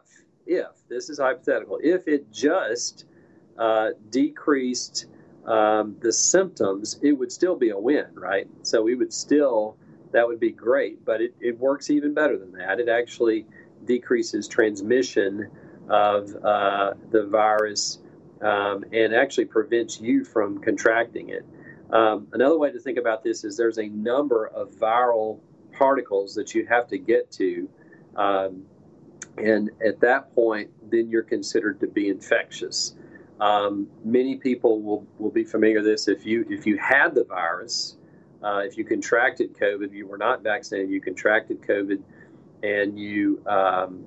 if 0.46 0.68
this 0.88 1.10
is 1.10 1.18
hypothetical, 1.18 1.78
if 1.82 2.06
it 2.06 2.30
just 2.30 3.06
uh, 3.58 3.90
decreased 4.10 5.06
um, 5.50 5.96
the 6.00 6.12
symptoms, 6.12 6.98
it 7.02 7.12
would 7.12 7.32
still 7.32 7.56
be 7.56 7.70
a 7.70 7.78
win, 7.78 8.06
right? 8.14 8.48
So 8.62 8.82
we 8.82 8.94
would 8.94 9.12
still 9.12 9.76
that 10.12 10.26
would 10.26 10.40
be 10.40 10.50
great, 10.50 11.04
but 11.04 11.20
it, 11.20 11.34
it 11.40 11.58
works 11.58 11.90
even 11.90 12.14
better 12.14 12.36
than 12.36 12.52
that. 12.52 12.80
It 12.80 12.88
actually 12.88 13.46
decreases 13.84 14.48
transmission 14.48 15.48
of 15.88 16.34
uh, 16.44 16.94
the 17.10 17.26
virus 17.26 17.98
um, 18.40 18.84
and 18.92 19.14
actually 19.14 19.44
prevents 19.44 20.00
you 20.00 20.24
from 20.24 20.58
contracting 20.58 21.28
it. 21.28 21.44
Um, 21.92 22.28
another 22.32 22.58
way 22.58 22.70
to 22.72 22.78
think 22.78 22.98
about 22.98 23.22
this 23.22 23.44
is 23.44 23.56
there's 23.56 23.78
a 23.78 23.88
number 23.88 24.46
of 24.48 24.70
viral 24.72 25.40
particles 25.72 26.34
that 26.34 26.54
you 26.54 26.66
have 26.66 26.88
to 26.88 26.98
get 26.98 27.30
to. 27.32 27.68
Um, 28.16 28.64
and 29.36 29.70
at 29.84 30.00
that 30.00 30.34
point, 30.34 30.70
then 30.90 31.08
you're 31.08 31.22
considered 31.22 31.80
to 31.80 31.86
be 31.86 32.08
infectious. 32.08 32.94
Um, 33.40 33.88
many 34.04 34.36
people 34.36 34.82
will, 34.82 35.06
will 35.18 35.30
be 35.30 35.44
familiar 35.44 35.76
with 35.76 35.86
this. 35.86 36.08
If 36.08 36.26
you 36.26 36.44
if 36.50 36.66
you 36.66 36.76
had 36.76 37.14
the 37.14 37.24
virus, 37.24 37.96
uh, 38.42 38.62
if 38.64 38.76
you 38.76 38.84
contracted 38.84 39.56
COVID, 39.56 39.92
you 39.92 40.06
were 40.06 40.18
not 40.18 40.42
vaccinated, 40.42 40.90
you 40.90 41.00
contracted 41.00 41.62
COVID, 41.62 42.02
and 42.62 42.98
you 42.98 43.42
um, 43.46 44.04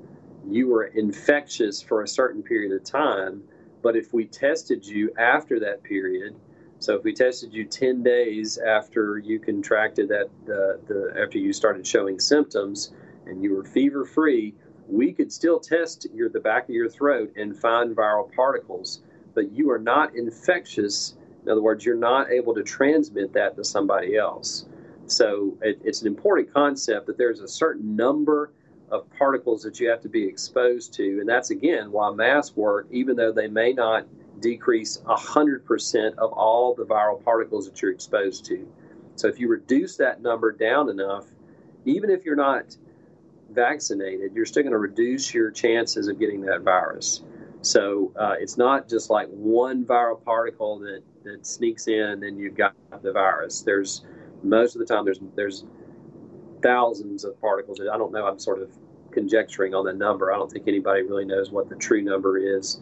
you 0.47 0.67
were 0.67 0.85
infectious 0.85 1.81
for 1.81 2.03
a 2.03 2.07
certain 2.07 2.43
period 2.43 2.71
of 2.73 2.83
time. 2.83 3.43
But 3.81 3.95
if 3.95 4.13
we 4.13 4.25
tested 4.25 4.85
you 4.85 5.11
after 5.17 5.59
that 5.61 5.83
period, 5.83 6.35
so 6.79 6.95
if 6.95 7.03
we 7.03 7.13
tested 7.13 7.53
you 7.53 7.65
10 7.65 8.03
days 8.03 8.57
after 8.57 9.17
you 9.17 9.39
contracted 9.39 10.09
that, 10.09 10.25
uh, 10.45 10.79
the, 10.87 11.13
after 11.17 11.37
you 11.37 11.53
started 11.53 11.87
showing 11.87 12.19
symptoms 12.19 12.91
and 13.25 13.41
you 13.41 13.55
were 13.55 13.63
fever 13.63 14.05
free, 14.05 14.53
we 14.87 15.13
could 15.13 15.31
still 15.31 15.59
test 15.59 16.07
your, 16.13 16.29
the 16.29 16.41
back 16.41 16.63
of 16.63 16.75
your 16.75 16.89
throat 16.89 17.31
and 17.37 17.57
find 17.57 17.95
viral 17.95 18.29
particles, 18.33 19.01
but 19.33 19.51
you 19.51 19.71
are 19.71 19.79
not 19.79 20.15
infectious. 20.15 21.15
In 21.43 21.51
other 21.51 21.61
words, 21.61 21.85
you're 21.85 21.95
not 21.95 22.31
able 22.31 22.53
to 22.55 22.63
transmit 22.63 23.33
that 23.33 23.55
to 23.55 23.63
somebody 23.63 24.15
else. 24.15 24.65
So 25.07 25.57
it, 25.61 25.81
it's 25.83 26.01
an 26.01 26.07
important 26.07 26.53
concept 26.53 27.07
that 27.07 27.17
there's 27.17 27.41
a 27.41 27.47
certain 27.47 27.95
number 27.95 28.51
of 28.89 29.09
particles 29.17 29.63
that 29.63 29.79
you 29.79 29.89
have 29.89 30.01
to 30.01 30.09
be 30.09 30.23
exposed 30.23 30.93
to. 30.93 31.19
And 31.19 31.27
that's 31.27 31.49
again 31.49 31.91
why 31.91 32.11
masks 32.11 32.55
work, 32.55 32.87
even 32.91 33.15
though 33.15 33.31
they 33.31 33.47
may 33.47 33.73
not 33.73 34.05
decrease 34.39 34.99
100% 35.05 36.15
of 36.17 36.31
all 36.33 36.75
the 36.75 36.85
viral 36.85 37.23
particles 37.23 37.65
that 37.65 37.81
you're 37.81 37.91
exposed 37.91 38.45
to. 38.45 38.67
So 39.15 39.27
if 39.27 39.39
you 39.39 39.47
reduce 39.47 39.97
that 39.97 40.21
number 40.21 40.51
down 40.51 40.89
enough, 40.89 41.25
even 41.85 42.09
if 42.09 42.25
you're 42.25 42.35
not 42.35 42.75
vaccinated, 43.49 44.33
you're 44.33 44.45
still 44.45 44.63
going 44.63 44.73
to 44.73 44.79
reduce 44.79 45.33
your 45.33 45.51
chances 45.51 46.07
of 46.07 46.19
getting 46.19 46.41
that 46.41 46.61
virus. 46.61 47.23
So 47.63 48.11
uh, 48.19 48.35
it's 48.39 48.57
not 48.57 48.89
just 48.89 49.09
like 49.09 49.29
one 49.29 49.85
viral 49.85 50.21
particle 50.21 50.79
that, 50.79 51.01
that 51.23 51.47
sneaks 51.47 51.87
in 51.87 52.23
and 52.23 52.37
you've 52.37 52.55
got 52.55 52.73
the 53.01 53.13
virus. 53.13 53.61
There's 53.61 54.03
most 54.43 54.75
of 54.75 54.79
the 54.79 54.85
time 54.85 55.05
there's 55.05 55.19
there's 55.35 55.63
thousands 56.61 57.23
of 57.23 57.39
particles. 57.39 57.79
I 57.79 57.97
don't 57.97 58.11
know. 58.11 58.27
I'm 58.27 58.39
sort 58.39 58.61
of 58.61 58.69
conjecturing 59.11 59.73
on 59.73 59.85
the 59.85 59.93
number. 59.93 60.33
I 60.33 60.37
don't 60.37 60.51
think 60.51 60.67
anybody 60.67 61.03
really 61.03 61.25
knows 61.25 61.51
what 61.51 61.69
the 61.69 61.75
true 61.75 62.01
number 62.01 62.37
is. 62.37 62.81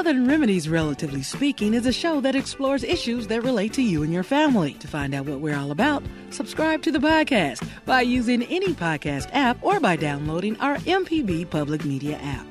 Southern 0.00 0.26
Remedies, 0.26 0.66
Relatively 0.66 1.22
Speaking, 1.22 1.74
is 1.74 1.84
a 1.84 1.92
show 1.92 2.22
that 2.22 2.34
explores 2.34 2.82
issues 2.84 3.26
that 3.26 3.42
relate 3.42 3.74
to 3.74 3.82
you 3.82 4.02
and 4.02 4.10
your 4.10 4.22
family. 4.22 4.72
To 4.80 4.88
find 4.88 5.14
out 5.14 5.26
what 5.26 5.40
we're 5.40 5.54
all 5.54 5.72
about, 5.72 6.02
subscribe 6.30 6.80
to 6.84 6.90
the 6.90 6.98
podcast 6.98 7.68
by 7.84 8.00
using 8.00 8.42
any 8.44 8.72
podcast 8.72 9.28
app 9.34 9.62
or 9.62 9.78
by 9.78 9.96
downloading 9.96 10.58
our 10.58 10.78
MPB 10.78 11.50
Public 11.50 11.84
Media 11.84 12.18
app. 12.22 12.46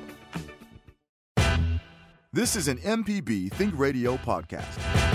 This 2.32 2.54
is 2.54 2.68
an 2.68 2.78
MPB 2.78 3.50
Think 3.54 3.76
Radio 3.76 4.16
podcast. 4.18 5.09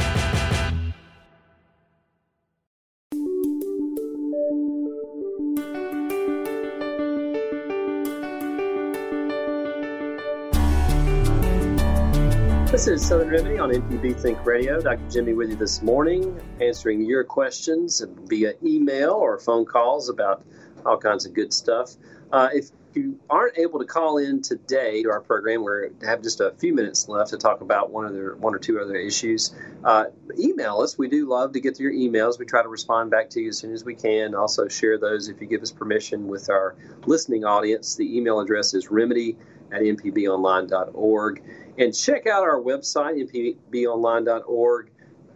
This 12.76 12.90
is 12.90 13.08
Southern 13.08 13.30
Remedy 13.30 13.58
on 13.58 13.70
MPB 13.70 14.20
Think 14.20 14.46
Radio. 14.46 14.82
Dr. 14.82 15.10
Jimmy 15.10 15.32
with 15.32 15.50
you 15.50 15.56
this 15.56 15.82
morning, 15.82 16.38
answering 16.60 17.06
your 17.06 17.24
questions 17.24 18.04
via 18.26 18.56
email 18.62 19.12
or 19.12 19.40
phone 19.40 19.64
calls 19.64 20.10
about 20.10 20.44
all 20.86 20.98
kinds 20.98 21.26
of 21.26 21.34
good 21.34 21.54
stuff. 21.54 21.96
Uh, 22.34 22.50
if 22.52 22.72
you 22.94 23.18
aren't 23.30 23.58
able 23.58 23.80
to 23.80 23.86
call 23.86 24.18
in 24.18 24.42
today 24.42 25.04
to 25.04 25.10
our 25.10 25.22
program, 25.22 25.64
we 25.64 26.06
have 26.06 26.22
just 26.22 26.42
a 26.42 26.52
few 26.52 26.74
minutes 26.74 27.08
left 27.08 27.30
to 27.30 27.38
talk 27.38 27.62
about 27.62 27.92
one 27.92 28.08
other, 28.08 28.36
one 28.36 28.54
or 28.54 28.60
two 28.60 28.78
other 28.82 28.98
issues. 28.98 29.56
Uh, 29.82 30.08
email 30.38 30.82
us. 30.82 30.98
We 30.98 31.08
do 31.08 31.30
love 31.30 31.54
to 31.54 31.62
get 31.62 31.80
your 31.80 31.94
emails. 31.94 32.38
We 32.38 32.46
try 32.46 32.62
to 32.62 32.68
respond 32.68 33.10
back 33.10 33.30
to 33.32 33.40
you 33.40 33.50
as 33.50 33.58
soon 33.58 33.72
as 33.72 33.86
we 33.86 33.96
can. 33.96 34.36
Also, 34.36 34.68
share 34.68 34.98
those 34.98 35.30
if 35.30 35.40
you 35.40 35.48
give 35.48 35.62
us 35.62 35.72
permission 35.72 36.28
with 36.28 36.50
our 36.50 36.76
listening 37.06 37.46
audience. 37.46 37.96
The 37.96 38.18
email 38.18 38.42
address 38.42 38.74
is 38.74 38.92
remedy 38.92 39.38
at 39.72 39.82
mpbonline.org. 39.82 41.44
And 41.78 41.96
check 41.96 42.28
out 42.28 42.44
our 42.44 42.60
website, 42.60 43.58
mpbonline.org. 43.72 44.92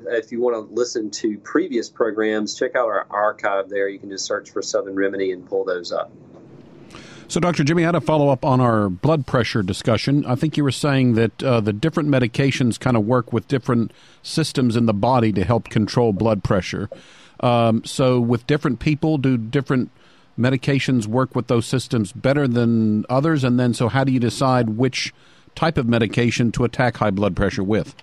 If 0.08 0.32
you 0.32 0.40
want 0.40 0.56
to 0.56 0.74
listen 0.74 1.12
to 1.12 1.38
previous 1.40 1.90
programs, 1.90 2.58
check 2.58 2.76
out 2.76 2.88
our 2.88 3.06
archive 3.10 3.70
there. 3.70 3.90
You 3.90 4.00
can 4.00 4.10
just 4.10 4.26
search 4.26 4.50
for 4.52 4.62
Southern 4.62 4.96
Remedy 4.96 5.32
and 5.32 5.46
pull 5.46 5.66
those 5.66 5.92
up. 5.92 6.12
So, 7.30 7.40
Dr. 7.40 7.64
Jimmy, 7.64 7.84
I 7.84 7.88
had 7.88 7.96
a 7.96 8.02
follow 8.02 8.30
up 8.30 8.44
on 8.44 8.60
our 8.60 8.90
blood 8.90 9.28
pressure 9.28 9.62
discussion. 9.62 10.26
I 10.26 10.34
think 10.34 10.58
you 10.58 10.64
were 10.64 10.72
saying 10.72 11.14
that 11.14 11.44
uh, 11.44 11.62
the 11.62 11.74
different 11.74 12.10
medications 12.10 12.80
kind 12.80 12.98
of 12.98 13.06
work 13.06 13.32
with 13.32 13.48
different 13.48 13.92
systems 14.24 14.76
in 14.76 14.88
the 14.88 14.96
body 14.96 15.32
to 15.34 15.44
help 15.44 15.70
control 15.70 16.12
blood 16.12 16.44
pressure. 16.44 16.90
Um, 17.42 17.86
so, 17.86 18.20
with 18.20 18.48
different 18.48 18.80
people, 18.80 19.20
do 19.20 19.38
different 19.38 19.92
medications 20.40 21.06
work 21.06 21.36
with 21.36 21.48
those 21.48 21.66
systems 21.66 22.12
better 22.12 22.48
than 22.48 23.06
others? 23.10 23.44
And 23.44 23.60
then, 23.60 23.74
so 23.74 23.90
how 23.90 24.04
do 24.04 24.12
you 24.12 24.20
decide 24.20 24.72
which 24.72 25.14
type 25.56 25.78
of 25.78 25.88
medication 25.88 26.52
to 26.54 26.64
attack 26.64 26.98
high 26.98 27.12
blood 27.12 27.36
pressure 27.36 27.64
with? 27.64 27.96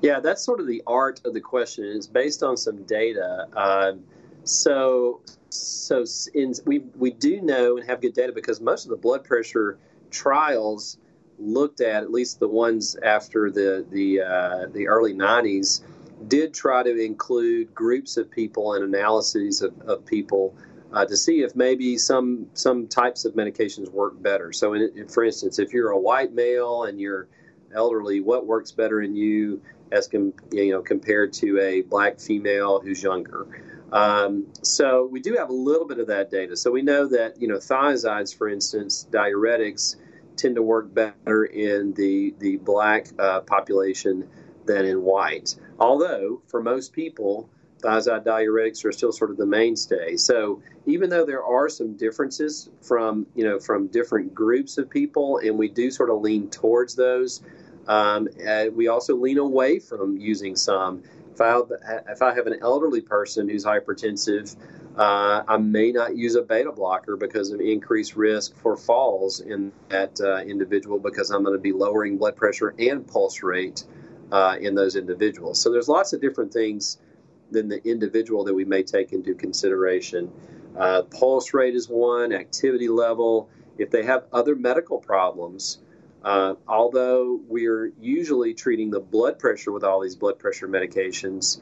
Yeah, 0.00 0.20
that's 0.20 0.44
sort 0.44 0.60
of 0.60 0.66
the 0.66 0.82
art 0.86 1.20
of 1.24 1.34
the 1.34 1.40
question. 1.40 1.84
It's 1.84 2.06
based 2.06 2.42
on 2.42 2.56
some 2.56 2.84
data. 2.84 3.48
Uh, 3.54 3.92
so, 4.44 5.20
so 5.50 6.04
in, 6.34 6.54
we 6.64 6.80
we 6.96 7.10
do 7.10 7.40
know 7.42 7.76
and 7.76 7.86
have 7.88 8.00
good 8.00 8.14
data 8.14 8.32
because 8.32 8.60
most 8.60 8.84
of 8.84 8.90
the 8.90 8.96
blood 8.96 9.24
pressure 9.24 9.78
trials 10.10 10.98
looked 11.38 11.80
at, 11.80 12.02
at 12.02 12.10
least 12.10 12.38
the 12.38 12.48
ones 12.48 12.96
after 13.02 13.50
the 13.50 13.84
the 13.90 14.20
uh, 14.20 14.66
the 14.72 14.86
early 14.86 15.14
'90s, 15.14 15.82
did 16.28 16.54
try 16.54 16.82
to 16.82 17.04
include 17.04 17.74
groups 17.74 18.16
of 18.16 18.30
people 18.30 18.74
and 18.74 18.84
analyses 18.84 19.62
of, 19.62 19.78
of 19.82 20.04
people 20.06 20.54
uh, 20.92 21.04
to 21.04 21.16
see 21.16 21.42
if 21.42 21.54
maybe 21.54 21.98
some 21.98 22.46
some 22.54 22.86
types 22.86 23.24
of 23.24 23.34
medications 23.34 23.90
work 23.90 24.20
better. 24.22 24.52
So, 24.52 24.74
in, 24.74 25.08
for 25.08 25.24
instance, 25.24 25.58
if 25.58 25.72
you're 25.72 25.90
a 25.90 25.98
white 25.98 26.32
male 26.32 26.84
and 26.84 27.00
you're 27.00 27.28
elderly, 27.74 28.20
what 28.20 28.46
works 28.46 28.72
better 28.72 29.02
in 29.02 29.14
you 29.14 29.60
as 29.92 30.08
com- 30.08 30.34
you 30.50 30.72
know 30.72 30.82
compared 30.82 31.32
to 31.34 31.58
a 31.60 31.82
black 31.82 32.20
female 32.20 32.80
who's 32.80 33.02
younger. 33.02 33.46
Um, 33.92 34.46
so 34.62 35.06
we 35.06 35.20
do 35.20 35.34
have 35.36 35.48
a 35.48 35.54
little 35.54 35.86
bit 35.86 35.98
of 35.98 36.08
that 36.08 36.30
data. 36.30 36.56
So 36.56 36.70
we 36.70 36.82
know 36.82 37.06
that 37.08 37.40
you 37.40 37.48
know 37.48 37.56
thiazides, 37.56 38.36
for 38.36 38.48
instance, 38.48 39.06
diuretics 39.10 39.96
tend 40.36 40.56
to 40.56 40.62
work 40.62 40.92
better 40.92 41.44
in 41.44 41.92
the 41.94 42.34
the 42.38 42.56
black 42.56 43.08
uh, 43.18 43.40
population 43.40 44.28
than 44.66 44.84
in 44.84 45.02
white. 45.02 45.54
Although 45.78 46.42
for 46.48 46.62
most 46.62 46.92
people, 46.92 47.50
thiazide 47.80 48.24
diuretics 48.24 48.84
are 48.84 48.92
still 48.92 49.12
sort 49.12 49.30
of 49.30 49.36
the 49.36 49.46
mainstay. 49.46 50.16
So 50.16 50.62
even 50.86 51.10
though 51.10 51.24
there 51.24 51.44
are 51.44 51.68
some 51.68 51.96
differences 51.96 52.70
from 52.82 53.26
you 53.34 53.44
know 53.44 53.58
from 53.58 53.88
different 53.88 54.34
groups 54.34 54.78
of 54.78 54.90
people, 54.90 55.38
and 55.38 55.58
we 55.58 55.68
do 55.68 55.90
sort 55.90 56.10
of 56.10 56.20
lean 56.20 56.50
towards 56.50 56.94
those, 56.94 57.42
um, 57.86 58.28
we 58.74 58.88
also 58.88 59.16
lean 59.16 59.38
away 59.38 59.78
from 59.78 60.16
using 60.16 60.56
some. 60.56 61.02
If 61.32 61.40
I, 61.40 61.60
if 62.10 62.20
I 62.20 62.34
have 62.34 62.48
an 62.48 62.58
elderly 62.62 63.00
person 63.00 63.48
who's 63.48 63.64
hypertensive, 63.64 64.56
uh, 64.96 65.44
I 65.46 65.56
may 65.58 65.92
not 65.92 66.16
use 66.16 66.34
a 66.34 66.42
beta 66.42 66.72
blocker 66.72 67.16
because 67.16 67.52
of 67.52 67.60
increased 67.60 68.16
risk 68.16 68.56
for 68.56 68.76
falls 68.76 69.38
in 69.38 69.70
that 69.88 70.20
uh, 70.20 70.38
individual 70.38 70.98
because 70.98 71.30
I'm 71.30 71.44
going 71.44 71.54
to 71.54 71.62
be 71.62 71.70
lowering 71.70 72.18
blood 72.18 72.34
pressure 72.34 72.74
and 72.76 73.06
pulse 73.06 73.44
rate 73.44 73.84
uh, 74.32 74.56
in 74.60 74.74
those 74.74 74.96
individuals. 74.96 75.60
So 75.60 75.70
there's 75.70 75.88
lots 75.88 76.12
of 76.12 76.20
different 76.20 76.52
things 76.52 76.98
than 77.50 77.68
the 77.68 77.86
individual 77.88 78.44
that 78.44 78.54
we 78.54 78.64
may 78.64 78.82
take 78.82 79.12
into 79.12 79.34
consideration. 79.34 80.30
Uh, 80.76 81.02
pulse 81.02 81.54
rate 81.54 81.74
is 81.74 81.88
one, 81.88 82.32
activity 82.32 82.88
level. 82.88 83.48
If 83.78 83.90
they 83.90 84.04
have 84.04 84.24
other 84.32 84.54
medical 84.54 84.98
problems, 84.98 85.78
uh, 86.22 86.54
although 86.66 87.40
we're 87.48 87.92
usually 88.00 88.54
treating 88.54 88.90
the 88.90 89.00
blood 89.00 89.38
pressure 89.38 89.72
with 89.72 89.84
all 89.84 90.00
these 90.00 90.16
blood 90.16 90.38
pressure 90.38 90.68
medications, 90.68 91.60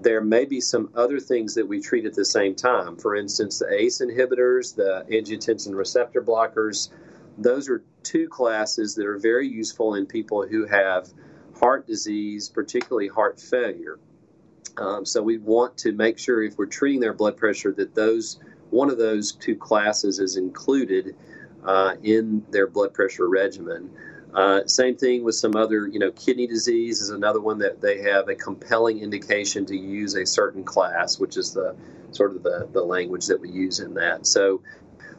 there 0.00 0.20
may 0.20 0.44
be 0.44 0.60
some 0.60 0.90
other 0.94 1.18
things 1.20 1.54
that 1.54 1.66
we 1.66 1.80
treat 1.80 2.06
at 2.06 2.14
the 2.14 2.24
same 2.24 2.54
time. 2.54 2.96
For 2.96 3.16
instance, 3.16 3.58
the 3.58 3.72
ACE 3.72 4.00
inhibitors, 4.00 4.74
the 4.74 5.04
angiotensin 5.10 5.74
receptor 5.74 6.22
blockers, 6.22 6.90
those 7.36 7.68
are 7.68 7.82
two 8.02 8.28
classes 8.28 8.94
that 8.94 9.06
are 9.06 9.18
very 9.18 9.48
useful 9.48 9.94
in 9.94 10.06
people 10.06 10.46
who 10.46 10.66
have 10.66 11.08
heart 11.58 11.86
disease, 11.86 12.48
particularly 12.48 13.08
heart 13.08 13.40
failure. 13.40 13.98
Um, 14.76 15.04
so 15.04 15.22
we 15.22 15.38
want 15.38 15.78
to 15.78 15.92
make 15.92 16.18
sure 16.18 16.42
if 16.42 16.58
we're 16.58 16.66
treating 16.66 17.00
their 17.00 17.14
blood 17.14 17.36
pressure 17.36 17.72
that 17.72 17.94
those 17.94 18.38
one 18.70 18.90
of 18.90 18.98
those 18.98 19.32
two 19.32 19.56
classes 19.56 20.18
is 20.18 20.36
included 20.36 21.16
uh, 21.64 21.94
in 22.02 22.44
their 22.50 22.66
blood 22.66 22.92
pressure 22.92 23.28
regimen. 23.28 23.90
Uh, 24.34 24.66
same 24.66 24.94
thing 24.94 25.24
with 25.24 25.34
some 25.34 25.56
other, 25.56 25.86
you 25.86 25.98
know, 25.98 26.10
kidney 26.12 26.46
disease 26.46 27.00
is 27.00 27.08
another 27.10 27.40
one 27.40 27.58
that 27.58 27.80
they 27.80 28.02
have 28.02 28.28
a 28.28 28.34
compelling 28.34 28.98
indication 28.98 29.64
to 29.64 29.76
use 29.76 30.14
a 30.14 30.26
certain 30.26 30.62
class, 30.62 31.18
which 31.18 31.36
is 31.38 31.54
the 31.54 31.74
sort 32.10 32.36
of 32.36 32.42
the, 32.42 32.68
the 32.72 32.82
language 32.82 33.26
that 33.26 33.40
we 33.40 33.48
use 33.48 33.80
in 33.80 33.94
that. 33.94 34.26
So, 34.26 34.62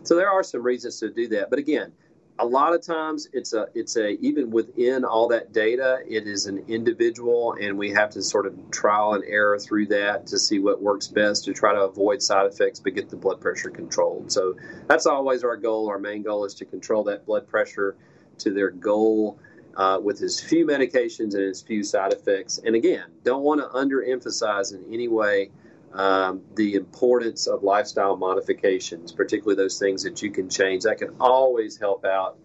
so 0.03 0.15
there 0.15 0.29
are 0.29 0.43
some 0.43 0.61
reasons 0.61 0.99
to 0.99 1.09
do 1.09 1.27
that. 1.29 1.49
But 1.49 1.57
again, 1.57 1.91
a 2.39 2.45
lot 2.45 2.73
of 2.73 2.81
times 2.81 3.27
it's 3.33 3.53
a 3.53 3.67
it's 3.75 3.97
a 3.97 4.11
even 4.21 4.49
within 4.49 5.03
all 5.03 5.27
that 5.27 5.51
data 5.51 5.99
it 6.07 6.25
is 6.25 6.45
an 6.45 6.63
individual 6.69 7.53
and 7.61 7.77
we 7.77 7.91
have 7.91 8.09
to 8.09 8.21
sort 8.21 8.45
of 8.45 8.55
trial 8.71 9.13
and 9.13 9.25
error 9.25 9.59
through 9.59 9.85
that 9.85 10.25
to 10.25 10.39
see 10.39 10.57
what 10.57 10.81
works 10.81 11.07
best 11.07 11.43
to 11.43 11.53
try 11.53 11.73
to 11.73 11.81
avoid 11.81 12.21
side 12.21 12.45
effects 12.45 12.79
but 12.79 12.95
get 12.95 13.09
the 13.09 13.15
blood 13.15 13.41
pressure 13.41 13.69
controlled. 13.69 14.31
So 14.31 14.55
that's 14.87 15.05
always 15.05 15.43
our 15.43 15.57
goal. 15.57 15.89
Our 15.89 15.99
main 15.99 16.23
goal 16.23 16.45
is 16.45 16.53
to 16.55 16.65
control 16.65 17.03
that 17.03 17.25
blood 17.25 17.45
pressure 17.45 17.97
to 18.39 18.53
their 18.53 18.71
goal 18.71 19.37
uh, 19.75 19.99
with 20.01 20.21
as 20.21 20.39
few 20.39 20.65
medications 20.65 21.33
and 21.33 21.43
as 21.43 21.61
few 21.61 21.83
side 21.83 22.13
effects. 22.13 22.57
And 22.63 22.73
again 22.73 23.05
don't 23.25 23.43
want 23.43 23.59
to 23.59 23.67
underemphasize 23.67 24.73
in 24.73 24.93
any 24.93 25.09
way 25.09 25.51
um, 25.93 26.41
the 26.55 26.75
importance 26.75 27.47
of 27.47 27.63
lifestyle 27.63 28.15
modifications, 28.15 29.11
particularly 29.11 29.55
those 29.55 29.79
things 29.79 30.03
that 30.03 30.21
you 30.21 30.31
can 30.31 30.49
change. 30.49 30.83
That 30.83 30.97
can 30.97 31.15
always 31.19 31.77
help 31.77 32.05
out 32.05 32.37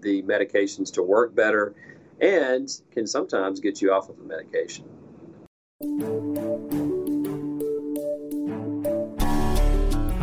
the 0.00 0.22
medications 0.22 0.92
to 0.94 1.02
work 1.02 1.34
better 1.34 1.74
and 2.20 2.68
can 2.90 3.06
sometimes 3.06 3.60
get 3.60 3.82
you 3.82 3.92
off 3.92 4.08
of 4.08 4.18
a 4.18 4.22
medication. 4.22 4.84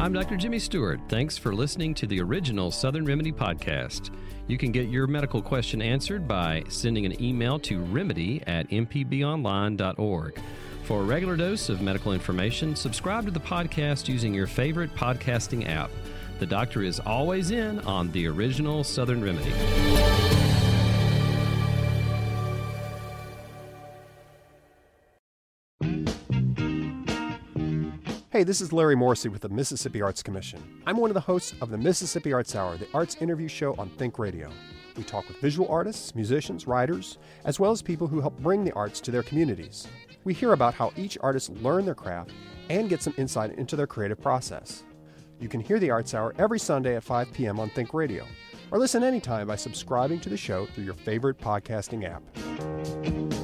I'm 0.09 0.13
Dr. 0.13 0.37
Jimmy 0.37 0.57
Stewart. 0.57 0.99
Thanks 1.07 1.37
for 1.37 1.53
listening 1.53 1.93
to 1.93 2.07
the 2.07 2.19
original 2.19 2.71
Southern 2.71 3.05
Remedy 3.05 3.31
podcast. 3.31 4.09
You 4.47 4.57
can 4.57 4.71
get 4.71 4.87
your 4.87 5.05
medical 5.05 5.39
question 5.39 5.83
answered 5.83 6.27
by 6.27 6.63
sending 6.67 7.05
an 7.05 7.21
email 7.21 7.59
to 7.59 7.79
remedy 7.79 8.41
at 8.47 8.67
mpbonline.org. 8.69 10.41
For 10.89 11.01
a 11.01 11.03
regular 11.03 11.35
dose 11.35 11.69
of 11.69 11.83
medical 11.83 12.13
information, 12.13 12.75
subscribe 12.75 13.23
to 13.25 13.29
the 13.29 13.39
podcast 13.39 14.07
using 14.07 14.33
your 14.33 14.47
favorite 14.47 14.91
podcasting 14.95 15.69
app. 15.69 15.91
The 16.39 16.47
doctor 16.47 16.81
is 16.81 16.99
always 16.99 17.51
in 17.51 17.77
on 17.81 18.11
the 18.11 18.25
original 18.25 18.83
Southern 18.83 19.23
Remedy. 19.23 19.51
Hey, 28.31 28.43
this 28.43 28.59
is 28.59 28.73
Larry 28.73 28.95
Morrissey 28.95 29.29
with 29.29 29.43
the 29.43 29.49
Mississippi 29.49 30.01
Arts 30.01 30.23
Commission. 30.23 30.81
I'm 30.87 30.97
one 30.97 31.11
of 31.11 31.13
the 31.13 31.19
hosts 31.19 31.53
of 31.61 31.69
the 31.69 31.77
Mississippi 31.77 32.33
Arts 32.33 32.55
Hour, 32.55 32.77
the 32.77 32.87
arts 32.95 33.15
interview 33.21 33.47
show 33.47 33.75
on 33.75 33.91
Think 33.91 34.17
Radio. 34.17 34.49
We 34.97 35.03
talk 35.03 35.27
with 35.27 35.37
visual 35.37 35.69
artists, 35.69 36.15
musicians, 36.15 36.65
writers, 36.65 37.19
as 37.45 37.59
well 37.59 37.69
as 37.69 37.83
people 37.83 38.07
who 38.07 38.21
help 38.21 38.39
bring 38.39 38.63
the 38.63 38.73
arts 38.73 38.99
to 39.01 39.11
their 39.11 39.21
communities 39.21 39.87
we 40.23 40.33
hear 40.33 40.53
about 40.53 40.73
how 40.73 40.91
each 40.95 41.17
artist 41.21 41.49
learned 41.49 41.87
their 41.87 41.95
craft 41.95 42.31
and 42.69 42.89
get 42.89 43.01
some 43.01 43.13
insight 43.17 43.53
into 43.57 43.75
their 43.75 43.87
creative 43.87 44.21
process. 44.21 44.83
You 45.39 45.47
can 45.47 45.61
hear 45.61 45.79
the 45.79 45.91
Arts 45.91 46.13
Hour 46.13 46.33
every 46.37 46.59
Sunday 46.59 46.95
at 46.95 47.03
5 47.03 47.31
p.m. 47.33 47.59
on 47.59 47.69
Think 47.69 47.93
Radio, 47.93 48.25
or 48.71 48.79
listen 48.79 49.03
anytime 49.03 49.47
by 49.47 49.55
subscribing 49.55 50.19
to 50.21 50.29
the 50.29 50.37
show 50.37 50.65
through 50.67 50.83
your 50.83 50.93
favorite 50.93 51.37
podcasting 51.37 52.03
app. 52.03 53.38